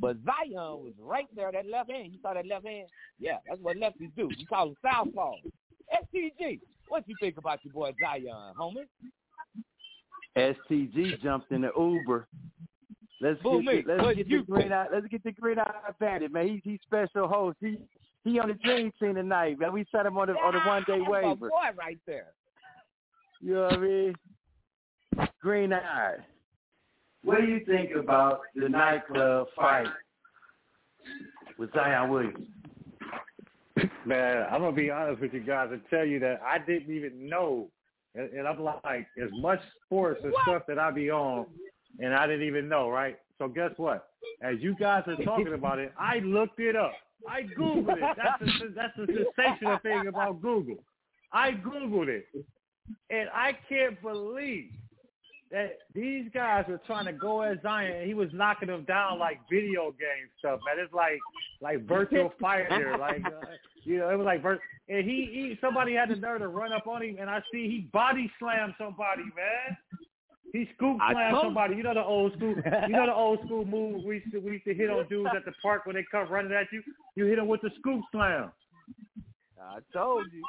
But 0.00 0.16
Zion 0.24 0.84
was 0.84 0.92
right 1.00 1.26
there, 1.34 1.50
that 1.50 1.66
left 1.68 1.90
hand. 1.90 2.12
You 2.12 2.18
saw 2.22 2.34
that 2.34 2.46
left 2.46 2.66
hand? 2.66 2.86
Yeah, 3.18 3.38
that's 3.48 3.60
what 3.60 3.76
lefties 3.76 4.14
do. 4.16 4.28
You 4.36 4.46
call 4.46 4.66
them 4.66 4.76
southpaw. 4.82 5.34
STG, 6.14 6.60
what 6.88 7.08
you 7.08 7.16
think 7.20 7.36
about 7.38 7.64
your 7.64 7.72
boy 7.72 7.92
Zion, 8.00 8.54
homie? 8.58 8.86
STG 10.36 11.20
jumped 11.22 11.50
in 11.50 11.62
the 11.62 11.70
Uber. 11.76 12.28
Let's 13.20 13.42
Boo 13.42 13.62
get 13.62 13.86
the, 13.86 13.94
let's 13.94 14.16
get 14.16 14.28
the 14.28 14.42
green 14.42 14.72
eye. 14.72 14.86
Let's 14.92 15.06
get 15.08 15.24
the 15.24 15.32
green 15.32 15.58
eye 15.58 15.72
bandit, 15.98 16.32
man. 16.32 16.48
He's 16.48 16.60
he's 16.62 16.78
special 16.86 17.26
host. 17.26 17.56
He 17.60 17.78
he 18.24 18.38
on 18.38 18.48
the 18.48 18.54
dream 18.54 18.92
team 19.00 19.16
tonight, 19.16 19.58
man. 19.58 19.72
We 19.72 19.84
set 19.90 20.06
him 20.06 20.16
on 20.18 20.28
the 20.28 20.34
on 20.34 20.54
the 20.54 20.60
one 20.60 20.84
day 20.86 20.98
That's 20.98 21.10
my 21.10 21.28
waiver. 21.28 21.48
boy 21.48 21.70
right 21.76 21.98
there. 22.06 22.28
You 23.40 23.54
know 23.54 23.62
what 23.62 23.72
I 23.74 23.76
mean? 23.78 24.14
Green 25.40 25.72
eye. 25.72 26.16
What 27.22 27.40
do 27.40 27.46
you 27.46 27.64
think 27.64 27.90
about 27.94 28.40
the 28.54 28.68
nightclub 28.68 29.48
fight 29.56 29.86
with 31.58 31.72
Zion 31.72 32.10
Williams? 32.10 32.46
Man, 34.04 34.46
I'm 34.50 34.60
gonna 34.60 34.72
be 34.72 34.90
honest 34.90 35.20
with 35.20 35.32
you 35.32 35.40
guys 35.40 35.68
and 35.70 35.80
tell 35.90 36.04
you 36.04 36.18
that 36.20 36.40
I 36.44 36.58
didn't 36.58 36.94
even 36.94 37.28
know, 37.28 37.68
and, 38.14 38.30
and 38.32 38.48
I'm 38.48 38.58
like 38.60 39.06
as 39.22 39.30
much 39.32 39.60
sports 39.84 40.20
and 40.24 40.32
stuff 40.42 40.62
that 40.68 40.78
I 40.78 40.90
be 40.90 41.10
on, 41.10 41.46
and 42.00 42.14
I 42.14 42.26
didn't 42.26 42.46
even 42.46 42.68
know, 42.68 42.88
right? 42.88 43.18
So 43.38 43.46
guess 43.46 43.70
what? 43.76 44.08
As 44.42 44.56
you 44.60 44.74
guys 44.76 45.04
are 45.06 45.16
talking 45.24 45.54
about 45.54 45.78
it, 45.78 45.92
I 45.98 46.18
looked 46.20 46.58
it 46.58 46.74
up. 46.74 46.92
I 47.28 47.42
googled 47.56 47.96
it. 47.96 48.16
That's 48.16 48.40
the 48.40 48.72
that's 48.74 48.96
the 48.96 49.06
sensational 49.36 49.78
thing 49.78 50.06
about 50.08 50.40
Google. 50.40 50.82
I 51.32 51.52
googled 51.52 52.08
it, 52.08 52.26
and 53.10 53.28
I 53.34 53.52
can't 53.68 54.00
believe 54.02 54.70
that 55.50 55.78
these 55.94 56.26
guys 56.34 56.64
were 56.68 56.80
trying 56.86 57.06
to 57.06 57.12
go 57.12 57.42
at 57.42 57.62
Zion. 57.62 57.92
and 57.96 58.06
He 58.06 58.14
was 58.14 58.28
knocking 58.32 58.68
them 58.68 58.84
down 58.84 59.18
like 59.18 59.40
video 59.50 59.90
game 59.92 60.28
stuff, 60.38 60.60
man. 60.66 60.82
It's 60.82 60.92
like 60.92 61.18
like 61.60 61.86
virtual 61.86 62.32
fighter, 62.40 62.96
like 62.98 63.24
uh, 63.24 63.46
you 63.84 63.98
know, 63.98 64.10
it 64.10 64.16
was 64.18 64.26
like 64.26 64.42
vir- 64.42 64.60
and 64.88 65.04
he, 65.04 65.28
he 65.32 65.58
somebody 65.60 65.94
had 65.94 66.10
the 66.10 66.16
nerve 66.16 66.40
to 66.40 66.48
run 66.48 66.72
up 66.72 66.86
on 66.86 67.02
him, 67.02 67.16
and 67.20 67.30
I 67.30 67.40
see 67.52 67.68
he 67.68 67.88
body 67.92 68.30
slammed 68.38 68.74
somebody, 68.78 69.22
man. 69.22 69.76
He 70.52 70.68
scoop 70.76 70.98
slammed 71.12 71.36
somebody. 71.42 71.76
You 71.76 71.82
know 71.82 71.94
the 71.94 72.04
old 72.04 72.32
school. 72.34 72.54
You 72.86 72.88
know 72.92 73.06
the 73.06 73.14
old 73.14 73.40
school 73.44 73.64
move 73.64 74.04
we 74.04 74.16
used 74.16 74.32
to 74.32 74.38
we 74.40 74.52
used 74.52 74.64
to 74.64 74.74
hit 74.74 74.90
on 74.90 75.06
dudes 75.08 75.30
at 75.36 75.44
the 75.44 75.52
park 75.62 75.86
when 75.86 75.94
they 75.96 76.04
come 76.10 76.28
running 76.30 76.52
at 76.52 76.66
you. 76.72 76.82
You 77.16 77.26
hit 77.26 77.36
them 77.36 77.48
with 77.48 77.60
the 77.62 77.70
scoop 77.78 78.02
slam. 78.12 78.50
I 79.60 79.78
told 79.92 80.26
you. 80.32 80.42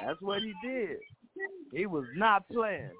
That's 0.00 0.20
what 0.20 0.42
he 0.42 0.52
did. 0.62 0.98
He 1.72 1.86
was 1.86 2.04
not 2.16 2.48
playing. 2.48 2.90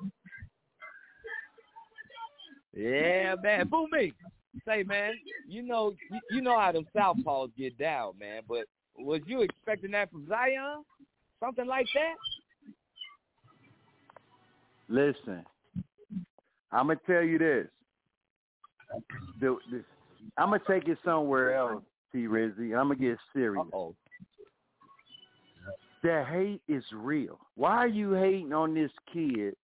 Yeah, 2.75 3.35
man. 3.43 3.69
Boo 3.69 3.87
me. 3.93 4.13
Say, 4.67 4.83
man, 4.83 5.13
you 5.49 5.63
know 5.63 5.95
you, 6.11 6.21
you 6.31 6.43
know 6.43 6.59
how 6.59 6.73
them 6.73 6.87
southpaws 6.97 7.51
get 7.57 7.77
down, 7.79 8.13
man. 8.19 8.43
But 8.49 8.67
was 8.99 9.21
you 9.27 9.43
expecting 9.43 9.91
that 9.93 10.11
from 10.11 10.27
Zion? 10.29 10.85
Something 11.41 11.67
like 11.67 11.87
that? 11.95 12.15
Listen, 14.89 15.45
I'm 16.71 16.89
gonna 16.89 17.01
tell 17.07 17.23
you 17.23 17.39
this. 17.39 17.67
The, 19.41 19.57
the, 19.71 19.83
I'm 20.37 20.51
gonna 20.51 20.63
take 20.69 20.87
it 20.87 20.99
somewhere 21.05 21.55
else, 21.55 21.83
T. 22.13 22.27
Rizzy. 22.27 22.79
I'm 22.79 22.89
gonna 22.89 22.97
get 22.97 23.19
serious. 23.33 23.65
Uh-oh. 23.73 23.95
The 26.03 26.25
hate 26.29 26.63
is 26.69 26.85
real. 26.93 27.39
Why 27.55 27.77
are 27.77 27.89
you 27.89 28.13
hating 28.13 28.53
on 28.53 28.75
this 28.75 28.91
kid 29.13 29.55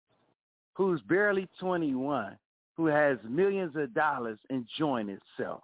who's 0.74 1.00
barely 1.02 1.48
21, 1.58 2.36
who 2.76 2.86
has 2.86 3.18
millions 3.28 3.74
of 3.74 3.92
dollars 3.92 4.38
enjoying 4.48 5.08
himself? 5.08 5.62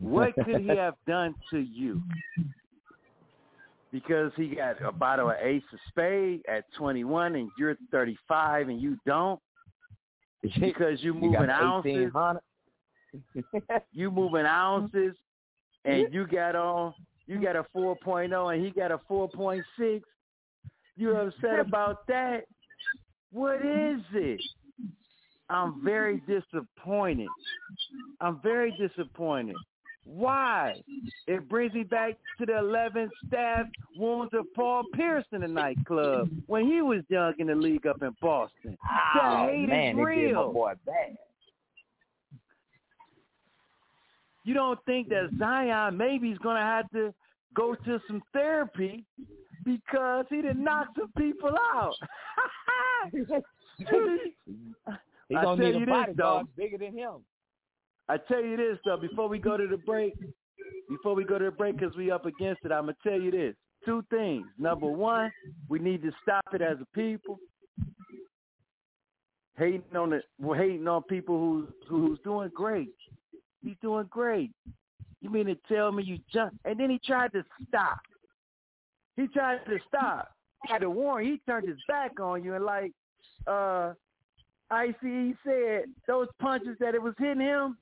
What 0.00 0.34
could 0.34 0.60
he 0.60 0.68
have 0.76 0.94
done 1.06 1.34
to 1.50 1.58
you? 1.58 2.02
Because 3.92 4.30
he 4.36 4.48
got 4.48 4.82
a 4.82 4.92
bottle 4.92 5.30
of 5.30 5.36
Ace 5.40 5.62
of 5.72 5.78
Spade 5.88 6.42
at 6.48 6.64
21 6.76 7.36
and 7.36 7.50
you're 7.58 7.76
35 7.90 8.68
and 8.68 8.80
you 8.80 8.98
don't? 9.06 9.40
Because 10.60 11.02
you're 11.02 11.14
moving 11.14 11.32
got 11.32 11.50
ounces, 11.50 12.12
1800. 12.12 13.82
you 13.92 14.10
moving 14.12 14.46
ounces, 14.46 15.16
and 15.84 16.06
you 16.12 16.26
got 16.26 16.54
on, 16.54 16.94
you 17.26 17.40
got 17.42 17.56
a 17.56 17.64
4.0 17.76 18.54
and 18.54 18.64
he 18.64 18.70
got 18.70 18.90
a 18.92 18.98
4.6. 19.10 20.02
You're 20.96 21.20
upset 21.28 21.60
about 21.60 22.06
that? 22.06 22.44
What 23.32 23.56
is 23.56 24.00
it? 24.14 24.40
I'm 25.48 25.82
very 25.84 26.22
disappointed. 26.26 27.28
I'm 28.20 28.40
very 28.42 28.74
disappointed. 28.78 29.56
Why? 30.04 30.80
It 31.26 31.48
brings 31.48 31.74
me 31.74 31.82
back 31.82 32.14
to 32.38 32.46
the 32.46 32.52
11th 32.52 33.10
staff 33.26 33.66
wounds 33.96 34.32
of 34.34 34.46
Paul 34.54 34.84
Pierce 34.94 35.24
in 35.32 35.40
the 35.40 35.48
nightclub 35.48 36.30
when 36.46 36.64
he 36.66 36.80
was 36.80 37.02
young 37.08 37.34
in 37.38 37.48
the 37.48 37.54
league 37.56 37.86
up 37.86 38.02
in 38.02 38.14
Boston. 38.22 38.78
The 39.14 39.20
Oh, 39.20 39.46
hate 39.48 39.68
man, 39.68 39.98
is 39.98 40.06
did 40.06 40.34
my 40.34 40.42
boy 40.42 40.72
bad. 40.86 41.16
You 44.46 44.54
don't 44.54 44.78
think 44.86 45.08
that 45.08 45.28
Zion 45.38 45.96
maybe 45.96 46.30
is 46.30 46.38
going 46.38 46.54
to 46.56 46.62
have 46.62 46.88
to 46.92 47.12
go 47.54 47.74
to 47.74 48.00
some 48.06 48.22
therapy 48.32 49.04
because 49.64 50.24
he 50.30 50.40
did 50.40 50.56
knock 50.56 50.88
some 50.98 51.10
people 51.18 51.50
out. 51.74 51.94
He 55.28 55.34
I 55.34 55.42
gonna 55.42 55.60
tell 55.60 55.72
need 55.72 55.78
you 55.78 55.82
a 55.82 55.86
this, 55.86 55.94
bodyguard 55.94 56.46
bigger 56.56 56.78
than 56.78 56.96
him. 56.96 57.14
I 58.08 58.16
tell 58.16 58.42
you 58.42 58.56
this 58.56 58.78
though, 58.84 58.96
before 58.96 59.28
we 59.28 59.38
go 59.38 59.56
to 59.56 59.66
the 59.66 59.76
break, 59.76 60.14
before 60.88 61.14
we 61.14 61.24
go 61.24 61.38
to 61.38 61.46
the 61.46 61.50
break, 61.50 61.78
because 61.78 61.96
we 61.96 62.10
up 62.10 62.26
against 62.26 62.64
it, 62.64 62.70
I'm 62.70 62.84
gonna 62.84 62.96
tell 63.02 63.20
you 63.20 63.32
this: 63.32 63.54
two 63.84 64.04
things. 64.08 64.46
Number 64.58 64.86
one, 64.86 65.32
we 65.68 65.78
need 65.80 66.02
to 66.02 66.12
stop 66.22 66.44
it 66.52 66.62
as 66.62 66.78
a 66.80 66.86
people. 66.96 67.38
Hating 69.58 69.82
on 69.96 70.10
the, 70.10 70.22
we're 70.38 70.56
hating 70.56 70.86
on 70.86 71.02
people 71.02 71.38
who 71.38 71.68
who's 71.88 72.20
doing 72.22 72.50
great. 72.54 72.94
He's 73.66 73.76
doing 73.82 74.06
great. 74.08 74.50
You 75.20 75.30
mean 75.30 75.46
to 75.46 75.56
tell 75.68 75.90
me 75.92 76.04
you 76.04 76.18
jump? 76.32 76.54
And 76.64 76.78
then 76.78 76.88
he 76.90 76.98
tried 77.04 77.32
to 77.32 77.44
stop. 77.68 77.98
He 79.16 79.26
tried 79.28 79.64
to 79.66 79.78
stop. 79.88 80.30
He 80.64 80.72
had 80.72 80.82
to 80.82 80.90
warn. 80.90 81.24
He 81.24 81.40
turned 81.46 81.68
his 81.68 81.78
back 81.88 82.20
on 82.20 82.44
you 82.44 82.54
and 82.54 82.64
like, 82.64 82.92
uh, 83.46 83.92
ICE 84.70 84.94
said, 85.44 85.84
those 86.06 86.28
punches 86.40 86.76
that 86.80 86.94
it 86.94 87.02
was 87.02 87.14
hitting 87.18 87.40
him, 87.40 87.76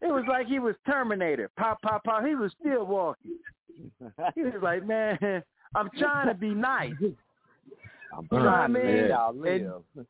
it 0.00 0.06
was 0.12 0.24
like 0.28 0.46
he 0.46 0.58
was 0.58 0.74
Terminator. 0.86 1.50
Pop, 1.56 1.80
pop, 1.82 2.02
pop. 2.04 2.24
He 2.26 2.34
was 2.34 2.52
still 2.60 2.84
walking. 2.86 3.38
He 4.34 4.42
was 4.42 4.54
like, 4.62 4.84
man, 4.86 5.42
I'm 5.74 5.90
trying 5.98 6.28
to 6.28 6.34
be 6.34 6.50
nice. 6.54 6.92
I'm 7.00 8.28
You 8.30 8.38
know 8.38 8.44
what 8.44 8.48
I 8.48 8.66
trying 8.66 8.72
to 8.74 8.78
mean? 8.80 9.08
let 9.08 9.10
And- 9.10 9.40
live. 9.40 10.06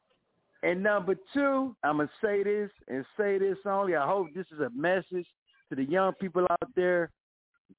And 0.62 0.82
number 0.82 1.16
two, 1.34 1.74
I'm 1.82 1.96
gonna 1.96 2.10
say 2.22 2.42
this 2.44 2.70
and 2.88 3.04
say 3.16 3.38
this 3.38 3.58
only. 3.66 3.96
I 3.96 4.06
hope 4.06 4.28
this 4.34 4.46
is 4.52 4.60
a 4.60 4.70
message 4.70 5.26
to 5.68 5.76
the 5.76 5.84
young 5.84 6.12
people 6.14 6.46
out 6.50 6.70
there. 6.76 7.10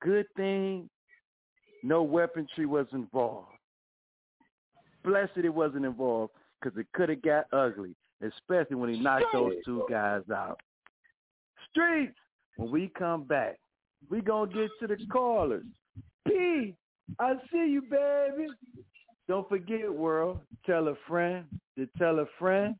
Good 0.02 0.26
thing 0.36 0.90
no 1.84 2.02
weaponry 2.02 2.66
was 2.66 2.88
involved. 2.94 3.50
Blessed 5.04 5.38
it 5.38 5.50
wasn't 5.50 5.86
involved 5.86 6.34
because 6.62 6.78
it 6.78 6.88
could 6.94 7.10
have 7.10 7.22
got 7.22 7.46
ugly, 7.52 7.94
especially 8.22 8.78
when 8.78 8.94
he 8.94 9.00
knocked 9.00 9.26
those 9.34 9.54
two 9.66 9.86
guys 9.90 10.24
out. 10.34 10.60
Streets. 11.70 12.16
When 12.56 12.70
we 12.70 12.92
come 12.98 13.24
back, 13.24 13.58
we 14.10 14.22
gonna 14.22 14.52
get 14.52 14.70
to 14.80 14.88
the 14.88 14.98
callers. 15.12 15.66
P, 16.28 16.76
I 17.20 17.34
see 17.52 17.68
you, 17.68 17.82
baby. 17.82 18.48
Don't 19.28 19.50
forget, 19.50 19.92
world. 19.92 20.40
Tell 20.66 20.88
a 20.90 20.96
friend 21.08 21.46
to 21.78 21.88
tell 21.98 22.20
a 22.20 22.26
friend 22.38 22.76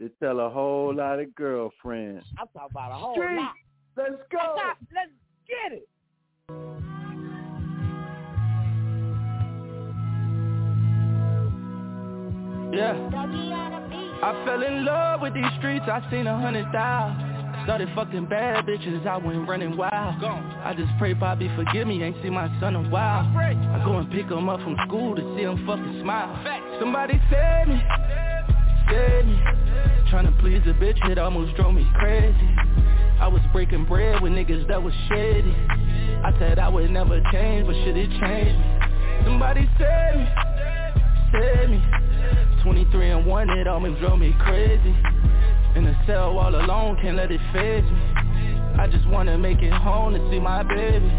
to 0.00 0.08
tell 0.20 0.40
a 0.40 0.48
whole 0.48 0.94
lot 0.94 1.18
of 1.18 1.34
girlfriends. 1.34 2.24
I'm 2.38 2.46
talking 2.54 2.68
about 2.70 2.92
a 2.92 2.94
whole 2.94 3.14
Street, 3.14 3.36
lot. 3.36 3.52
let's 3.96 4.22
go. 4.30 4.56
Let's 4.94 5.10
get 5.48 5.72
it. 5.72 5.88
Yeah. 12.72 12.92
I 14.22 14.44
fell 14.44 14.62
in 14.62 14.84
love 14.84 15.20
with 15.20 15.34
these 15.34 15.44
streets, 15.58 15.86
I 15.88 16.06
seen 16.10 16.26
a 16.26 16.38
hundred 16.38 16.70
thousand. 16.72 17.64
Started 17.64 17.88
fucking 17.94 18.26
bad 18.26 18.66
bitches, 18.66 19.06
I 19.06 19.16
went 19.16 19.48
running 19.48 19.76
wild. 19.76 19.92
I 20.22 20.74
just 20.76 20.90
pray 20.98 21.12
Bobby 21.12 21.50
forgive 21.56 21.86
me, 21.86 22.02
ain't 22.02 22.16
see 22.22 22.30
my 22.30 22.48
son 22.60 22.76
in 22.76 22.86
a 22.86 22.88
while. 22.88 23.26
I 23.36 23.82
go 23.84 23.98
and 23.98 24.10
pick 24.10 24.26
him 24.26 24.48
up 24.48 24.60
from 24.60 24.76
school 24.86 25.16
to 25.16 25.22
see 25.36 25.42
him 25.42 25.66
fucking 25.66 26.00
smile. 26.02 26.78
Somebody 26.78 27.20
save 27.30 27.68
me, 27.68 27.82
me. 28.90 29.40
Tryna 30.10 30.38
please 30.40 30.62
a 30.66 30.72
bitch, 30.72 30.98
it 31.10 31.18
almost 31.18 31.54
drove 31.56 31.74
me 31.74 31.86
crazy. 31.94 32.56
I 33.20 33.28
was 33.28 33.42
breaking 33.52 33.84
bread 33.84 34.22
with 34.22 34.32
niggas 34.32 34.66
that 34.68 34.82
was 34.82 34.94
shady. 35.08 35.54
I 36.24 36.32
said 36.38 36.58
I 36.58 36.68
would 36.68 36.90
never 36.90 37.20
change, 37.32 37.66
but 37.66 37.74
shit 37.74 37.96
it 37.96 38.10
changed 38.20 38.58
me. 38.58 39.24
Somebody 39.24 39.68
save 39.78 40.16
me, 40.16 40.28
save 41.32 41.70
me. 41.70 41.82
23 42.62 43.10
and 43.10 43.26
1, 43.26 43.50
it 43.50 43.66
almost 43.66 44.00
drove 44.00 44.18
me 44.18 44.34
crazy. 44.40 44.94
In 45.76 45.86
a 45.86 46.04
cell 46.06 46.38
all 46.38 46.54
alone, 46.54 46.96
can't 47.02 47.16
let 47.16 47.30
it 47.30 47.40
phase 47.52 47.84
me. 47.84 48.00
I 48.78 48.88
just 48.90 49.06
wanna 49.08 49.36
make 49.36 49.60
it 49.60 49.72
home 49.72 50.14
to 50.14 50.30
see 50.30 50.40
my 50.40 50.62
baby. 50.62 51.10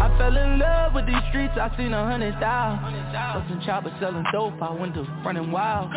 I 0.00 0.14
fell 0.18 0.36
in 0.36 0.58
love 0.58 0.94
with 0.94 1.06
these 1.06 1.22
streets, 1.30 1.54
I 1.56 1.74
seen 1.76 1.92
a 1.92 2.04
hundred 2.04 2.38
thousand. 2.38 2.94
Bustin' 3.12 3.60
choppers 3.66 3.92
selling 4.00 4.24
dope, 4.32 4.60
I 4.62 4.72
went 4.72 4.94
to 4.94 5.02
running 5.24 5.50
wild. 5.50 5.90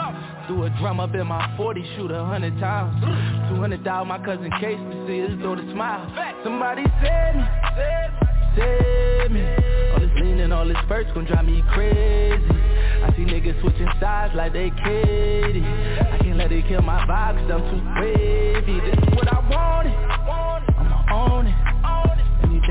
Threw 0.48 0.64
a 0.64 0.70
drum 0.80 1.00
up 1.00 1.14
in 1.14 1.28
my 1.28 1.56
40, 1.58 1.84
shoot 1.96 2.12
a 2.12 2.26
hundred 2.26 2.58
times. 2.60 3.00
200 3.50 3.84
thousand, 3.84 4.08
my 4.08 4.18
cousin 4.24 4.50
Case 4.60 4.80
to 4.80 5.08
see 5.08 5.20
his 5.20 5.40
daughter 5.42 5.64
smile. 5.72 6.08
Somebody 6.44 6.84
said 7.02 7.36
me, 7.36 7.44
save 8.56 9.32
me. 9.32 9.44
All 9.94 10.00
this 10.00 10.12
lean 10.22 10.40
and 10.40 10.54
all 10.54 10.68
this 10.68 10.78
spurts 10.86 11.12
gon' 11.14 11.26
drive 11.26 11.46
me 11.46 11.64
crazy. 11.74 12.72
I 13.04 13.14
see 13.16 13.26
niggas 13.26 13.60
switching 13.62 13.90
sides 14.00 14.34
like 14.36 14.54
they 14.54 14.70
KD. 14.70 15.62
I 16.14 16.18
can't 16.24 16.38
let 16.38 16.52
it 16.52 16.68
kill 16.68 16.82
my 16.82 17.06
vibe 17.06 17.38
cause 17.42 17.52
I'm 17.52 17.64
too 17.70 18.02
wavy. 18.02 18.80
This 18.82 18.98
is 18.98 19.16
what 19.16 19.28
I 19.32 19.40
wanted. 19.50 19.96
I'ma 20.78 21.06
own 21.14 21.48
it. 21.48 21.81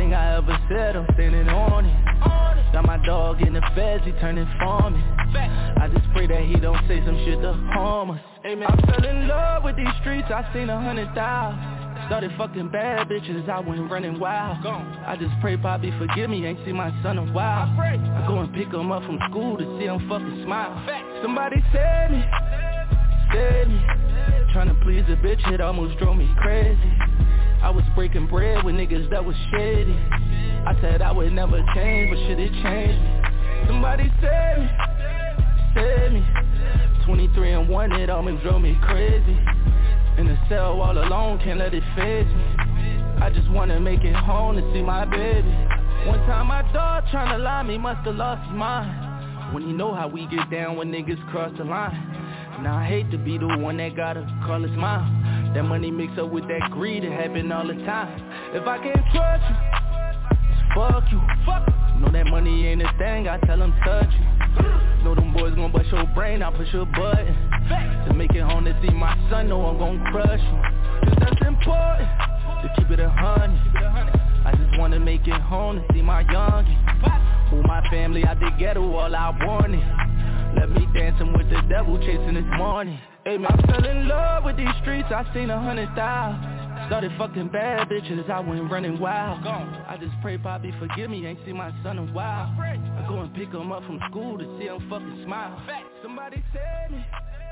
I 0.09 0.36
ever 0.36 0.59
said, 0.68 0.96
I'm 0.96 1.07
standing 1.14 1.48
on 1.48 1.84
it. 1.84 2.72
Got 2.72 2.86
my 2.86 3.05
dog 3.05 3.42
in 3.42 3.53
the 3.53 3.61
feds, 3.74 4.03
he 4.05 4.12
turning 4.12 4.48
for 4.59 4.90
me. 4.90 5.03
I 5.36 5.88
just 5.92 6.07
pray 6.12 6.26
that 6.26 6.42
he 6.42 6.55
don't 6.55 6.80
say 6.88 7.05
some 7.05 7.16
shit 7.24 7.40
to 7.42 7.53
harm 7.74 8.12
us. 8.12 8.20
Amen. 8.46 8.66
I 8.66 8.76
fell 8.86 9.05
in 9.05 9.28
love 9.28 9.64
with 9.64 9.76
these 9.76 9.92
streets, 10.01 10.28
I 10.30 10.48
seen 10.55 10.70
a 10.70 10.80
hundred 10.80 11.14
thousand. 11.14 11.61
Started 12.07 12.32
fucking 12.38 12.70
bad 12.70 13.09
bitches, 13.09 13.48
I 13.48 13.61
went 13.61 13.90
running 13.90 14.18
wild. 14.18 14.64
I 14.64 15.16
just 15.20 15.32
pray 15.40 15.57
Bobby 15.57 15.92
forgive 15.98 16.30
me, 16.30 16.46
ain't 16.46 16.59
see 16.64 16.72
my 16.72 16.90
son 17.03 17.18
in 17.18 17.28
a 17.28 17.32
while. 17.32 17.68
I 17.78 18.24
go 18.26 18.40
and 18.40 18.53
pick 18.55 18.68
him 18.72 18.90
up 18.90 19.05
from 19.05 19.18
school 19.28 19.59
to 19.59 19.64
see 19.78 19.84
him 19.84 20.09
fucking 20.09 20.42
smile. 20.44 20.74
Somebody 21.22 21.62
save 21.72 22.11
me, 22.11 22.24
me. 23.34 23.80
Tryna 24.54 24.82
please 24.82 25.04
a 25.08 25.16
bitch, 25.16 25.46
it 25.52 25.60
almost 25.60 25.98
drove 25.98 26.16
me 26.16 26.28
crazy. 26.38 26.78
I 27.62 27.70
was 27.70 27.84
breaking 27.94 28.26
bread 28.26 28.64
with 28.64 28.74
niggas 28.74 29.10
that 29.10 29.24
was 29.24 29.36
shady. 29.52 29.92
I 30.66 30.76
said 30.80 31.02
I 31.02 31.12
would 31.12 31.32
never 31.32 31.58
change, 31.74 32.10
but 32.10 32.18
shit 32.26 32.40
it 32.40 32.52
changed 32.62 33.00
me. 33.00 33.66
Somebody 33.66 34.10
save 34.20 34.58
me, 34.58 34.68
save 35.74 36.12
me. 36.12 36.26
23 37.04 37.52
and 37.52 37.68
1, 37.68 37.92
it 37.92 38.10
almost 38.10 38.42
drove 38.42 38.62
me 38.62 38.78
crazy. 38.82 39.38
In 40.18 40.26
the 40.26 40.38
cell 40.48 40.80
all 40.80 40.96
alone, 40.96 41.38
can't 41.38 41.58
let 41.58 41.74
it 41.74 41.84
phase 41.96 42.26
me. 42.26 42.44
I 43.22 43.30
just 43.32 43.48
wanna 43.50 43.78
make 43.78 44.02
it 44.02 44.14
home 44.14 44.56
to 44.56 44.62
see 44.72 44.82
my 44.82 45.04
baby. 45.04 45.48
One 46.06 46.18
time 46.26 46.46
my 46.46 46.62
dog 46.72 47.04
tryna 47.12 47.38
lie 47.42 47.62
me, 47.62 47.78
musta 47.78 48.10
lost 48.10 48.42
his 48.48 48.56
mind. 48.56 49.54
When 49.54 49.68
you 49.68 49.76
know 49.76 49.94
how 49.94 50.08
we 50.08 50.26
get 50.26 50.50
down 50.50 50.76
when 50.76 50.90
niggas 50.90 51.20
cross 51.30 51.52
the 51.58 51.64
line. 51.64 52.20
Now 52.62 52.76
I 52.76 52.86
hate 52.86 53.11
to 53.11 53.16
be 53.16 53.38
the 53.38 53.46
one 53.46 53.78
that 53.78 53.96
gotta 53.96 54.20
call 54.44 54.61
his. 54.62 54.70
That 55.54 55.64
money 55.64 55.90
mix 55.90 56.12
up 56.18 56.30
with 56.30 56.46
that 56.48 56.70
greed, 56.70 57.04
it 57.04 57.11
happen 57.11 57.50
all 57.50 57.66
the 57.66 57.72
time. 57.72 58.12
If 58.54 58.68
I 58.68 58.76
can't 58.78 59.00
trust 59.14 59.44
you, 59.48 59.56
fuck 60.74 61.04
you. 61.11 61.20
Fuck. 61.46 61.66
Know 62.00 62.12
that 62.12 62.26
money 62.26 62.66
ain't 62.66 62.82
a 62.82 62.92
thing, 62.98 63.28
I 63.28 63.38
tell 63.46 63.58
them 63.58 63.74
touch 63.82 64.12
you. 64.12 65.04
Know 65.04 65.14
them 65.14 65.32
boys 65.32 65.54
gon' 65.54 65.72
bust 65.72 65.88
your 65.90 66.04
brain, 66.14 66.42
I 66.42 66.50
push 66.54 66.68
your 66.72 66.84
button. 66.84 67.34
To 68.08 68.14
make 68.14 68.34
it 68.34 68.42
home 68.42 68.66
to 68.66 68.78
see 68.82 68.92
my 68.92 69.16
son, 69.30 69.48
know 69.48 69.64
I'm 69.64 69.78
gon' 69.78 70.04
crush 70.12 70.40
you. 70.40 71.08
Cause 71.08 71.18
that's 71.18 71.46
important, 71.48 72.08
to 72.62 72.72
keep 72.76 72.90
it 72.90 73.00
a 73.00 73.08
hundred. 73.08 73.58
I 74.44 74.52
just 74.54 74.78
wanna 74.78 75.00
make 75.00 75.26
it 75.26 75.40
home 75.40 75.76
to 75.76 75.94
see 75.94 76.02
my 76.02 76.24
youngin'. 76.24 77.52
Move 77.52 77.64
my 77.64 77.80
family 77.88 78.24
out 78.24 78.38
the 78.38 78.50
ghetto, 78.58 78.82
all 78.82 79.16
I 79.16 79.30
want 79.44 80.09
Let 80.57 80.70
me 80.70 80.86
dancing 80.94 81.32
with 81.32 81.48
the 81.51 81.61
devil, 81.68 81.98
chasing 81.98 82.34
this 82.34 82.44
morning. 82.57 82.98
Hey 83.24 83.38
man, 83.38 83.53
I 83.53 83.66
fell 83.66 83.84
in 83.84 84.09
love 84.09 84.44
with 84.44 84.57
these 84.57 84.74
streets, 84.82 85.09
I 85.11 85.24
seen 85.34 85.51
a 85.51 85.61
hundred 85.61 85.94
thousand. 85.94 86.86
Started 86.86 87.12
fucking 87.18 87.48
bad 87.48 87.88
bitches, 87.88 88.28
I 88.28 88.40
went 88.40 88.70
running 88.70 88.98
wild. 88.98 89.46
I 89.46 89.96
just 90.01 90.12
pray 90.22 90.36
Bobby 90.36 90.74
forgive 90.78 91.11
me, 91.11 91.26
ain't 91.26 91.38
see 91.44 91.53
my 91.53 91.70
son 91.82 91.98
in 91.98 92.09
a 92.09 92.12
while. 92.12 92.53
I 92.59 93.07
go 93.09 93.20
and 93.20 93.32
pick 93.34 93.48
him 93.51 93.70
up 93.70 93.84
from 93.84 94.01
school 94.11 94.38
to 94.38 94.59
see 94.59 94.66
him 94.66 94.88
fucking 94.90 95.22
smile. 95.24 95.62
Somebody 96.03 96.42
me. 96.90 97.05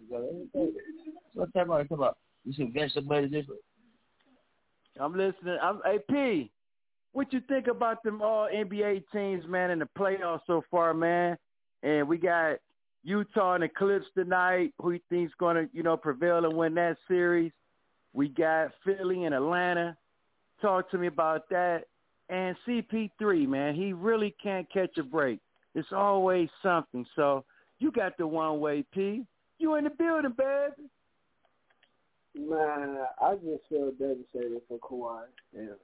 what 1.33 1.53
time 1.53 1.71
are 1.71 1.81
you 1.81 1.87
talking 1.87 1.97
about? 1.97 2.17
You 2.43 2.53
should 2.53 2.73
get 2.73 2.91
somebody 2.91 3.27
different. 3.27 3.61
I'm 4.99 5.13
listening. 5.15 5.57
I'm 5.61 5.81
AP. 5.85 6.49
What 7.11 7.31
you 7.33 7.41
think 7.47 7.67
about 7.67 8.03
them 8.03 8.21
all 8.21 8.47
NBA 8.53 9.03
teams, 9.13 9.45
man, 9.47 9.71
in 9.71 9.79
the 9.79 9.87
playoffs 9.97 10.41
so 10.47 10.63
far, 10.69 10.93
man? 10.93 11.37
And 11.83 12.07
we 12.07 12.17
got 12.17 12.57
Utah 13.03 13.53
and 13.53 13.63
the 13.63 13.69
Clips 13.69 14.05
tonight. 14.17 14.73
Who 14.79 14.91
you 14.91 14.99
think's 15.09 15.33
going 15.39 15.55
to, 15.55 15.69
you 15.73 15.83
know, 15.83 15.97
prevail 15.97 16.43
and 16.45 16.55
win 16.57 16.73
that 16.75 16.97
series? 17.07 17.51
We 18.15 18.29
got 18.29 18.71
Philly 18.85 19.25
and 19.25 19.35
Atlanta. 19.35 19.97
Talk 20.61 20.89
to 20.91 20.97
me 20.97 21.07
about 21.07 21.49
that. 21.49 21.83
And 22.29 22.55
CP3, 22.65 23.47
man, 23.47 23.75
he 23.75 23.91
really 23.93 24.33
can't 24.41 24.71
catch 24.71 24.97
a 24.97 25.03
break. 25.03 25.39
It's 25.75 25.91
always 25.91 26.47
something. 26.63 27.05
So 27.15 27.43
you 27.79 27.91
got 27.91 28.17
the 28.17 28.25
one 28.25 28.61
way, 28.61 28.85
P. 28.93 29.25
You 29.59 29.75
in 29.75 29.83
the 29.83 29.89
building, 29.89 30.33
baby. 30.37 30.89
Man, 32.49 32.97
I 33.21 33.35
just 33.35 33.67
feel 33.69 33.91
devastated 33.91 34.61
for 34.67 34.79
Kawhi. 34.79 35.25
Yeah. 35.53 35.75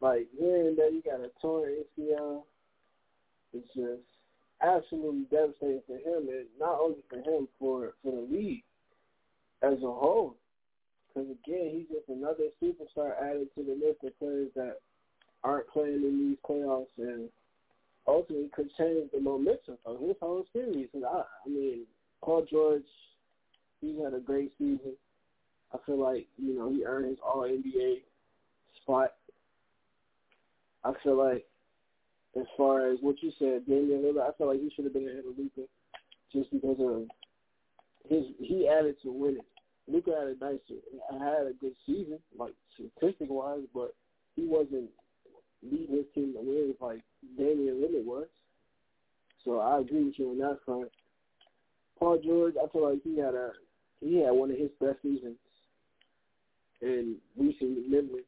Like 0.00 0.28
hearing 0.38 0.76
that 0.76 0.90
he 0.92 1.02
got 1.08 1.20
a 1.20 1.30
torn 1.40 1.70
ACL, 1.98 2.44
it's 3.52 3.66
just 3.74 4.02
absolutely 4.62 5.24
devastating 5.30 5.82
for 5.86 5.96
him, 5.96 6.28
and 6.28 6.46
not 6.58 6.78
only 6.80 6.98
for 7.08 7.16
him, 7.16 7.48
for 7.58 7.94
for 8.02 8.12
the 8.12 8.34
league 8.34 8.64
as 9.62 9.78
a 9.78 9.92
whole. 9.92 10.36
Because 11.18 11.36
again, 11.44 11.70
he's 11.74 11.96
just 11.96 12.08
another 12.08 12.44
superstar 12.62 13.12
added 13.20 13.48
to 13.56 13.64
the 13.64 13.72
list 13.72 14.04
of 14.04 14.18
players 14.18 14.50
that 14.54 14.76
aren't 15.42 15.68
playing 15.68 16.02
in 16.02 16.28
these 16.28 16.38
playoffs, 16.48 16.86
and 16.98 17.28
ultimately 18.06 18.48
could 18.54 18.70
change 18.78 19.10
the 19.12 19.20
momentum 19.20 19.78
of 19.84 20.00
his 20.00 20.16
whole 20.20 20.44
series. 20.52 20.88
And 20.94 21.04
I, 21.04 21.22
I 21.44 21.48
mean, 21.48 21.82
Paul 22.24 22.46
George, 22.50 22.82
he's 23.80 23.98
had 24.02 24.14
a 24.14 24.20
great 24.20 24.52
season. 24.58 24.94
I 25.74 25.78
feel 25.84 26.00
like 26.00 26.26
you 26.38 26.56
know 26.56 26.70
he 26.70 26.84
earned 26.84 27.08
his 27.08 27.18
All 27.22 27.42
NBA 27.42 28.02
spot 28.82 29.12
I 30.84 30.92
feel 31.02 31.16
like 31.16 31.44
as 32.38 32.46
far 32.56 32.90
as 32.90 32.98
what 33.00 33.16
you 33.22 33.32
said, 33.38 33.66
Damian 33.66 34.02
Lillard, 34.02 34.28
I 34.28 34.36
feel 34.36 34.48
like 34.48 34.60
he 34.60 34.70
should 34.74 34.84
have 34.84 34.94
been 34.94 35.08
ahead 35.08 35.24
of 35.28 35.36
Luka 35.36 35.68
just 36.32 36.50
because 36.50 36.76
of 36.78 37.06
his 38.08 38.24
he 38.38 38.68
added 38.68 38.96
to 39.02 39.12
winning. 39.12 39.42
Luka 39.90 40.10
had 40.10 40.28
a 40.28 40.44
nice 40.44 40.60
had 41.10 41.46
a 41.46 41.52
good 41.60 41.74
season, 41.86 42.18
like 42.38 42.52
statistic 42.74 43.28
wise, 43.30 43.64
but 43.74 43.94
he 44.36 44.44
wasn't 44.44 44.90
leading 45.62 45.96
his 45.96 46.04
team 46.14 46.34
to 46.34 46.40
win 46.40 46.74
like 46.80 47.00
Damian 47.36 47.76
Lillard 47.76 48.04
was. 48.04 48.26
So 49.44 49.58
I 49.58 49.80
agree 49.80 50.04
with 50.04 50.18
you 50.18 50.30
on 50.30 50.38
that 50.38 50.58
front. 50.64 50.90
Paul 51.98 52.20
George, 52.24 52.54
I 52.62 52.68
feel 52.68 52.90
like 52.90 53.02
he 53.02 53.18
had 53.18 53.34
a 53.34 53.52
he 54.00 54.22
had 54.22 54.30
one 54.30 54.50
of 54.50 54.58
his 54.58 54.70
best 54.80 55.02
seasons 55.02 55.36
in 56.80 57.16
recent 57.36 57.90
memory 57.90 58.24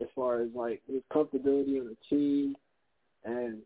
as 0.00 0.08
far 0.14 0.40
as 0.40 0.48
like 0.54 0.82
his 0.86 1.02
comfortability 1.12 1.78
on 1.80 1.86
the 1.86 1.96
team 2.08 2.56
and 3.24 3.58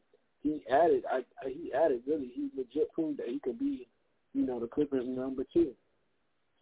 he 0.42 0.62
added 0.70 1.04
I 1.10 1.22
he 1.48 1.72
added 1.72 2.02
really 2.06 2.30
he 2.34 2.50
legit 2.56 2.92
proved 2.92 3.18
that 3.18 3.28
he 3.28 3.38
could 3.38 3.58
be, 3.58 3.86
you 4.34 4.44
know, 4.44 4.60
the 4.60 4.66
Clippers 4.66 5.06
number 5.06 5.44
two. 5.52 5.72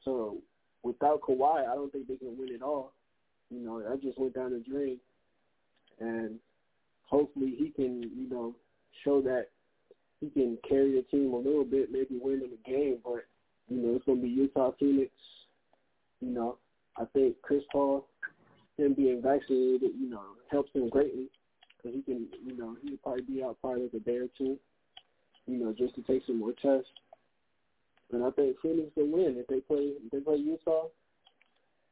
So 0.05 0.39
without 0.83 1.21
Kawhi 1.21 1.69
I 1.69 1.75
don't 1.75 1.93
think 1.93 2.09
they 2.09 2.17
can 2.17 2.37
win 2.39 2.51
it 2.53 2.63
all. 2.63 2.93
You 3.51 3.61
know, 3.61 3.83
that 3.83 4.03
just 4.03 4.19
went 4.19 4.35
down 4.35 4.53
the 4.53 4.61
drain. 4.61 4.99
And 5.99 6.39
hopefully 7.03 7.55
he 7.59 7.71
can, 7.71 8.03
you 8.03 8.29
know, 8.31 8.55
show 9.05 9.21
that 9.23 9.49
he 10.21 10.31
can 10.31 10.59
carry 10.69 10.93
the 10.93 11.03
team 11.11 11.33
a 11.33 11.37
little 11.37 11.65
bit, 11.65 11.91
maybe 11.91 12.19
win 12.21 12.41
them 12.41 12.51
a 12.53 12.69
game, 12.69 12.99
but 13.05 13.25
you 13.69 13.81
know, 13.83 13.97
it's 13.97 14.05
gonna 14.05 14.21
be 14.21 14.29
Utah 14.29 14.73
Phoenix. 14.79 15.11
You 16.21 16.31
know, 16.31 16.59
I 16.97 17.05
think 17.07 17.37
Chris 17.43 17.63
Paul, 17.73 18.07
him 18.77 18.95
being 18.95 19.23
vaccinated, 19.23 19.93
you 19.99 20.11
know, 20.11 20.23
helps 20.51 20.71
him 20.75 20.89
greatly 20.89 21.29
because 21.77 21.97
he 21.97 22.03
can, 22.03 22.29
you 22.45 22.57
know, 22.57 22.77
he'll 22.83 22.97
probably 22.99 23.23
be 23.23 23.43
out 23.43 23.59
probably 23.61 23.85
like 23.85 23.95
a 23.95 24.01
day 24.01 24.17
or 24.17 24.29
two, 24.37 24.59
you 25.47 25.57
know, 25.57 25.73
just 25.77 25.95
to 25.95 26.03
take 26.03 26.23
some 26.27 26.39
more 26.39 26.53
tests. 26.53 26.89
And 28.13 28.25
I 28.25 28.31
think 28.31 28.57
Phoenix 28.61 28.91
will 28.97 29.09
win 29.09 29.37
if 29.39 29.47
they 29.47 29.61
play 29.61 29.93
if 30.05 30.11
they 30.11 30.21
play 30.21 30.37
Utah, 30.37 30.87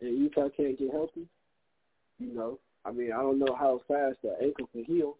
and 0.01 0.19
Utah 0.19 0.49
can't 0.57 0.79
get 0.79 0.91
healthy. 0.91 1.27
You 2.19 2.35
know, 2.35 2.59
I 2.85 2.91
mean, 2.91 3.12
I 3.12 3.23
don't 3.23 3.39
know 3.39 3.55
how 3.59 3.81
fast 3.87 4.16
the 4.23 4.35
ankle 4.43 4.69
can 4.73 4.85
heal. 4.85 5.16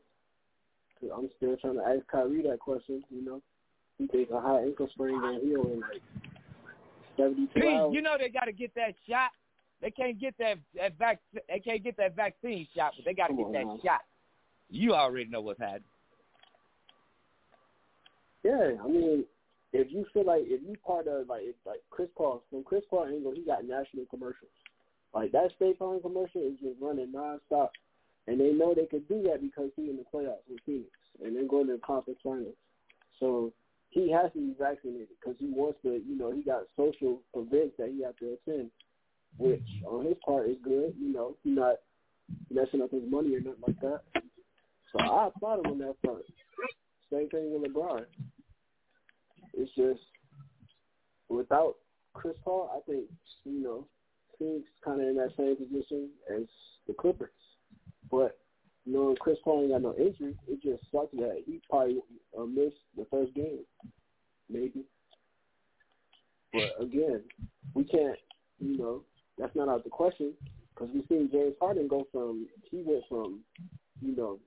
Cause 1.01 1.11
I'm 1.17 1.31
still 1.37 1.57
trying 1.57 1.77
to 1.77 1.85
ask 1.85 2.07
Kyrie 2.11 2.43
that 2.43 2.59
question. 2.59 3.05
You 3.11 3.25
know, 3.25 3.43
he 3.99 4.09
thinks 4.09 4.33
a 4.33 4.41
high 4.41 4.63
ankle 4.63 4.89
sprain 4.93 5.21
gonna 5.21 5.39
heal 5.41 5.63
in 5.63 5.81
like 5.81 6.03
72 7.17 7.49
Pete, 7.55 7.65
hours. 7.65 7.95
you 7.95 8.03
know 8.03 8.17
they 8.19 8.29
got 8.29 8.45
to 8.45 8.53
get 8.53 8.75
that 8.75 8.95
shot. 9.09 9.31
They 9.81 9.93
can't 9.93 10.19
get 10.19 10.35
that 10.39 10.57
that 10.75 10.99
vac. 10.99 11.21
They 11.49 11.61
can't 11.61 11.85
get 11.85 11.97
that 11.99 12.17
vaccine 12.17 12.67
shot, 12.75 12.95
but 12.97 13.05
they 13.05 13.15
got 13.15 13.29
to 13.29 13.35
get 13.35 13.47
on 13.47 13.53
that 13.53 13.65
now. 13.65 13.79
shot. 13.85 14.01
You 14.71 14.95
already 14.95 15.31
know 15.31 15.41
what's 15.41 15.61
happening. 15.61 15.85
Yeah, 18.45 18.71
I 18.83 18.89
mean, 18.89 19.25
if 19.73 19.93
you 19.93 20.07
feel 20.13 20.25
like 20.25 20.43
if 20.45 20.63
you 20.63 20.75
part 20.85 21.07
of 21.09 21.29
like 21.29 21.43
if, 21.43 21.57
like 21.67 21.81
Chris 21.91 22.09
Paul 22.17 22.43
from 22.51 22.65
Chris 22.65 22.85
Paul 22.89 23.07
angle, 23.07 23.33
he 23.35 23.43
got 23.43 23.65
national 23.65 24.07
commercials. 24.11 24.51
Like 25.15 25.33
that 25.33 25.53
State 25.57 25.79
Farm 25.79 26.01
commercial 26.01 26.43
is 26.43 26.59
just 26.61 26.81
running 26.81 27.13
nonstop, 27.13 27.71
and 28.27 28.41
they 28.41 28.53
know 28.53 28.75
they 28.75 28.87
could 28.87 29.09
do 29.09 29.23
that 29.25 29.41
because 29.41 29.71
he 29.77 29.91
in 29.91 29.97
the 29.97 30.05
playoffs 30.13 30.45
with 30.49 30.61
Phoenix, 30.67 30.91
and 31.25 31.37
then 31.37 31.49
going 31.49 31.67
to 31.67 31.75
the 31.75 31.79
conference 31.79 32.21
finals. 32.23 32.57
So 33.21 33.53
he 33.91 34.11
has 34.13 34.33
to 34.33 34.39
be 34.39 34.55
vaccinated 34.59 35.09
because 35.21 35.37
he 35.39 35.47
wants 35.47 35.79
to. 35.83 36.01
You 36.07 36.17
know, 36.19 36.33
he 36.33 36.43
got 36.43 36.63
social 36.77 37.21
events 37.35 37.75
that 37.79 37.89
he 37.89 38.05
has 38.05 38.15
to 38.21 38.37
attend, 38.37 38.71
which 39.39 39.65
on 39.87 40.05
his 40.07 40.17
part 40.25 40.49
is 40.49 40.57
good. 40.63 40.95
You 40.99 41.13
know, 41.13 41.37
he's 41.43 41.57
not 41.57 41.77
messing 42.51 42.83
up 42.83 42.91
his 42.91 43.03
money 43.09 43.35
or 43.35 43.41
nothing 43.41 43.63
like 43.67 43.81
that. 43.81 44.01
So 44.93 45.01
I 45.01 45.29
applaud 45.29 45.61
him 45.61 45.73
on 45.73 45.79
that 45.79 45.97
front. 46.03 46.25
Same 47.13 47.29
thing 47.29 47.53
with 47.53 47.71
LeBron. 47.71 48.05
It's 49.59 49.75
just 49.75 50.01
without 51.29 51.75
Chris 52.15 52.37
Paul, 52.45 52.71
I 52.75 52.81
think 52.91 53.05
you 53.45 53.63
know 53.63 53.87
Phoenix 54.39 54.65
kind 54.85 55.01
of 55.01 55.09
in 55.09 55.17
that 55.17 55.33
same 55.37 55.57
position 55.57 56.11
as 56.35 56.45
the 56.87 56.95
Clippers. 56.95 57.31
But 58.11 58.39
you 58.85 59.17
Chris 59.21 59.37
Paul 59.45 59.63
ain't 59.63 59.73
got 59.73 59.83
no 59.83 59.95
injury. 59.97 60.37
It 60.47 60.63
just 60.63 60.83
sucks 60.91 61.13
that 61.15 61.43
he 61.45 61.61
probably 61.69 61.99
uh, 62.39 62.45
missed 62.45 62.77
the 62.97 63.07
first 63.11 63.35
game, 63.35 63.65
maybe. 64.49 64.85
But 66.53 66.83
again, 66.83 67.23
we 67.75 67.85
can't. 67.85 68.17
You 68.61 68.79
know, 68.79 69.03
that's 69.39 69.55
not 69.55 69.69
out 69.69 69.85
the 69.85 69.91
question 69.91 70.33
because 70.75 70.89
we've 70.95 71.05
seen 71.09 71.29
James 71.31 71.55
Harden 71.61 71.89
go 71.89 72.07
from 72.11 72.47
he 72.71 72.83
went 72.85 73.05
from 73.09 73.41
you 74.01 74.17
know 74.17 74.39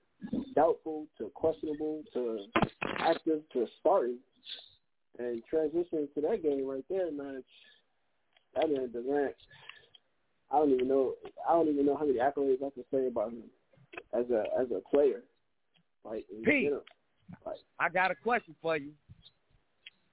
doubtful 0.55 1.07
to 1.18 1.32
questionable 1.34 2.03
to 2.14 2.45
active 2.99 3.41
to 3.53 3.68
starting 3.80 4.18
and 5.20 5.41
transitioning 5.51 6.14
to 6.14 6.22
that 6.22 6.41
game 6.43 6.66
right 6.68 6.86
there, 6.89 7.12
man. 7.12 7.43
That 8.55 8.70
man 8.70 8.89
Durant, 8.91 9.36
I 10.51 10.57
don't 10.57 10.72
even 10.72 10.88
know. 10.88 11.14
I 11.47 11.53
don't 11.53 11.70
even 11.70 11.86
know 11.86 11.95
how 11.95 12.05
many 12.05 12.20
accolades 12.20 12.57
I 12.66 12.70
can 12.72 12.84
say 12.91 13.07
about 13.07 13.32
him 13.32 13.43
as 14.14 14.26
a 14.30 14.43
as 14.59 14.68
a 14.72 14.82
player. 14.89 15.22
Like, 16.03 16.26
Pete. 16.43 16.64
general. 16.66 16.82
like, 17.45 17.57
I 17.80 17.88
got 17.89 18.09
a 18.12 18.16
question 18.16 18.55
for 18.62 18.76
you. 18.76 18.91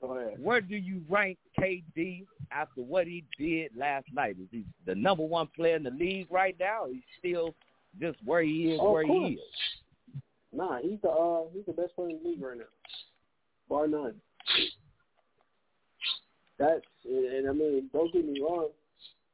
go 0.02 0.16
ahead. 0.18 0.36
Where 0.38 0.60
do 0.60 0.76
you 0.76 1.02
rank 1.08 1.38
KD 1.58 2.26
after 2.52 2.82
what 2.82 3.06
he 3.06 3.24
did 3.38 3.70
last 3.76 4.06
night? 4.12 4.36
Is 4.40 4.48
he 4.50 4.64
the 4.86 4.94
number 4.94 5.24
one 5.24 5.48
player 5.56 5.76
in 5.76 5.82
the 5.82 5.90
league 5.90 6.28
right 6.30 6.54
now? 6.60 6.86
He's 6.92 7.02
still 7.18 7.54
just 8.00 8.18
where 8.24 8.42
he 8.42 8.72
is, 8.72 8.78
Oh, 8.82 8.92
where 8.92 9.04
course. 9.04 9.28
he 9.28 9.34
is. 9.34 9.40
Nah, 10.52 10.78
he's 10.80 11.00
the 11.02 11.08
uh 11.08 11.44
he's 11.54 11.64
the 11.66 11.72
best 11.72 11.94
player 11.96 12.10
in 12.10 12.22
the 12.22 12.28
league 12.28 12.42
right 12.42 12.58
now, 12.58 12.64
bar 13.68 13.88
none. 13.88 14.14
That's 16.58 16.82
and, 17.04 17.24
and 17.24 17.48
I 17.48 17.52
mean, 17.52 17.88
don't 17.92 18.12
get 18.12 18.26
me 18.26 18.40
wrong, 18.40 18.68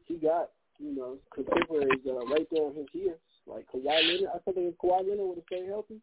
he 0.07 0.17
got 0.17 0.51
you 0.79 0.95
know 0.95 1.17
contemporaries 1.35 2.01
uh, 2.07 2.27
right 2.27 2.47
there 2.51 2.65
on 2.65 2.75
his 2.75 2.87
heels. 2.93 3.19
Like 3.47 3.67
Kawhi 3.69 3.85
Leonard, 3.85 4.31
I 4.35 4.39
feel 4.41 4.55
like 4.57 4.73
if 4.73 4.79
Kawhi 4.79 5.09
Leonard 5.09 5.27
would 5.27 5.37
have 5.37 5.45
stayed 5.47 5.69
healthy 5.69 6.01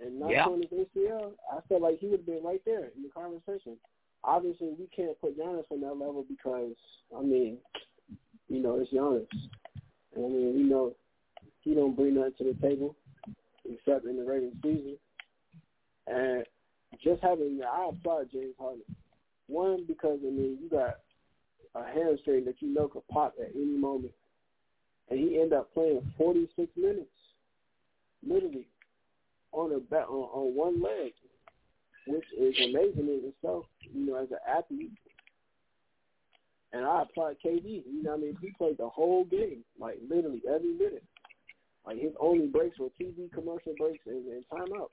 and 0.00 0.20
not 0.20 0.30
Yeah. 0.30 0.44
torn 0.44 0.62
his 0.62 0.70
ACL, 0.70 1.32
I 1.52 1.60
feel 1.68 1.80
like 1.80 1.98
he 1.98 2.06
would 2.06 2.20
have 2.20 2.26
been 2.26 2.44
right 2.44 2.62
there 2.64 2.90
in 2.96 3.02
the 3.02 3.08
conversation. 3.08 3.76
Obviously, 4.22 4.74
we 4.78 4.86
can't 4.94 5.20
put 5.20 5.38
Giannis 5.38 5.64
on 5.70 5.80
that 5.80 5.98
level 5.98 6.24
because 6.28 6.74
I 7.16 7.22
mean, 7.22 7.58
you 8.48 8.60
know, 8.60 8.76
it's 8.76 8.92
Giannis. 8.92 9.26
And 10.14 10.24
I 10.24 10.28
mean, 10.28 10.54
we 10.56 10.62
know 10.62 10.94
he 11.62 11.74
don't 11.74 11.96
bring 11.96 12.14
nothing 12.14 12.34
to 12.38 12.44
the 12.52 12.66
table 12.66 12.96
except 13.70 14.04
in 14.04 14.16
the 14.16 14.24
regular 14.24 14.52
season. 14.62 14.96
And 16.06 16.44
just 17.02 17.22
having, 17.22 17.60
I 17.62 17.88
applaud 17.88 18.28
James 18.32 18.54
Harden. 18.58 18.82
One, 19.46 19.84
because, 19.86 20.18
I 20.22 20.30
mean, 20.30 20.58
you 20.62 20.68
got 20.70 20.98
a 21.74 21.84
hamstring 21.84 22.44
that 22.46 22.60
you 22.60 22.72
know 22.72 22.88
could 22.88 23.06
pop 23.08 23.34
at 23.40 23.50
any 23.54 23.64
moment. 23.64 24.12
And 25.10 25.18
he 25.18 25.36
ended 25.36 25.52
up 25.52 25.72
playing 25.74 26.00
46 26.16 26.70
minutes, 26.76 27.06
literally, 28.26 28.66
on 29.52 29.72
a 29.72 29.80
back, 29.80 30.08
on, 30.08 30.28
on 30.32 30.56
one 30.56 30.82
leg, 30.82 31.12
which 32.06 32.24
is 32.38 32.54
amazing 32.64 33.08
in 33.08 33.22
itself, 33.24 33.66
you 33.92 34.06
know, 34.06 34.16
as 34.16 34.30
an 34.30 34.38
athlete. 34.48 34.92
And 36.72 36.84
I 36.84 37.02
applaud 37.02 37.36
KD. 37.44 37.84
You 37.86 38.02
know 38.02 38.10
what 38.12 38.18
I 38.18 38.22
mean? 38.22 38.38
He 38.40 38.50
played 38.58 38.78
the 38.78 38.88
whole 38.88 39.24
game, 39.24 39.64
like 39.78 39.98
literally 40.08 40.42
every 40.48 40.72
minute. 40.72 41.04
Like 41.86 41.98
his 41.98 42.12
only 42.18 42.46
breaks 42.46 42.78
were 42.78 42.88
TV 43.00 43.30
commercial 43.32 43.74
breaks 43.78 44.04
and, 44.06 44.26
and 44.26 44.44
timeouts. 44.52 44.88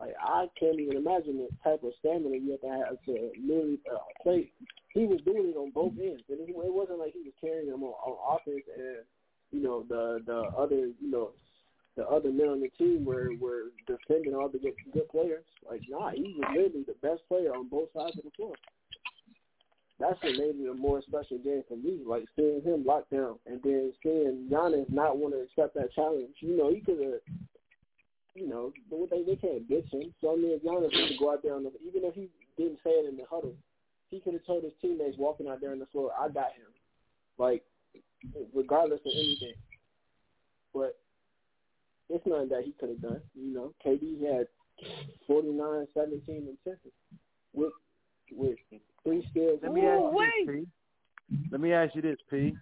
Like 0.00 0.14
I 0.20 0.46
can't 0.58 0.80
even 0.80 0.96
imagine 0.96 1.38
the 1.38 1.48
type 1.62 1.82
of 1.84 1.92
stamina 2.00 2.36
you 2.36 2.52
have 2.52 2.60
to 2.62 2.68
have 2.68 3.04
to 3.06 3.30
literally 3.40 3.78
uh, 3.90 3.98
play. 4.22 4.50
He 4.92 5.06
was 5.06 5.20
doing 5.24 5.52
it 5.54 5.56
on 5.56 5.70
both 5.70 5.92
ends, 6.00 6.22
and 6.28 6.40
it, 6.40 6.54
wasn't 6.54 6.98
like 6.98 7.12
he 7.12 7.22
was 7.22 7.34
carrying 7.40 7.70
them 7.70 7.82
on, 7.82 7.94
on 8.02 8.38
offense 8.38 8.64
and 8.76 9.06
you 9.52 9.62
know 9.62 9.84
the 9.88 10.22
the 10.26 10.50
other 10.58 10.90
you 10.98 11.10
know 11.10 11.30
the 11.96 12.06
other 12.08 12.30
men 12.30 12.48
on 12.48 12.60
the 12.60 12.70
team 12.76 13.04
were 13.04 13.30
were 13.40 13.70
defending 13.86 14.34
all 14.34 14.48
the 14.48 14.58
good, 14.58 14.74
good 14.92 15.08
players. 15.08 15.44
Like 15.68 15.82
nah, 15.88 16.10
he 16.10 16.22
was 16.22 16.50
literally 16.50 16.84
the 16.86 16.98
best 17.00 17.22
player 17.28 17.54
on 17.54 17.68
both 17.68 17.88
sides 17.94 18.18
of 18.18 18.24
the 18.24 18.30
floor. 18.36 18.54
That's 20.00 20.20
what 20.22 20.32
made 20.32 20.58
it 20.58 20.68
a 20.68 20.74
more 20.74 21.02
special 21.02 21.38
game 21.38 21.62
for 21.68 21.76
me. 21.76 22.00
Like 22.04 22.24
seeing 22.34 22.62
him 22.62 22.84
locked 22.84 23.12
down 23.12 23.38
and 23.46 23.60
then 23.62 23.92
seeing 24.02 24.48
Giannis 24.50 24.90
not 24.90 25.18
want 25.18 25.34
to 25.34 25.40
accept 25.40 25.74
that 25.76 25.94
challenge. 25.94 26.34
You 26.40 26.56
know, 26.56 26.72
he 26.72 26.80
could 26.80 26.98
have, 26.98 27.20
you 28.34 28.48
know, 28.48 28.72
but 28.90 29.10
they 29.10 29.22
they 29.22 29.36
can't 29.36 29.68
bitch 29.70 29.92
him. 29.92 30.12
So 30.20 30.32
I 30.32 30.36
mean, 30.36 30.50
if 30.50 30.62
Giannis 30.62 30.92
was 30.92 31.10
to 31.10 31.18
go 31.18 31.32
out 31.32 31.42
there, 31.42 31.54
on 31.54 31.64
the, 31.64 31.70
even 31.86 32.04
if 32.04 32.14
he 32.14 32.28
didn't 32.56 32.78
say 32.84 32.90
it 32.90 33.08
in 33.08 33.16
the 33.16 33.24
huddle, 33.30 33.54
he 34.10 34.20
could 34.20 34.34
have 34.34 34.44
told 34.44 34.64
his 34.64 34.72
teammates 34.82 35.16
walking 35.18 35.48
out 35.48 35.60
there 35.60 35.72
on 35.72 35.78
the 35.78 35.86
floor, 35.86 36.10
"I 36.18 36.28
got 36.28 36.52
him," 36.52 36.72
like 37.38 37.62
regardless 38.54 39.00
of 39.00 39.12
anything. 39.14 39.54
But 40.72 40.98
it's 42.08 42.26
nothing 42.26 42.48
that 42.48 42.64
he 42.64 42.72
could 42.72 42.90
have 42.90 43.00
done. 43.00 43.20
You 43.34 43.54
know, 43.54 43.72
KD 43.84 44.20
had 44.22 44.48
49, 45.26 45.86
17, 45.94 46.36
and 46.36 46.58
10 46.64 46.76
with 47.52 47.72
with 48.32 48.58
three 49.04 49.26
steals. 49.30 49.60
Let 49.62 49.72
me 49.72 49.82
ask 49.82 50.00
you 50.00 50.10
oh, 50.12 50.24
this, 50.46 50.66
P. 51.30 51.46
Let 51.52 51.60
me 51.60 51.72
ask 51.72 51.94
you 51.94 52.02
this, 52.02 52.18
P. 52.28 52.56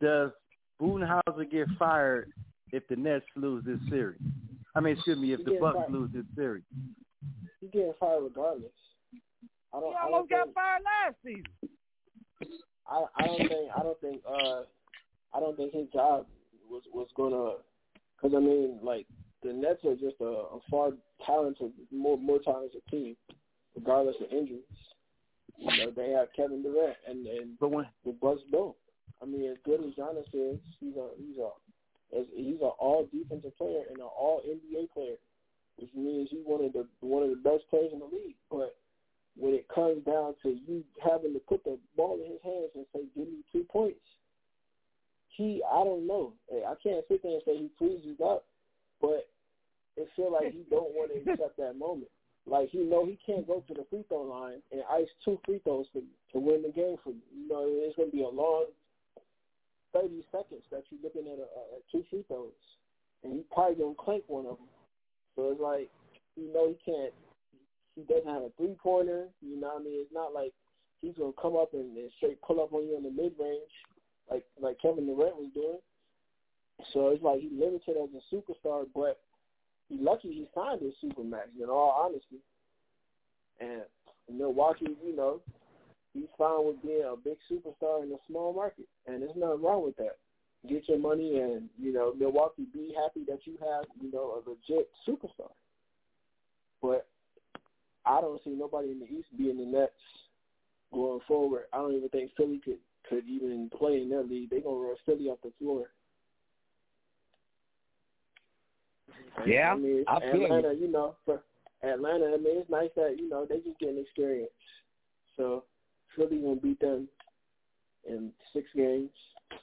Does 0.00 0.30
Budenholzer 0.80 1.50
get 1.50 1.68
fired 1.78 2.32
if 2.72 2.86
the 2.88 2.96
Nets 2.96 3.24
lose 3.36 3.64
this 3.64 3.78
series? 3.88 4.20
I 4.74 4.80
mean, 4.80 4.94
excuse 4.94 5.18
me, 5.18 5.32
if 5.32 5.40
He 5.40 5.44
the 5.44 5.58
Bucks 5.60 5.76
fired. 5.76 5.92
lose 5.92 6.10
this 6.12 6.24
series. 6.36 6.64
He 7.60 7.66
getting 7.68 7.92
fired 7.98 8.22
regardless. 8.22 8.70
I 9.72 9.80
don't. 9.80 9.90
He 9.90 9.96
I 9.96 10.04
don't 10.04 10.14
almost 10.14 10.30
got 10.30 10.44
think, 10.44 10.54
fired 10.54 10.82
last 10.84 11.16
season. 11.24 11.44
I, 12.88 13.04
I 13.16 13.26
don't 13.26 13.38
think. 13.38 13.70
I 13.76 13.82
don't 13.82 14.00
think. 14.00 14.22
Uh, 14.26 14.62
I 15.34 15.40
don't 15.40 15.56
think 15.56 15.72
his 15.74 15.88
job 15.92 16.26
was 16.70 16.82
was 16.92 17.08
gonna. 17.16 17.56
Because 18.16 18.36
I 18.36 18.40
mean, 18.40 18.78
like 18.82 19.06
the 19.42 19.52
Nets 19.52 19.84
are 19.84 19.94
just 19.94 20.20
a, 20.20 20.24
a 20.24 20.58
far 20.70 20.90
talented, 21.24 21.72
more 21.92 22.16
more 22.16 22.38
talented 22.44 22.82
team, 22.90 23.16
regardless 23.74 24.16
of 24.20 24.32
injuries. 24.32 24.62
You 25.58 25.66
know, 25.86 25.90
they 25.90 26.10
have 26.10 26.28
Kevin 26.36 26.62
Durant, 26.62 26.96
and 27.08 27.26
and 27.26 27.58
but 27.58 27.70
when 27.70 27.86
the 28.04 28.12
Bucks 28.12 28.42
don't. 28.52 28.76
I 29.20 29.26
mean, 29.26 29.50
as 29.50 29.56
good 29.64 29.80
as 29.80 29.94
Giannis 29.94 30.28
is, 30.32 30.60
he's 30.78 30.94
a 30.96 31.08
he's 31.18 31.36
a 31.38 31.48
as 31.48 31.67
he's 32.10 32.60
an 32.60 32.72
all 32.78 33.08
defensive 33.12 33.56
player 33.58 33.82
and 33.88 33.98
an 33.98 34.04
all 34.04 34.42
NBA 34.46 34.90
player, 34.92 35.16
which 35.76 35.90
means 35.94 36.28
he's 36.30 36.44
one 36.44 36.64
of 36.64 36.72
the 36.72 36.86
one 37.00 37.22
of 37.22 37.30
the 37.30 37.36
best 37.36 37.68
players 37.70 37.90
in 37.92 37.98
the 38.00 38.06
league. 38.06 38.36
But 38.50 38.76
when 39.36 39.54
it 39.54 39.68
comes 39.68 40.04
down 40.04 40.34
to 40.42 40.56
you 40.66 40.84
having 41.02 41.32
to 41.34 41.40
put 41.40 41.64
the 41.64 41.78
ball 41.96 42.18
in 42.24 42.32
his 42.32 42.42
hands 42.42 42.70
and 42.74 42.86
say, 42.92 43.02
"Give 43.14 43.28
me 43.28 43.44
two 43.52 43.64
points," 43.64 44.04
he 45.28 45.62
I 45.70 45.84
don't 45.84 46.06
know. 46.06 46.32
I 46.52 46.74
can't 46.82 47.04
sit 47.08 47.22
there 47.22 47.32
and 47.32 47.42
say 47.44 47.56
he 47.56 47.70
freezes 47.78 48.20
up, 48.24 48.44
but 49.00 49.28
it 49.96 50.08
feel 50.16 50.32
like 50.32 50.52
he 50.52 50.64
don't 50.70 50.94
want 50.94 51.12
to 51.12 51.30
accept 51.30 51.56
that 51.58 51.78
moment. 51.78 52.10
Like 52.46 52.70
he 52.70 52.78
know 52.78 53.04
he 53.04 53.18
can't 53.24 53.46
go 53.46 53.62
to 53.68 53.74
the 53.74 53.84
free 53.90 54.04
throw 54.08 54.22
line 54.22 54.62
and 54.72 54.82
ice 54.90 55.08
two 55.24 55.38
free 55.44 55.60
throws 55.64 55.86
to 55.92 56.02
to 56.32 56.38
win 56.38 56.62
the 56.62 56.72
game 56.72 56.96
for 57.04 57.10
you. 57.10 57.20
You 57.36 57.48
know, 57.48 57.64
it's 57.66 57.96
gonna 57.96 58.10
be 58.10 58.22
a 58.22 58.28
long 58.28 58.66
thirty 59.92 60.24
seconds 60.30 60.62
that 60.70 60.84
you're 60.90 61.02
looking 61.02 61.30
at, 61.30 61.38
a, 61.38 61.48
a, 61.48 61.78
two 61.90 62.04
free 62.10 62.24
throws, 62.28 62.52
and 63.24 63.32
he 63.32 63.44
probably 63.52 63.76
gonna 63.76 63.94
clank 63.98 64.24
one 64.26 64.46
of 64.46 64.56
them. 64.56 64.72
So 65.36 65.50
it's 65.52 65.60
like 65.60 65.90
you 66.36 66.52
know 66.52 66.68
he 66.68 66.76
can't. 66.84 67.14
He 67.96 68.02
doesn't 68.06 68.30
have 68.30 68.42
a 68.42 68.50
three 68.56 68.76
pointer. 68.82 69.26
You 69.42 69.60
know 69.60 69.74
what 69.74 69.82
I 69.82 69.84
mean? 69.84 69.98
It's 70.02 70.14
not 70.14 70.32
like 70.32 70.52
he's 71.02 71.16
gonna 71.18 71.36
come 71.40 71.56
up 71.56 71.74
and, 71.74 71.96
and 71.96 72.10
straight 72.16 72.40
pull 72.42 72.62
up 72.62 72.72
on 72.72 72.86
you 72.86 72.96
in 72.96 73.02
the 73.02 73.10
mid 73.10 73.32
range 73.38 73.74
like 74.30 74.44
like 74.60 74.80
Kevin 74.80 75.06
Durant 75.06 75.36
was 75.36 75.50
doing. 75.54 75.78
So 76.92 77.08
it's 77.08 77.22
like 77.22 77.40
he's 77.40 77.52
limited 77.52 77.96
as 77.96 78.10
a 78.14 78.34
superstar, 78.34 78.86
but 78.94 79.18
he's 79.88 80.00
lucky 80.00 80.28
he 80.28 80.48
signed 80.54 80.80
his 80.82 80.94
supermax. 81.02 81.48
In 81.60 81.68
all 81.68 82.04
honesty, 82.04 82.38
and 83.60 83.82
Milwaukee, 84.32 84.96
you 85.04 85.16
know, 85.16 85.40
he's 86.14 86.28
fine 86.36 86.66
with 86.66 86.82
being 86.82 87.04
a 87.04 87.16
big 87.16 87.36
superstar 87.50 88.02
in 88.02 88.12
a 88.12 88.18
small 88.28 88.52
market, 88.52 88.86
and 89.06 89.22
there's 89.22 89.36
nothing 89.36 89.62
wrong 89.62 89.84
with 89.84 89.96
that. 89.96 90.16
Get 90.68 90.88
your 90.88 90.98
money, 90.98 91.38
and 91.38 91.68
you 91.80 91.92
know, 91.92 92.12
Milwaukee, 92.18 92.66
be 92.72 92.94
happy 93.00 93.24
that 93.28 93.40
you 93.44 93.56
have, 93.60 93.84
you 94.00 94.10
know, 94.10 94.34
a 94.34 94.48
legit 94.48 94.90
superstar. 95.06 95.50
But 96.82 97.06
I 98.04 98.20
don't 98.20 98.42
see 98.44 98.50
nobody 98.50 98.90
in 98.90 99.00
the 99.00 99.06
East 99.06 99.28
being 99.36 99.58
the 99.58 99.64
Nets 99.64 99.92
going 100.92 101.20
forward. 101.28 101.64
I 101.72 101.78
don't 101.78 101.94
even 101.94 102.08
think 102.08 102.30
Philly 102.36 102.60
could 102.64 102.78
could 103.08 103.24
even 103.28 103.70
play 103.78 104.02
in 104.02 104.10
their 104.10 104.22
league. 104.22 104.50
They're 104.50 104.60
gonna 104.60 104.76
run 104.76 104.96
Philly 105.06 105.28
off 105.28 105.38
the 105.42 105.52
floor. 105.58 105.86
Yeah, 109.46 109.72
I 109.72 109.76
mean, 109.76 110.04
I 110.08 110.20
feel 110.20 110.44
Atlanta, 110.44 110.74
you. 110.74 110.86
you 110.86 110.92
know, 110.92 111.14
for 111.24 111.40
Atlanta, 111.82 112.26
I 112.26 112.36
mean, 112.36 112.58
it's 112.58 112.70
nice 112.70 112.90
that 112.96 113.16
you 113.18 113.28
know 113.28 113.46
they 113.48 113.58
just 113.58 113.78
getting 113.78 113.98
experience. 113.98 114.50
So 115.36 115.64
Philly 116.18 116.38
gonna 116.38 116.56
beat 116.56 116.80
them 116.80 117.08
in 118.06 118.32
six 118.52 118.66
games, 118.74 119.10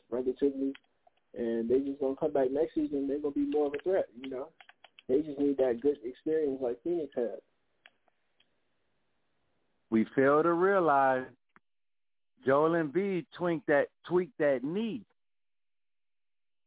relatively, 0.10 0.74
and 1.38 1.70
they 1.70 1.80
just 1.80 2.00
gonna 2.00 2.16
come 2.16 2.32
back 2.32 2.50
next 2.50 2.76
season. 2.76 3.08
They're 3.08 3.20
gonna 3.20 3.36
be 3.36 3.46
more 3.46 3.68
of 3.68 3.74
a 3.74 3.84
threat. 3.84 4.08
You 4.18 4.30
know, 4.30 4.48
they 5.10 5.22
just 5.22 5.38
need 5.38 5.58
that 5.58 5.82
good 5.82 5.98
experience 6.04 6.60
like 6.62 6.82
Phoenix 6.84 7.14
had. 7.14 7.42
We 9.90 10.06
fail 10.16 10.42
to 10.42 10.54
realize 10.54 11.26
Joel 12.46 12.72
Embiid 12.72 13.26
tweaked 13.38 13.68
that 13.68 13.90
tweaked 14.08 14.38
that 14.40 14.64
knee. 14.64 15.02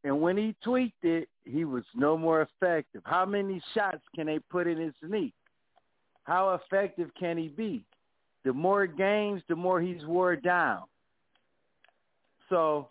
And 0.05 0.21
when 0.21 0.37
he 0.37 0.55
tweaked 0.63 1.05
it, 1.05 1.29
he 1.45 1.65
was 1.65 1.83
no 1.95 2.17
more 2.17 2.43
effective. 2.43 3.03
How 3.05 3.25
many 3.27 3.61
shots 3.75 4.03
can 4.15 4.27
they 4.27 4.39
put 4.39 4.67
in 4.67 4.79
his 4.79 4.95
knee? 5.03 5.33
How 6.25 6.55
effective 6.55 7.11
can 7.19 7.39
he 7.39 7.49
be? 7.49 7.85
The 8.45 8.53
more 8.53 8.87
games, 8.87 9.43
the 9.49 9.57
more 9.57 9.81
he's 9.81 10.05
wore 10.07 10.37
down. 10.37 10.85
So 12.49 12.89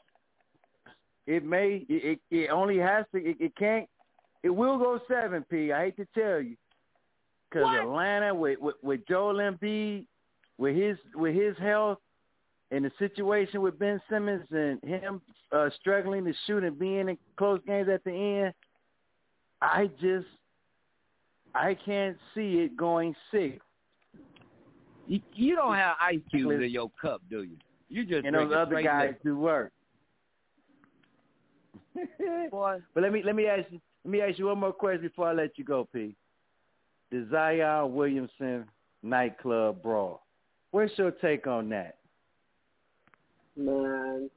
it 1.25 1.43
may 1.43 1.85
it 1.89 2.19
it 2.29 2.49
only 2.49 2.77
has 2.77 3.05
to 3.13 3.17
it, 3.17 3.37
it 3.39 3.55
can't 3.55 3.89
it 4.43 4.49
will 4.49 4.77
go 4.77 4.99
seven 5.07 5.43
P. 5.49 5.71
I 5.71 5.85
hate 5.85 5.97
to 5.97 6.07
tell 6.13 6.41
you, 6.41 6.55
because 7.49 7.67
Atlanta 7.81 8.35
with, 8.35 8.59
with 8.59 8.75
with 8.83 9.07
Joel 9.07 9.35
Embiid 9.35 10.05
with 10.57 10.75
his 10.75 10.97
with 11.15 11.33
his 11.33 11.57
health 11.57 11.97
and 12.69 12.85
the 12.85 12.91
situation 12.99 13.61
with 13.61 13.79
Ben 13.79 13.99
Simmons 14.09 14.45
and 14.51 14.83
him 14.83 15.21
uh, 15.51 15.69
struggling 15.79 16.25
to 16.25 16.33
shoot 16.45 16.63
and 16.63 16.77
being 16.77 17.09
in 17.09 17.17
close 17.37 17.61
games 17.65 17.89
at 17.89 18.03
the 18.03 18.11
end, 18.11 18.53
I 19.61 19.89
just 19.99 20.27
I 21.55 21.73
can't 21.73 22.17
see 22.35 22.59
it 22.59 22.77
going 22.77 23.15
six. 23.31 23.57
You, 25.07 25.21
you 25.33 25.55
don't 25.55 25.75
have 25.75 25.95
ice 26.01 26.19
cubes 26.29 26.63
in 26.63 26.69
your 26.69 26.91
cup, 27.01 27.21
do 27.29 27.43
you? 27.43 27.57
You 27.89 28.03
just 28.03 28.25
and 28.25 28.33
drink 28.33 28.49
those 28.49 28.55
it 28.55 28.59
other 28.59 28.71
straight 28.71 28.85
guys 28.85 29.07
liquor. 29.09 29.19
do 29.23 29.37
work. 29.37 29.71
Boy. 32.51 32.79
But 32.93 33.03
let 33.03 33.13
me 33.13 33.23
let 33.23 33.35
me 33.35 33.45
ask 33.45 33.63
you 33.71 33.79
let 34.03 34.11
me 34.11 34.21
ask 34.21 34.37
you 34.37 34.47
one 34.47 34.59
more 34.59 34.73
question 34.73 35.01
before 35.01 35.29
I 35.29 35.33
let 35.33 35.57
you 35.57 35.63
go, 35.63 35.87
P. 35.93 36.15
The 37.11 37.25
Zion 37.31 37.95
Williamson 37.95 38.65
nightclub 39.01 39.81
brawl. 39.81 40.21
What's 40.71 40.97
your 40.97 41.11
take 41.11 41.47
on 41.47 41.69
that? 41.69 41.95
Man, 43.55 44.29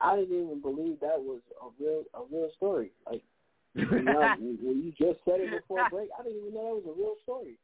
I 0.00 0.16
didn't 0.16 0.44
even 0.44 0.60
believe 0.60 1.00
that 1.00 1.20
was 1.20 1.40
a 1.60 1.82
real 1.82 2.04
a 2.14 2.20
real 2.30 2.50
story. 2.56 2.92
Like 3.06 3.22
you 3.74 4.02
know, 4.02 4.34
when 4.38 4.82
you 4.82 4.92
just 4.96 5.18
said 5.24 5.40
it 5.40 5.50
before 5.50 5.88
break, 5.90 6.08
I 6.18 6.22
didn't 6.22 6.38
even 6.38 6.54
know 6.54 6.76
that 6.76 6.86
was 6.86 6.96
a 6.96 7.00
real 7.00 7.14
story. 7.24 7.58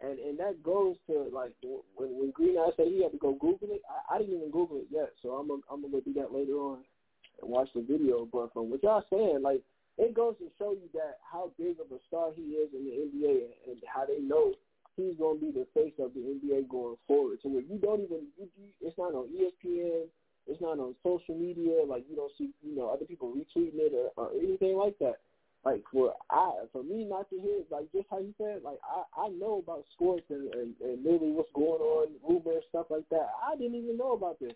And 0.00 0.18
and 0.18 0.38
that 0.38 0.62
goes 0.62 0.96
to 1.06 1.30
like 1.32 1.52
when 1.96 2.18
when 2.18 2.30
Green 2.32 2.58
Eye 2.58 2.70
said 2.76 2.88
he 2.88 3.02
had 3.02 3.12
to 3.12 3.18
go 3.18 3.32
Google 3.34 3.68
it. 3.70 3.82
I, 3.88 4.16
I 4.16 4.18
didn't 4.18 4.36
even 4.36 4.50
Google 4.50 4.78
it 4.78 4.88
yet, 4.90 5.12
so 5.22 5.30
I'm 5.30 5.48
gonna, 5.48 5.62
I'm 5.70 5.82
gonna 5.82 5.92
go 5.92 6.00
do 6.00 6.12
that 6.14 6.34
later 6.34 6.54
on 6.54 6.78
and 7.40 7.50
watch 7.50 7.68
the 7.74 7.82
video. 7.82 8.28
But 8.30 8.52
from 8.52 8.70
what 8.70 8.82
y'all 8.82 9.04
saying, 9.08 9.40
like 9.42 9.62
it 9.96 10.14
goes 10.14 10.34
to 10.38 10.50
show 10.58 10.72
you 10.72 10.90
that 10.94 11.18
how 11.22 11.52
big 11.56 11.78
of 11.78 11.90
a 11.94 12.00
star 12.08 12.30
he 12.34 12.58
is 12.58 12.70
in 12.74 12.84
the 12.84 12.90
NBA 12.90 13.30
and, 13.30 13.54
and 13.70 13.78
how 13.86 14.04
they 14.04 14.18
know 14.18 14.54
he's 14.96 15.14
gonna 15.18 15.38
be 15.38 15.50
the 15.50 15.66
face 15.74 15.94
of 15.98 16.14
the 16.14 16.20
NBA 16.20 16.68
going 16.68 16.96
forward. 17.06 17.38
So 17.42 17.48
where 17.48 17.62
you 17.62 17.78
don't 17.78 18.02
even, 18.02 18.26
you, 18.38 18.48
you, 18.58 18.68
it's 18.80 18.98
not 18.98 19.14
on 19.14 19.28
ESPN. 19.30 20.06
It's 20.46 20.60
not 20.60 20.78
on 20.78 20.94
social 21.02 21.34
media. 21.34 21.84
Like 21.86 22.04
you 22.08 22.16
don't 22.16 22.32
see, 22.36 22.50
you 22.62 22.76
know, 22.76 22.88
other 22.90 23.04
people 23.04 23.32
retweeting 23.32 23.78
it 23.78 23.92
or, 23.94 24.10
or 24.16 24.30
anything 24.32 24.76
like 24.76 24.98
that. 24.98 25.16
Like 25.64 25.80
for 25.90 26.12
I, 26.28 26.68
for 26.72 26.82
me 26.82 27.06
not 27.08 27.30
to 27.30 27.40
hear, 27.40 27.64
like 27.70 27.90
just 27.90 28.04
how 28.10 28.18
you 28.18 28.34
said, 28.36 28.60
like 28.62 28.76
I, 28.84 29.28
I 29.28 29.28
know 29.30 29.64
about 29.64 29.84
sports 29.94 30.28
and, 30.28 30.52
and, 30.52 30.74
and 30.84 31.02
literally 31.02 31.32
what's 31.32 31.48
going 31.54 31.80
on, 31.80 32.12
rumors, 32.20 32.64
stuff 32.68 32.86
like 32.90 33.08
that. 33.08 33.32
I 33.40 33.56
didn't 33.56 33.80
even 33.80 33.96
know 33.96 34.12
about 34.12 34.38
this. 34.40 34.52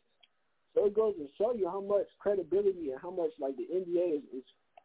So 0.74 0.84
it 0.84 0.94
goes 0.94 1.16
to 1.16 1.26
show 1.38 1.54
you 1.54 1.64
how 1.64 1.80
much 1.80 2.04
credibility 2.20 2.92
and 2.92 3.00
how 3.00 3.10
much 3.10 3.32
like 3.40 3.56
the 3.56 3.64
NBA 3.72 4.20
is, 4.20 4.22
is 4.36 4.44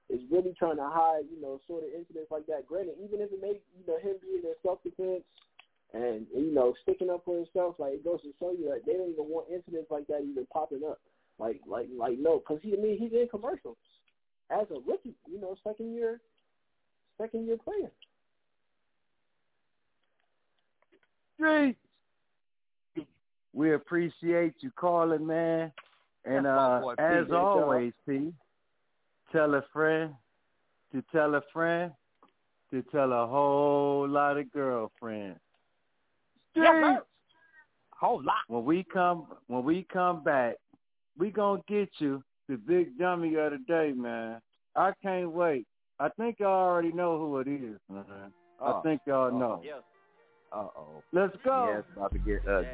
is 0.09 0.21
really 0.31 0.55
trying 0.57 0.77
to 0.77 0.87
hide, 0.87 1.27
you 1.27 1.41
know, 1.41 1.59
sort 1.67 1.83
of 1.83 1.91
incidents 1.91 2.31
like 2.31 2.47
that. 2.47 2.67
Granted, 2.67 2.95
even 3.03 3.19
if 3.19 3.31
it 3.31 3.41
may, 3.41 3.59
you 3.75 3.83
know, 3.87 3.99
him 3.99 4.15
being 4.23 4.47
in 4.47 4.55
self 4.63 4.79
defense 4.83 5.27
and 5.91 6.25
you 6.31 6.55
know 6.55 6.73
sticking 6.83 7.09
up 7.09 7.23
for 7.25 7.35
himself, 7.35 7.75
like 7.79 7.99
it 7.99 8.03
goes 8.07 8.21
to 8.23 8.31
show 8.39 8.55
you 8.55 8.71
that 8.71 8.87
they 8.87 8.95
don't 8.95 9.11
even 9.11 9.27
want 9.27 9.51
incidents 9.51 9.91
like 9.91 10.07
that 10.07 10.23
even 10.23 10.47
popping 10.55 10.87
up. 10.87 11.03
Like, 11.37 11.59
like, 11.67 11.87
like 11.91 12.15
no, 12.17 12.39
because 12.39 12.63
he, 12.63 12.71
I 12.71 12.79
mean, 12.79 12.95
he's 12.97 13.11
in 13.11 13.27
commercials 13.27 13.75
as 14.51 14.67
a 14.71 14.79
rookie, 14.87 15.15
you 15.29 15.39
know, 15.39 15.55
second 15.63 15.93
year, 15.93 16.19
second 17.19 17.45
year 17.45 17.57
player. 17.57 17.91
Street. 21.35 21.77
We 23.53 23.73
appreciate 23.73 24.55
you 24.61 24.71
calling, 24.75 25.25
man. 25.25 25.71
And 26.25 26.47
uh, 26.47 26.79
boy, 26.81 26.95
P. 26.95 27.03
as 27.03 27.25
always, 27.31 27.93
P, 28.07 28.33
tell 29.31 29.53
a 29.55 29.63
friend 29.73 30.13
to 30.91 31.03
tell 31.11 31.35
a 31.35 31.41
friend 31.51 31.91
to 32.71 32.81
tell 32.91 33.11
a 33.11 33.27
whole 33.27 34.07
lot 34.07 34.37
of 34.37 34.51
girlfriends. 34.51 35.39
Yes, 36.55 37.01
Whole 37.91 38.23
lot. 38.23 38.35
When 38.47 38.65
we 38.65 38.83
come, 38.91 39.27
when 39.47 39.63
we 39.63 39.85
come 39.91 40.23
back, 40.23 40.55
we 41.17 41.29
gonna 41.29 41.61
get 41.67 41.89
you 41.99 42.23
the 42.49 42.55
big 42.57 42.97
dummy 42.97 43.35
of 43.35 43.51
the 43.51 43.57
day, 43.67 43.93
man. 43.95 44.39
I 44.75 44.91
can't 45.01 45.31
wait. 45.31 45.65
I 45.99 46.09
think 46.09 46.37
y'all 46.39 46.49
already 46.69 46.91
know 46.91 47.17
who 47.19 47.39
it 47.39 47.47
is, 47.47 47.79
man. 47.89 48.03
I 48.61 48.71
Oh. 48.71 48.81
think 48.81 49.01
y'all 49.05 49.31
know. 49.31 49.61
Uh 50.51 50.67
oh. 50.77 51.03
Let's 51.11 51.35
go. 51.43 51.67
Yeah, 51.71 51.79
it's 51.79 51.87
about 51.95 52.11
to 52.13 52.19
get 52.19 52.47
ugly. 52.47 52.67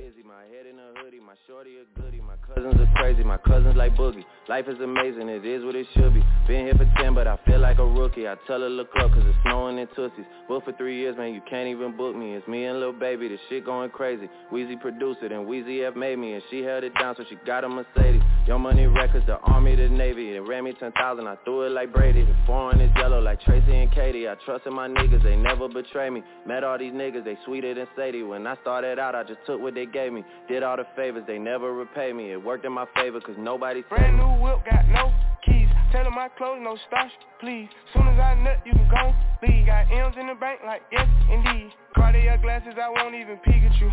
The 0.00 0.06
busy. 0.06 0.22
My 0.26 0.42
head 0.44 0.66
in 0.66 0.78
a 0.78 1.02
hoodie, 1.02 1.20
my 1.20 1.34
shorty 1.46 1.76
a 1.76 2.00
goodie. 2.00 2.20
My 2.20 2.36
cousins 2.46 2.80
are 2.80 2.92
crazy, 2.96 3.22
my 3.22 3.36
cousins 3.36 3.76
like 3.76 3.94
boogie. 3.96 4.24
Life 4.48 4.66
is 4.68 4.80
amazing, 4.80 5.28
it 5.28 5.44
is 5.44 5.64
what 5.64 5.74
it 5.74 5.86
should 5.94 6.14
be. 6.14 6.22
Been 6.46 6.66
here 6.66 6.74
for 6.74 6.90
10, 7.02 7.14
but 7.14 7.26
I 7.26 7.38
feel 7.44 7.58
like 7.58 7.78
a 7.78 7.84
rookie. 7.84 8.28
I 8.28 8.36
tell 8.46 8.60
her 8.60 8.68
look 8.68 8.88
up, 8.96 9.10
cause 9.10 9.22
it's 9.24 9.36
snowing 9.42 9.78
in 9.78 9.88
Tootsies. 9.94 10.24
Booked 10.48 10.66
for 10.66 10.72
three 10.72 11.00
years, 11.00 11.16
man, 11.16 11.34
you 11.34 11.42
can't 11.48 11.68
even 11.68 11.96
book 11.96 12.14
me. 12.16 12.34
It's 12.34 12.46
me 12.48 12.64
and 12.64 12.80
Lil 12.80 12.92
Baby, 12.92 13.28
this 13.28 13.40
shit 13.48 13.64
going 13.64 13.90
crazy. 13.90 14.28
Weezy 14.52 14.80
produced 14.80 15.20
it, 15.22 15.32
and 15.32 15.46
Weezy 15.46 15.86
F 15.86 15.96
made 15.96 16.18
me, 16.18 16.34
and 16.34 16.42
she 16.50 16.62
held 16.62 16.84
it 16.84 16.94
down, 16.94 17.16
so 17.16 17.24
she 17.28 17.36
got 17.44 17.64
a 17.64 17.68
Mercedes. 17.68 18.22
Young 18.46 18.62
Money 18.62 18.86
Records, 18.86 19.26
the 19.26 19.38
Army, 19.38 19.76
the 19.76 19.88
Navy. 19.88 20.34
It 20.34 20.40
ran 20.40 20.64
me 20.64 20.72
10,000, 20.72 21.26
I 21.26 21.36
threw 21.44 21.62
it 21.62 21.70
like 21.70 21.92
Brady. 21.92 22.24
The 22.24 22.34
foreign 22.46 22.80
is 22.80 22.90
yellow 22.96 23.20
like 23.20 23.40
Tracy 23.42 23.74
and 23.74 23.92
Katie. 23.92 24.28
I 24.28 24.34
trusted 24.44 24.72
my 24.72 24.88
niggas, 24.88 25.22
they 25.22 25.36
never 25.36 25.68
betray 25.68 26.10
me. 26.10 26.22
Met 26.46 26.64
all 26.64 26.78
these 26.78 26.92
niggas, 26.92 27.24
they 27.24 27.36
sweeter 27.44 27.74
than 27.74 27.86
Sadie. 27.94 28.22
When 28.22 28.46
I 28.46 28.56
started 28.62 28.98
out, 28.98 29.14
I 29.14 29.22
just 29.24 29.40
took 29.46 29.60
what 29.60 29.74
they 29.74 29.86
gave 29.86 30.12
me. 30.12 30.24
Did 30.48 30.62
all 30.62 30.76
the 30.76 30.86
favors, 30.96 31.24
they 31.26 31.38
never 31.38 31.72
repay 31.72 32.12
me. 32.12 32.32
It 32.32 32.42
worked 32.42 32.64
in 32.64 32.72
my 32.72 32.86
favor, 32.94 33.20
cause 33.20 33.36
nobody 33.38 33.82
Brand 33.88 34.16
new 34.16 34.42
whip, 34.42 34.64
got 34.64 34.88
no 34.88 35.12
keys. 35.44 35.68
Tell 35.92 36.04
them 36.04 36.14
my 36.14 36.28
clothes, 36.36 36.60
no 36.62 36.76
starch, 36.88 37.12
please. 37.40 37.68
Soon 37.92 38.08
as 38.08 38.18
I 38.18 38.34
nut, 38.42 38.58
you 38.64 38.72
can 38.72 38.88
go 38.88 39.14
leave. 39.46 39.66
Got 39.66 39.92
M's 39.92 40.16
in 40.18 40.26
the 40.26 40.34
bank, 40.34 40.60
like 40.64 40.82
yes, 40.90 41.06
indeed. 41.30 41.70
Cartier 41.94 42.38
glasses, 42.42 42.74
I 42.80 42.88
won't 42.88 43.14
even 43.14 43.36
peek 43.38 43.62
at 43.62 43.74
you. 43.80 43.90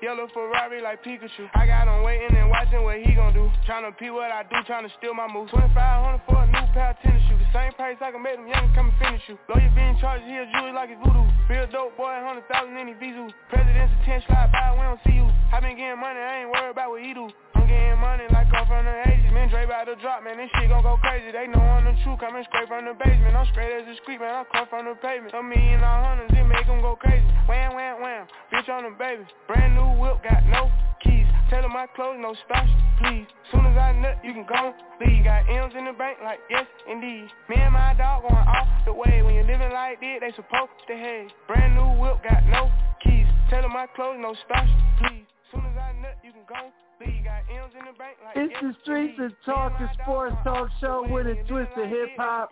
Yellow 0.00 0.28
Ferrari 0.32 0.80
like 0.80 1.02
Pikachu. 1.02 1.50
I 1.54 1.66
got 1.66 1.90
him 1.90 2.06
waiting 2.06 2.30
and 2.30 2.50
watching 2.50 2.84
what 2.86 3.02
he 3.02 3.14
gon' 3.18 3.34
do. 3.34 3.50
Tryna 3.66 3.98
pee 3.98 4.10
what 4.10 4.30
I 4.30 4.46
do, 4.46 4.54
tryna 4.62 4.86
steal 4.98 5.12
my 5.12 5.26
moves. 5.26 5.50
2500 5.50 6.22
for 6.22 6.38
a 6.38 6.46
new 6.46 6.66
pair 6.70 6.94
of 6.94 6.98
tennis 7.02 7.18
shoes. 7.26 7.42
The 7.42 7.50
same 7.50 7.72
price 7.74 7.98
I 7.98 8.14
can 8.14 8.22
make 8.22 8.36
them 8.38 8.46
young 8.46 8.70
come 8.78 8.94
and 8.94 8.98
finish 9.02 9.22
you. 9.26 9.34
Lawyer 9.50 9.72
being 9.74 9.98
charged, 9.98 10.22
he 10.22 10.38
a 10.38 10.46
jewelry 10.54 10.70
like 10.70 10.94
his 10.94 11.02
voodoo. 11.02 11.26
Real 11.50 11.66
dope 11.66 11.98
boy, 11.98 12.14
100,000 12.14 12.46
in 12.78 12.94
his 12.94 12.98
visu 13.02 13.26
President's 13.50 13.90
attention 14.02 14.30
slide 14.30 14.54
by, 14.54 14.70
we 14.78 14.86
don't 14.86 15.02
see 15.02 15.18
you. 15.18 15.26
I 15.50 15.58
been 15.58 15.74
getting 15.74 15.98
money, 15.98 16.22
I 16.22 16.46
ain't 16.46 16.50
worried 16.54 16.78
about 16.78 16.94
what 16.94 17.02
he 17.02 17.10
do 17.10 17.26
getting 17.68 18.00
money 18.00 18.24
like 18.32 18.48
I'm 18.50 18.66
from 18.66 18.84
the 18.84 18.96
80s 19.06 19.28
Man, 19.38 19.46
Dre 19.52 19.64
about 19.64 19.84
to 19.86 19.94
drop, 20.02 20.24
man, 20.24 20.36
this 20.36 20.50
shit 20.58 20.66
gon' 20.66 20.82
go 20.82 20.96
crazy. 20.98 21.30
They 21.30 21.46
know 21.46 21.60
I'm 21.62 21.84
the 21.84 21.94
truth, 22.02 22.18
coming 22.18 22.42
straight 22.48 22.66
from 22.66 22.90
the 22.90 22.96
basement. 22.98 23.36
I'm 23.36 23.46
straight 23.54 23.70
as 23.70 23.86
a 23.86 23.94
street, 24.02 24.18
man, 24.18 24.34
I 24.34 24.42
come 24.50 24.66
from 24.66 24.90
the 24.90 24.98
pavement. 24.98 25.30
A 25.30 25.42
million 25.44 25.84
all 25.84 26.02
hundreds, 26.02 26.34
it 26.34 26.42
make 26.42 26.66
them 26.66 26.82
go 26.82 26.96
crazy. 26.96 27.22
Wham, 27.46 27.78
wham, 27.78 28.02
wham, 28.02 28.26
bitch 28.50 28.66
on 28.66 28.82
the 28.82 28.92
baby. 28.98 29.22
Brand 29.46 29.78
new 29.78 29.94
whip, 30.00 30.24
got 30.26 30.42
no 30.50 30.72
keys. 31.04 31.28
Tell 31.54 31.62
them 31.62 31.70
my 31.70 31.86
clothes, 31.94 32.18
no 32.18 32.34
starch, 32.44 32.66
please. 32.98 33.30
Soon 33.52 33.62
as 33.70 33.76
I 33.78 33.92
nut, 33.94 34.18
you 34.24 34.32
can 34.34 34.42
go 34.48 34.74
leave. 34.98 35.22
Got 35.22 35.46
M's 35.46 35.72
in 35.78 35.86
the 35.86 35.94
bank, 35.94 36.18
like 36.24 36.40
yes, 36.50 36.66
indeed. 36.90 37.30
Me 37.48 37.62
and 37.62 37.72
my 37.72 37.94
dog 37.94 38.26
going 38.26 38.34
off 38.34 38.68
the 38.84 38.92
way. 38.92 39.22
When 39.22 39.38
you 39.38 39.46
living 39.46 39.70
like 39.70 40.00
this, 40.00 40.18
they 40.18 40.32
supposed 40.34 40.74
to 40.88 40.94
hate. 40.98 41.30
Brand 41.46 41.78
new 41.78 41.94
whip, 42.00 42.26
got 42.26 42.42
no 42.50 42.72
keys. 43.04 43.30
Tell 43.48 43.62
them 43.62 43.72
my 43.72 43.86
clothes, 43.94 44.18
no 44.18 44.34
starch, 44.44 44.68
please. 44.98 45.24
Soon 45.54 45.62
as 45.62 45.76
I 45.78 45.94
nut, 46.02 46.18
you 46.26 46.32
can 46.32 46.42
go 46.48 46.74
leave 47.00 47.24
Got 47.24 47.42
M's 47.50 47.72
in 47.78 47.84
the 47.84 47.98
bank, 47.98 48.16
like 48.24 48.36
It's 48.36 48.54
the 48.60 48.74
Streets 48.82 49.14
and 49.18 49.34
Talk, 49.44 49.78
the 49.78 49.88
sports 50.02 50.36
talk 50.44 50.68
show 50.80 51.06
with 51.08 51.26
a 51.26 51.34
twist 51.48 51.70
of 51.76 51.88
hip 51.88 52.10
hop 52.16 52.50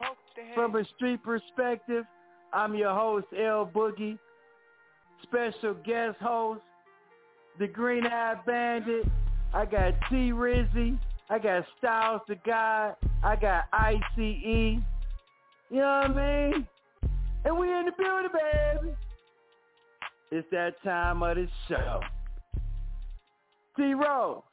from 0.54 0.74
a 0.76 0.84
street 0.96 1.22
perspective. 1.22 2.04
I'm 2.52 2.74
your 2.74 2.94
host, 2.94 3.26
L 3.36 3.70
Boogie. 3.72 4.18
Special 5.22 5.74
guest 5.84 6.18
host, 6.20 6.60
the 7.58 7.66
Green 7.66 8.06
Eye 8.06 8.34
Bandit. 8.46 9.06
I 9.54 9.64
got 9.64 9.94
T 10.10 10.32
Rizzy. 10.32 10.98
I 11.28 11.38
got 11.38 11.64
Styles 11.78 12.20
the 12.28 12.36
God. 12.44 12.94
I 13.24 13.36
got 13.36 13.64
ICE. 13.72 14.02
You 14.16 14.82
know 15.70 16.02
what 16.06 16.18
I 16.18 16.50
mean? 16.52 16.66
And 17.44 17.58
we 17.58 17.72
in 17.72 17.86
the 17.86 17.92
building, 17.96 18.30
baby. 18.32 18.94
It's 20.30 20.46
that 20.50 20.74
time 20.82 21.22
of 21.22 21.36
the 21.36 21.48
show. 21.68 22.00
T-Row, 23.76 24.44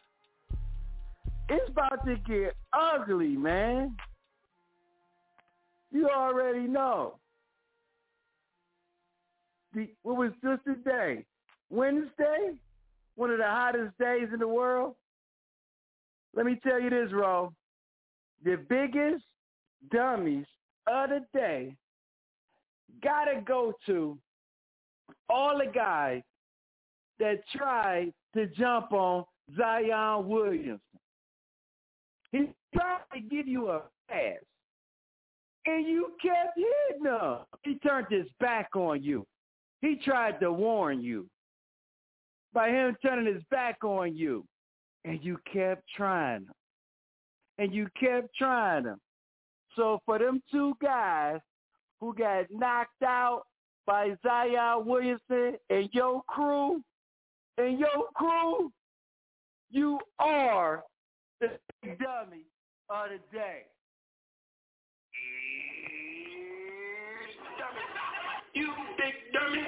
it's 1.49 1.69
about 1.69 2.05
to 2.05 2.15
get 2.27 2.55
ugly, 2.73 3.35
man. 3.35 3.95
You 5.91 6.09
already 6.09 6.67
know. 6.67 7.15
The, 9.73 9.87
what 10.01 10.17
was 10.17 10.31
just 10.43 10.63
today? 10.65 11.25
Wednesday? 11.69 12.51
One 13.15 13.29
of 13.29 13.37
the 13.37 13.45
hottest 13.45 13.97
days 13.99 14.27
in 14.33 14.39
the 14.39 14.47
world? 14.47 14.95
Let 16.35 16.45
me 16.45 16.59
tell 16.63 16.81
you 16.81 16.89
this, 16.89 17.11
Ro. 17.11 17.53
The 18.43 18.57
biggest 18.67 19.23
dummies 19.91 20.45
of 20.87 21.09
the 21.09 21.19
day 21.33 21.75
gotta 23.03 23.41
go 23.45 23.73
to 23.85 24.17
all 25.29 25.57
the 25.57 25.71
guys 25.71 26.21
that 27.23 27.39
tried 27.55 28.11
to 28.35 28.47
jump 28.47 28.91
on 28.91 29.23
Zion 29.55 30.27
Williamson. 30.27 30.81
He 32.33 32.49
tried 32.75 32.99
to 33.13 33.21
give 33.21 33.47
you 33.47 33.69
a 33.69 33.83
pass, 34.09 34.43
and 35.65 35.87
you 35.87 36.11
kept 36.21 36.57
hitting 36.57 37.05
him. 37.05 37.37
He 37.61 37.75
turned 37.75 38.07
his 38.09 38.25
back 38.41 38.75
on 38.75 39.01
you. 39.01 39.25
He 39.79 39.95
tried 40.03 40.41
to 40.41 40.51
warn 40.51 41.01
you 41.01 41.25
by 42.53 42.67
him 42.69 42.97
turning 43.01 43.33
his 43.33 43.43
back 43.49 43.85
on 43.85 44.17
you, 44.17 44.43
and 45.05 45.23
you 45.23 45.37
kept 45.51 45.83
trying 45.95 46.41
him. 46.41 46.51
And 47.57 47.73
you 47.73 47.87
kept 47.97 48.35
trying 48.35 48.83
him. 48.83 48.99
So 49.77 50.01
for 50.05 50.19
them 50.19 50.43
two 50.51 50.73
guys 50.81 51.39
who 52.01 52.13
got 52.13 52.47
knocked 52.49 53.01
out 53.01 53.43
by 53.85 54.17
Zion 54.23 54.85
Williamson 54.85 55.55
and 55.69 55.87
your 55.93 56.21
crew, 56.27 56.83
and 57.57 57.79
your 57.79 58.07
crew, 58.15 58.71
you 59.69 59.99
are 60.19 60.83
the 61.39 61.49
dummy 61.83 62.45
of 62.89 63.09
the 63.09 63.19
day. 63.37 63.63
You 68.53 68.71
big 68.97 69.33
dummy. 69.33 69.63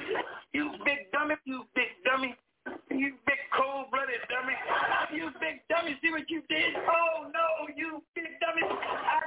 You 0.54 0.72
big 0.86 1.12
dummy. 1.12 1.36
You 1.46 1.64
big 1.76 1.88
dummy. 2.06 2.36
You 2.92 3.14
big 3.26 3.38
cold-blooded 3.56 4.22
dummy. 4.30 4.54
You 5.14 5.30
big 5.40 5.62
dummy. 5.70 5.98
See 6.02 6.12
what 6.12 6.30
you 6.30 6.42
did? 6.50 6.76
Oh, 6.76 7.28
no, 7.34 7.68
you 7.76 8.02
big 8.16 8.40
dummy. 8.40 8.62
I, 8.64 9.20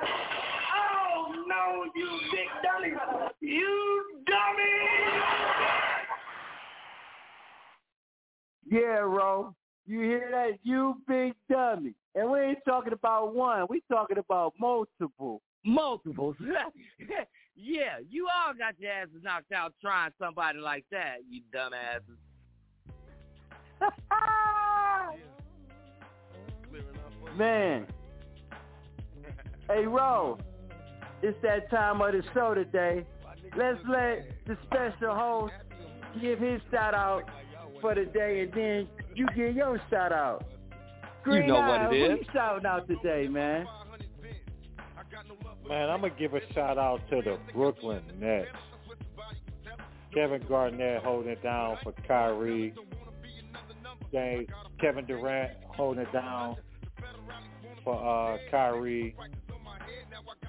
oh, 0.77 1.45
no, 1.47 1.91
you 1.95 2.21
big 2.31 2.49
dummy. 2.63 2.95
You 3.41 4.23
dummy. 4.27 5.78
Yeah, 8.71 8.99
Ro. 8.99 9.55
You 9.87 10.01
hear 10.01 10.29
that? 10.31 10.59
You 10.63 11.01
big 11.07 11.35
dummy. 11.51 11.95
And 12.15 12.31
we 12.31 12.41
ain't 12.41 12.59
talking 12.67 12.93
about 12.93 13.35
one. 13.35 13.67
We 13.71 13.83
talking 13.91 14.19
about 14.19 14.53
multiple. 14.59 15.41
Multiples. 15.65 16.37
yeah, 17.57 17.99
you 18.09 18.27
all 18.27 18.55
got 18.55 18.79
your 18.79 18.93
asses 18.93 19.23
knocked 19.23 19.53
out 19.53 19.75
trying 19.81 20.13
somebody 20.19 20.59
like 20.59 20.85
that, 20.91 21.19
you 21.29 21.43
dumbasses. 21.55 22.17
Man. 27.37 27.87
Hey, 29.69 29.87
Ro. 29.87 30.39
It's 31.23 31.37
that 31.43 31.71
time 31.71 32.01
of 32.01 32.13
the 32.13 32.23
show 32.35 32.55
today. 32.55 33.05
Let's 33.57 33.79
let 33.89 34.29
the 34.47 34.57
special 34.67 35.15
host 35.15 35.53
give 36.21 36.39
his 36.39 36.61
shout 36.71 36.95
out 36.95 37.25
for 37.81 37.95
the 37.95 38.05
day, 38.07 38.41
and 38.41 38.53
then 38.53 38.89
you 39.15 39.27
get 39.37 39.55
your 39.55 39.81
shout 39.91 40.13
out. 40.13 40.45
Green 41.23 41.43
You 41.43 41.49
know 41.49 41.57
Eye, 41.57 41.85
what 41.87 41.95
it 41.95 41.99
who 42.09 42.15
is. 42.15 42.19
you 42.21 42.27
shouting 42.33 42.67
out 42.67 42.87
today, 42.89 43.29
man? 43.29 43.67
Man, 45.69 45.91
I'm 45.91 46.01
gonna 46.01 46.15
give 46.19 46.35
a 46.35 46.41
shout 46.55 46.79
out 46.79 47.01
to 47.11 47.21
the 47.23 47.39
Brooklyn 47.53 48.03
Nets. 48.19 48.49
Kevin 50.15 50.43
Garnett 50.49 51.03
holding 51.03 51.33
it 51.33 51.43
down 51.43 51.77
for 51.83 51.93
Kyrie. 52.07 52.73
James 54.13 54.49
Kevin 54.81 55.05
Durant 55.05 55.53
holding 55.77 56.05
it 56.05 56.13
down 56.13 56.57
for 57.85 57.95
uh, 57.95 58.39
Kyrie 58.51 59.15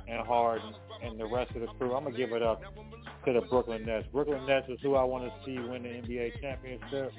and 0.07 0.25
Harden 0.25 0.73
and 1.03 1.19
the 1.19 1.25
rest 1.25 1.51
of 1.55 1.61
the 1.61 1.67
crew. 1.67 1.93
I'm 1.93 2.03
gonna 2.03 2.15
give 2.15 2.31
it 2.31 2.43
up 2.43 2.61
to 3.25 3.33
the 3.33 3.41
Brooklyn 3.41 3.85
Nets. 3.85 4.07
Brooklyn 4.11 4.45
Nets 4.45 4.67
is 4.69 4.79
who 4.81 4.95
I 4.95 5.03
want 5.03 5.25
to 5.25 5.31
see 5.45 5.59
win 5.59 5.83
the 5.83 5.89
NBA 5.89 6.41
championship. 6.41 7.11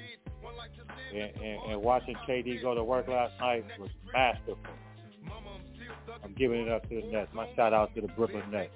And, 1.13 1.35
and, 1.35 1.71
and 1.71 1.81
watching 1.81 2.15
KD 2.27 2.61
go 2.61 2.73
to 2.73 2.83
work 2.83 3.07
last 3.07 3.33
night 3.39 3.65
was 3.79 3.89
masterful. 4.13 4.57
I'm 6.23 6.33
giving 6.33 6.61
it 6.61 6.69
up 6.69 6.87
to 6.89 7.01
the 7.01 7.07
Nets. 7.07 7.29
My 7.33 7.47
shout 7.55 7.73
out 7.73 7.93
to 7.95 8.01
the 8.01 8.07
Brooklyn 8.09 8.43
Nets. 8.51 8.71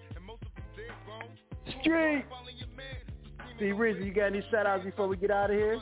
Street. 1.82 2.26
See, 3.60 3.66
Rizzy, 3.66 4.06
you 4.06 4.14
got 4.14 4.28
any 4.28 4.46
shout 4.52 4.66
outs 4.66 4.84
before 4.84 5.08
we 5.08 5.18
get 5.18 5.32
out 5.32 5.50
of 5.50 5.56
here? 5.56 5.82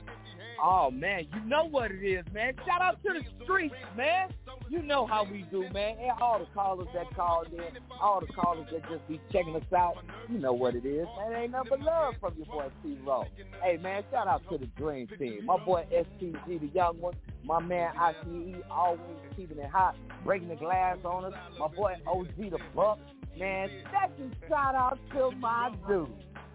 Oh 0.64 0.92
man, 0.92 1.26
you 1.34 1.50
know 1.50 1.66
what 1.66 1.92
it 1.92 2.06
is, 2.06 2.24
man. 2.34 2.54
Shout 2.66 2.82
out 2.82 3.02
to 3.04 3.10
the 3.14 3.44
streets, 3.44 3.76
man. 3.98 4.30
You 4.70 4.82
know 4.82 5.06
how 5.06 5.24
we 5.24 5.46
do, 5.52 5.68
man. 5.74 5.98
And 6.00 6.12
all 6.22 6.40
the 6.40 6.46
callers 6.54 6.88
that 6.94 7.14
called 7.16 7.48
in, 7.52 7.78
all 8.02 8.20
the 8.20 8.28
callers 8.28 8.68
that 8.72 8.82
just 8.90 9.08
be 9.08 9.20
checking 9.32 9.56
us 9.56 9.64
out, 9.76 9.96
you 10.30 10.40
know 10.40 10.54
what 10.54 10.76
it 10.76 10.86
is, 10.86 11.08
man. 11.18 11.42
Ain't 11.42 11.52
nothing 11.52 11.70
but 11.70 11.82
love 11.82 12.16
from 12.20 12.34
your 12.38 12.46
boy 12.46 12.70
T 12.84 12.98
Row. 13.06 13.26
Hey, 13.62 13.78
man, 13.78 14.04
shout 14.12 14.28
out 14.28 14.42
to 14.50 14.58
the 14.58 14.68
Dream 14.78 15.08
Team. 15.20 15.46
My 15.46 15.58
boy 15.64 15.86
STG, 15.94 16.60
the 16.60 16.70
young 16.74 17.00
one. 17.00 17.14
My 17.44 17.62
man 17.62 17.94
ICE, 18.00 18.56
always 18.72 19.02
keeping 19.36 19.58
it 19.58 19.70
hot, 19.70 19.96
breaking 20.24 20.48
the 20.48 20.56
glass 20.56 20.98
on 21.04 21.26
us. 21.26 21.34
My 21.60 21.68
boy 21.68 21.96
OG 22.08 22.38
the 22.38 22.58
Buck. 22.76 23.00
Man, 23.38 23.70
that's 23.92 24.12
special 24.14 24.32
shout 24.48 24.76
out 24.76 25.00
to 25.14 25.32
my 25.32 25.72
dude, 25.88 26.08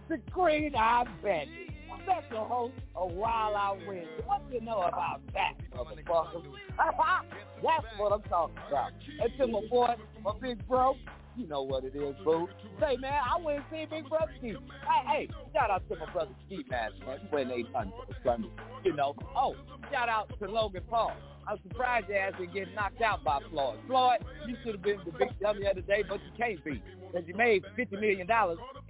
the 0.08 0.18
Green 0.30 0.74
Eye 0.76 1.04
Bandit 1.22 1.67
special 2.02 2.44
host 2.44 2.74
of 2.94 3.12
Wild 3.12 3.54
Out 3.56 3.78
Wednesday. 3.86 4.22
What 4.24 4.48
do 4.48 4.56
you 4.56 4.60
know 4.60 4.80
about 4.80 5.20
that, 5.34 5.54
motherfucker? 5.74 6.42
That's 7.62 7.86
what 7.96 8.12
I'm 8.12 8.22
talking 8.22 8.56
about. 8.68 8.92
And 9.20 9.32
to 9.38 9.46
my 9.46 9.60
boy, 9.68 9.94
my 10.22 10.32
big 10.40 10.66
bro, 10.66 10.94
you 11.36 11.46
know 11.46 11.62
what 11.62 11.84
it 11.84 11.94
is, 11.94 12.16
boo. 12.24 12.48
Say, 12.80 12.96
man, 12.96 13.12
I 13.12 13.40
went 13.40 13.58
and 13.58 13.66
see 13.70 13.86
Big 13.88 14.08
Brother 14.08 14.32
Steve. 14.38 14.56
Hey, 14.82 15.06
hey, 15.06 15.28
shout 15.54 15.70
out 15.70 15.88
to 15.88 15.96
my 15.96 16.10
brother 16.12 16.32
Steve 16.46 16.64
Madden, 16.68 16.98
man. 17.06 17.18
When 17.30 17.48
they 17.48 17.62
done 17.62 17.92
Sunday, 18.24 18.48
you 18.84 18.94
know. 18.94 19.14
Oh, 19.36 19.54
shout 19.92 20.08
out 20.08 20.30
to 20.40 20.50
Logan 20.50 20.82
Paul. 20.90 21.12
I'm 21.48 21.58
surprised 21.66 22.08
your 22.08 22.18
ass 22.18 22.34
didn't 22.38 22.52
get 22.52 22.74
knocked 22.74 23.00
out 23.00 23.24
by 23.24 23.40
Floyd. 23.50 23.78
Floyd, 23.86 24.18
you 24.46 24.54
should 24.62 24.74
have 24.74 24.82
been 24.82 24.98
the 25.06 25.12
big 25.12 25.28
dummy 25.40 25.66
of 25.66 25.76
the 25.76 25.82
day, 25.82 26.04
but 26.06 26.20
you 26.22 26.30
can't 26.36 26.62
be. 26.62 26.82
Because 27.10 27.26
you 27.26 27.34
made 27.34 27.64
$50 27.76 27.92
million 27.92 28.28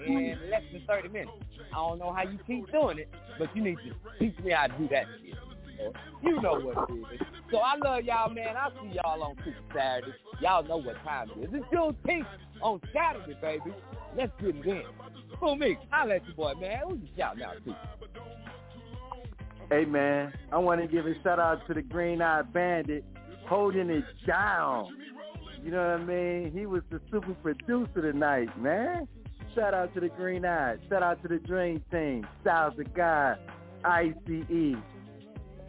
in 0.05 0.39
less 0.51 0.63
than 0.73 0.83
30 0.89 1.09
minutes. 1.09 1.31
I 1.73 1.77
don't 1.77 2.01
know 2.01 2.13
how 2.13 2.23
you 2.23 2.37
keep 2.49 2.71
doing 2.73 2.99
it, 2.99 3.09
but 3.39 3.55
you 3.55 3.63
need 3.63 3.77
to 3.77 3.95
teach 4.19 4.37
me 4.45 4.51
how 4.51 4.67
to 4.67 4.77
do 4.77 4.89
that 4.89 5.05
shit. 5.23 5.35
You 6.25 6.43
know 6.43 6.59
what 6.59 6.91
it 6.91 7.15
is. 7.15 7.21
So 7.53 7.59
I 7.59 7.77
love 7.77 8.03
y'all, 8.03 8.29
man. 8.35 8.57
I'll 8.57 8.73
see 8.73 8.97
y'all 8.97 9.23
on 9.23 9.37
Super 9.45 9.57
Saturday. 9.73 10.15
Y'all 10.43 10.65
know 10.65 10.79
what 10.79 10.97
time 11.05 11.31
it 11.37 11.45
is. 11.45 11.51
It's 11.53 11.67
Juneteenth 11.73 12.27
on 12.61 12.81
Saturday, 12.93 13.39
baby. 13.41 13.73
Let's 14.17 14.33
get 14.41 14.57
it 14.57 14.67
in. 14.67 14.83
For 15.39 15.57
me, 15.57 15.79
I'll 15.93 16.09
let 16.09 16.27
you 16.27 16.35
boy, 16.35 16.55
man. 16.61 16.81
Who 16.89 16.97
you 16.97 17.09
shouting 17.17 17.45
out 17.45 17.55
to? 17.65 17.77
Hey 19.70 19.85
man, 19.85 20.32
I 20.51 20.57
want 20.57 20.81
to 20.81 20.86
give 20.86 21.07
a 21.07 21.12
shout 21.23 21.39
out 21.39 21.66
to 21.66 21.74
the 21.74 21.82
Green 21.82 22.23
Eye 22.23 22.40
Bandit 22.40 23.05
holding 23.47 23.90
it 23.90 24.05
down. 24.27 24.89
You 25.62 25.70
know 25.70 25.82
what 25.82 26.01
I 26.01 26.05
mean? 26.05 26.53
He 26.55 26.65
was 26.65 26.82
the 26.90 27.03
super 27.11 27.35
producer 27.35 28.01
tonight, 28.01 28.49
man. 28.59 29.07
Shout 29.55 29.74
out 29.74 29.93
to 29.93 30.01
the 30.01 30.09
Green 30.09 30.47
Eye. 30.47 30.77
Shout 30.89 31.03
out 31.03 31.20
to 31.20 31.28
the 31.28 31.39
Dream 31.39 31.82
Team. 31.90 32.27
Styles 32.40 32.74
the 32.78 32.85
Guy, 32.85 33.36
ICE, 33.85 34.77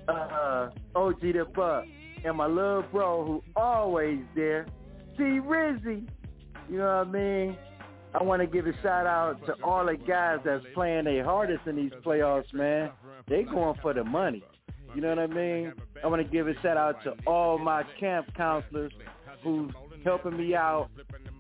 uh, 0.08 0.70
OG 0.96 1.20
the 1.20 1.46
Buck, 1.54 1.84
and 2.24 2.38
my 2.38 2.48
little 2.48 2.84
bro 2.84 3.26
who 3.26 3.44
always 3.58 4.20
there, 4.34 4.66
T 5.18 5.24
Rizzy. 5.24 6.08
You 6.70 6.78
know 6.78 7.04
what 7.04 7.08
I 7.08 7.12
mean? 7.12 7.58
I 8.14 8.24
want 8.24 8.42
to 8.42 8.48
give 8.48 8.66
a 8.66 8.74
shout 8.82 9.06
out 9.06 9.46
to 9.46 9.56
all 9.64 9.86
the 9.86 9.96
guys 9.96 10.40
that's 10.46 10.64
playing 10.74 11.06
their 11.06 11.24
hardest 11.24 11.68
in 11.68 11.76
these 11.76 11.92
playoffs, 12.04 12.52
man. 12.54 12.92
They 13.30 13.44
going 13.44 13.80
for 13.82 13.94
the 13.94 14.04
money. 14.04 14.44
You 14.96 15.02
know 15.02 15.10
what 15.10 15.20
I 15.20 15.28
mean? 15.28 15.74
I 16.04 16.08
want 16.08 16.24
to 16.24 16.28
give 16.28 16.48
a 16.48 16.60
shout 16.62 16.78
out 16.78 17.04
to 17.04 17.14
all 17.28 17.60
my 17.60 17.84
camp 18.00 18.34
counselors 18.36 18.92
who's 19.44 19.72
helping 20.04 20.36
me 20.36 20.56
out 20.56 20.90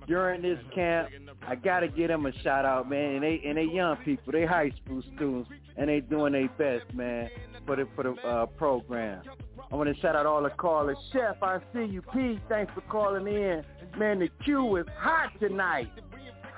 during 0.08 0.44
this 0.44 0.60
camp. 0.74 1.10
I 1.48 1.56
gotta 1.56 1.88
give 1.88 2.10
them 2.10 2.28
a 2.28 2.32
shout 2.44 2.64
out, 2.64 2.88
man. 2.88 3.16
And 3.16 3.24
they 3.24 3.42
and 3.44 3.58
they 3.58 3.64
young 3.64 3.98
people, 3.98 4.32
they 4.32 4.46
high 4.46 4.72
school 4.84 5.02
students, 5.16 5.50
and 5.78 5.90
they 5.90 6.00
doing 6.00 6.34
their 6.34 6.50
best, 6.50 6.94
man, 6.94 7.30
for 7.66 7.76
the 7.76 7.88
for 7.96 8.04
the 8.04 8.14
uh, 8.22 8.46
program. 8.46 9.24
I 9.72 9.76
want 9.76 9.94
to 9.94 10.00
shout 10.02 10.16
out 10.16 10.28
all 10.28 10.44
the 10.44 10.50
callers. 10.50 10.98
Chef, 11.12 11.42
I 11.42 11.60
see 11.74 11.86
you. 11.86 12.02
Pete, 12.14 12.40
thanks 12.50 12.72
for 12.74 12.82
calling 12.82 13.28
in. 13.28 13.64
Man, 13.98 14.20
the 14.20 14.30
queue 14.44 14.76
is 14.78 14.86
hot 14.98 15.32
tonight 15.40 15.90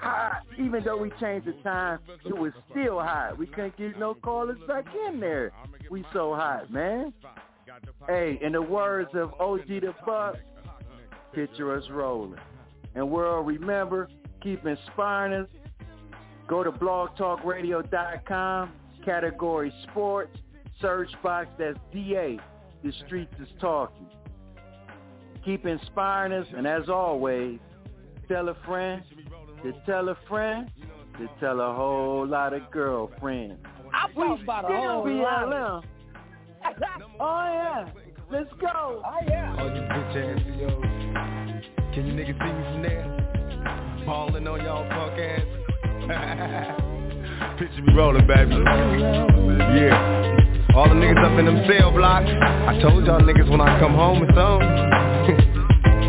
hot. 0.02 0.44
Even 0.60 0.84
though 0.84 0.98
we 0.98 1.12
changed 1.20 1.48
the 1.48 1.54
time, 1.64 2.00
it 2.26 2.38
was 2.38 2.52
still 2.72 3.00
hot. 3.00 3.38
We 3.38 3.48
couldn't 3.48 3.78
get 3.78 3.98
no 3.98 4.14
callers 4.14 4.60
back 4.68 4.86
in 5.08 5.20
there. 5.20 5.52
We 5.90 6.04
so 6.14 6.36
hot, 6.36 6.72
man. 6.72 7.14
Hey, 8.08 8.38
in 8.42 8.54
the 8.54 8.62
words 8.62 9.10
of 9.14 9.34
OG 9.40 9.68
the 9.68 9.94
Buck, 10.06 10.36
picture 11.34 11.76
us 11.76 11.84
rolling. 11.90 12.40
And 12.96 13.10
world, 13.10 13.48
remember, 13.48 14.10
keep 14.42 14.66
inspiring 14.66 15.44
us. 15.44 15.50
Go 16.48 16.64
to 16.64 16.72
blogtalkradio.com, 16.72 18.74
category 19.06 19.74
sports, 19.90 20.36
search 20.82 21.10
box, 21.24 21.48
that's 21.58 21.78
DA. 21.94 22.38
The 22.84 22.92
streets 23.06 23.34
is 23.40 23.48
talking. 23.62 24.08
Keep 25.46 25.66
inspiring 25.66 26.34
us, 26.34 26.48
and 26.56 26.68
as 26.68 26.90
always, 26.90 27.60
tell 28.28 28.50
a 28.50 28.56
friend, 28.66 29.02
to 29.64 29.74
tell 29.86 30.10
a 30.10 30.18
friend, 30.28 30.70
to 31.20 31.30
tell 31.40 31.60
a 31.62 31.74
whole 31.74 32.26
lot 32.28 32.54
of 32.54 32.70
girlfriends. 32.72 33.60
I 33.94 34.08
preach 34.14 34.42
about 34.44 34.66
a 34.66 34.76
whole 34.76 35.22
lot. 35.22 35.84
oh 37.20 37.44
yeah, 37.44 37.90
let's 38.32 38.50
go. 38.60 39.04
Oh 39.06 39.20
yeah. 39.28 39.56
All 39.58 39.68
you 39.68 39.82
bitch 39.82 40.16
ass 40.18 40.40
CEOs, 40.46 41.94
can 41.94 42.08
you 42.08 42.14
niggas 42.14 42.38
see 42.38 42.54
me 42.54 42.64
from 42.72 42.82
there? 42.82 43.08
Balling 44.06 44.48
on 44.48 44.64
y'all 44.64 44.88
punk 44.90 45.20
ass. 45.20 45.46
Picture 47.60 47.82
me 47.84 47.94
rolling, 47.94 48.26
baby. 48.28 48.56
Yeah. 49.78 50.76
All 50.76 50.88
the 50.88 50.96
niggas 50.96 51.24
up 51.24 51.38
in 51.38 51.46
them 51.46 51.64
cell 51.68 51.92
blocks. 51.92 52.30
I 52.30 52.80
told 52.82 53.06
y'all 53.06 53.22
niggas 53.22 53.50
when 53.50 53.62
I 53.62 53.80
come 53.80 53.94
home 53.94 54.24
it's 54.24 54.32
on. 54.38 54.60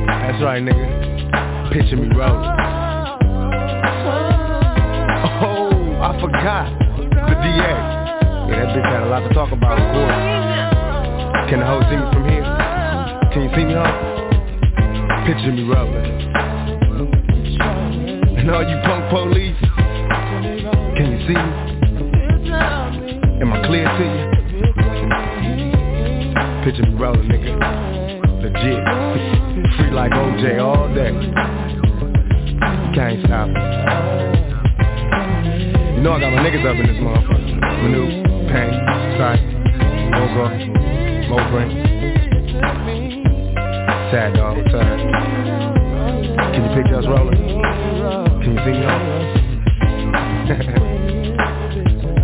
That's 0.06 0.42
right, 0.42 0.62
nigga. 0.62 1.72
Picture 1.72 1.96
me 1.96 2.08
rolling. 2.16 2.81
I 6.12 6.20
forgot. 6.20 6.68
The 6.98 7.34
DA. 7.40 7.72
Yeah, 8.52 8.68
that 8.68 8.76
bitch 8.76 8.84
had 8.84 9.02
a 9.02 9.08
lot 9.08 9.20
to 9.26 9.32
talk 9.32 9.50
about, 9.50 9.80
of 9.80 9.86
course. 9.96 10.12
Can 11.48 11.60
the 11.60 11.66
hoe 11.66 11.80
see 11.88 11.96
me 11.96 12.04
from 12.12 12.24
here? 12.28 12.44
Can 13.32 13.42
you 13.44 13.50
see 13.56 13.64
me, 13.64 13.72
huh? 13.72 13.88
Picture 15.24 15.52
me 15.52 15.62
rolling. 15.64 16.04
And 18.36 18.50
all 18.50 18.62
you 18.62 18.76
punk 18.84 19.08
police, 19.08 19.56
can 20.96 21.06
you 21.12 21.18
see 21.26 21.32
me? 21.32 21.52
Am 23.40 23.52
I 23.52 23.66
clear 23.66 23.88
to 23.88 24.04
you? 24.04 24.28
Picture 26.64 26.86
me 26.90 26.94
rolling, 27.00 27.28
nigga. 27.28 27.52
Legit. 28.42 28.84
Free 29.78 29.90
like 29.92 30.12
OJ 30.12 30.60
all 30.60 30.88
day. 30.94 31.12
Can't 32.94 33.24
stop 33.24 33.48
me. 33.48 33.91
You 36.02 36.08
know 36.08 36.14
I 36.14 36.20
got 36.20 36.32
my 36.32 36.42
niggas 36.42 36.66
up 36.66 36.74
in 36.74 36.86
this 36.88 36.96
motherfucker. 36.98 37.62
Manu, 37.62 38.02
Pain, 38.50 38.74
Sight, 39.22 39.38
Mocha, 40.10 40.50
Moprin. 41.30 41.70
Sad 44.10 44.34
dog, 44.34 44.56
return. 44.56 44.98
Can 46.54 46.60
you 46.64 46.70
picture 46.74 46.96
us 46.98 47.06
rolling? 47.06 47.38
Can 48.42 48.50
you 48.50 48.58
see 48.66 48.74
me? 48.74 48.82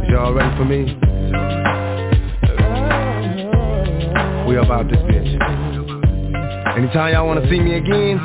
Y'all 0.11 0.35
ready 0.35 0.51
for 0.57 0.65
me? 0.65 0.81
We 4.49 4.57
about 4.57 4.89
this 4.89 4.99
bitch. 5.07 5.39
Anytime 6.77 7.13
y'all 7.13 7.29
wanna 7.29 7.49
see 7.49 7.61
me 7.61 7.75
again, 7.77 8.19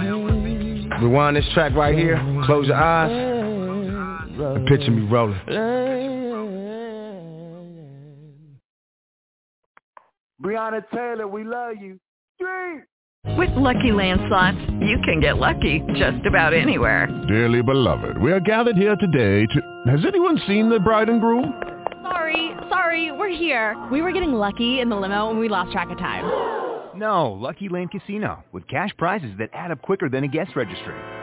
rewind 1.00 1.36
this 1.38 1.46
track 1.54 1.76
right 1.76 1.96
here, 1.96 2.18
close 2.44 2.66
your 2.66 2.76
eyes, 2.76 3.23
picture 4.68 4.91
me 4.91 5.07
rolling. 5.07 5.40
Breonna 10.41 10.84
Taylor, 10.94 11.27
we 11.27 11.44
love 11.44 11.76
you. 11.81 11.99
Street. 12.35 12.84
With 13.38 13.52
Lucky 13.56 13.94
Land 13.94 14.19
Slots, 14.27 14.57
you 14.81 14.98
can 15.06 15.22
get 15.22 15.38
lucky 15.38 15.81
just 15.95 16.26
about 16.26 16.53
anywhere. 16.53 17.07
Dearly 17.27 17.61
beloved, 17.61 18.22
we 18.22 18.34
are 18.34 18.41
gathered 18.41 18.76
here 18.76 18.98
today 18.98 19.45
to... 19.45 19.91
Has 19.91 20.06
anyone 20.06 20.40
seen 20.45 20.69
the 20.69 20.80
bride 20.80 21.07
and 21.07 21.22
groom? 21.22 21.53
Sorry, 22.02 22.52
sorry, 22.69 23.14
we're 23.14 23.30
here. 23.30 23.81
We 23.91 24.02
were 24.02 24.11
getting 24.11 24.34
lucky 24.34 24.81
in 24.81 24.90
the 24.90 24.98
limo 24.98 25.30
and 25.30 25.40
we 25.40 25.48
lost 25.48 25.72
track 25.72 25.90
of 25.90 25.98
time. 25.98 26.26
No, 26.95 27.31
Lucky 27.31 27.69
Land 27.69 27.90
Casino, 27.90 28.44
with 28.52 28.68
cash 28.68 28.91
prizes 28.99 29.31
that 29.40 29.49
add 29.52 29.72
up 29.72 29.81
quicker 29.81 30.10
than 30.10 30.23
a 30.23 30.27
guest 30.27 30.52
registry. 30.56 30.94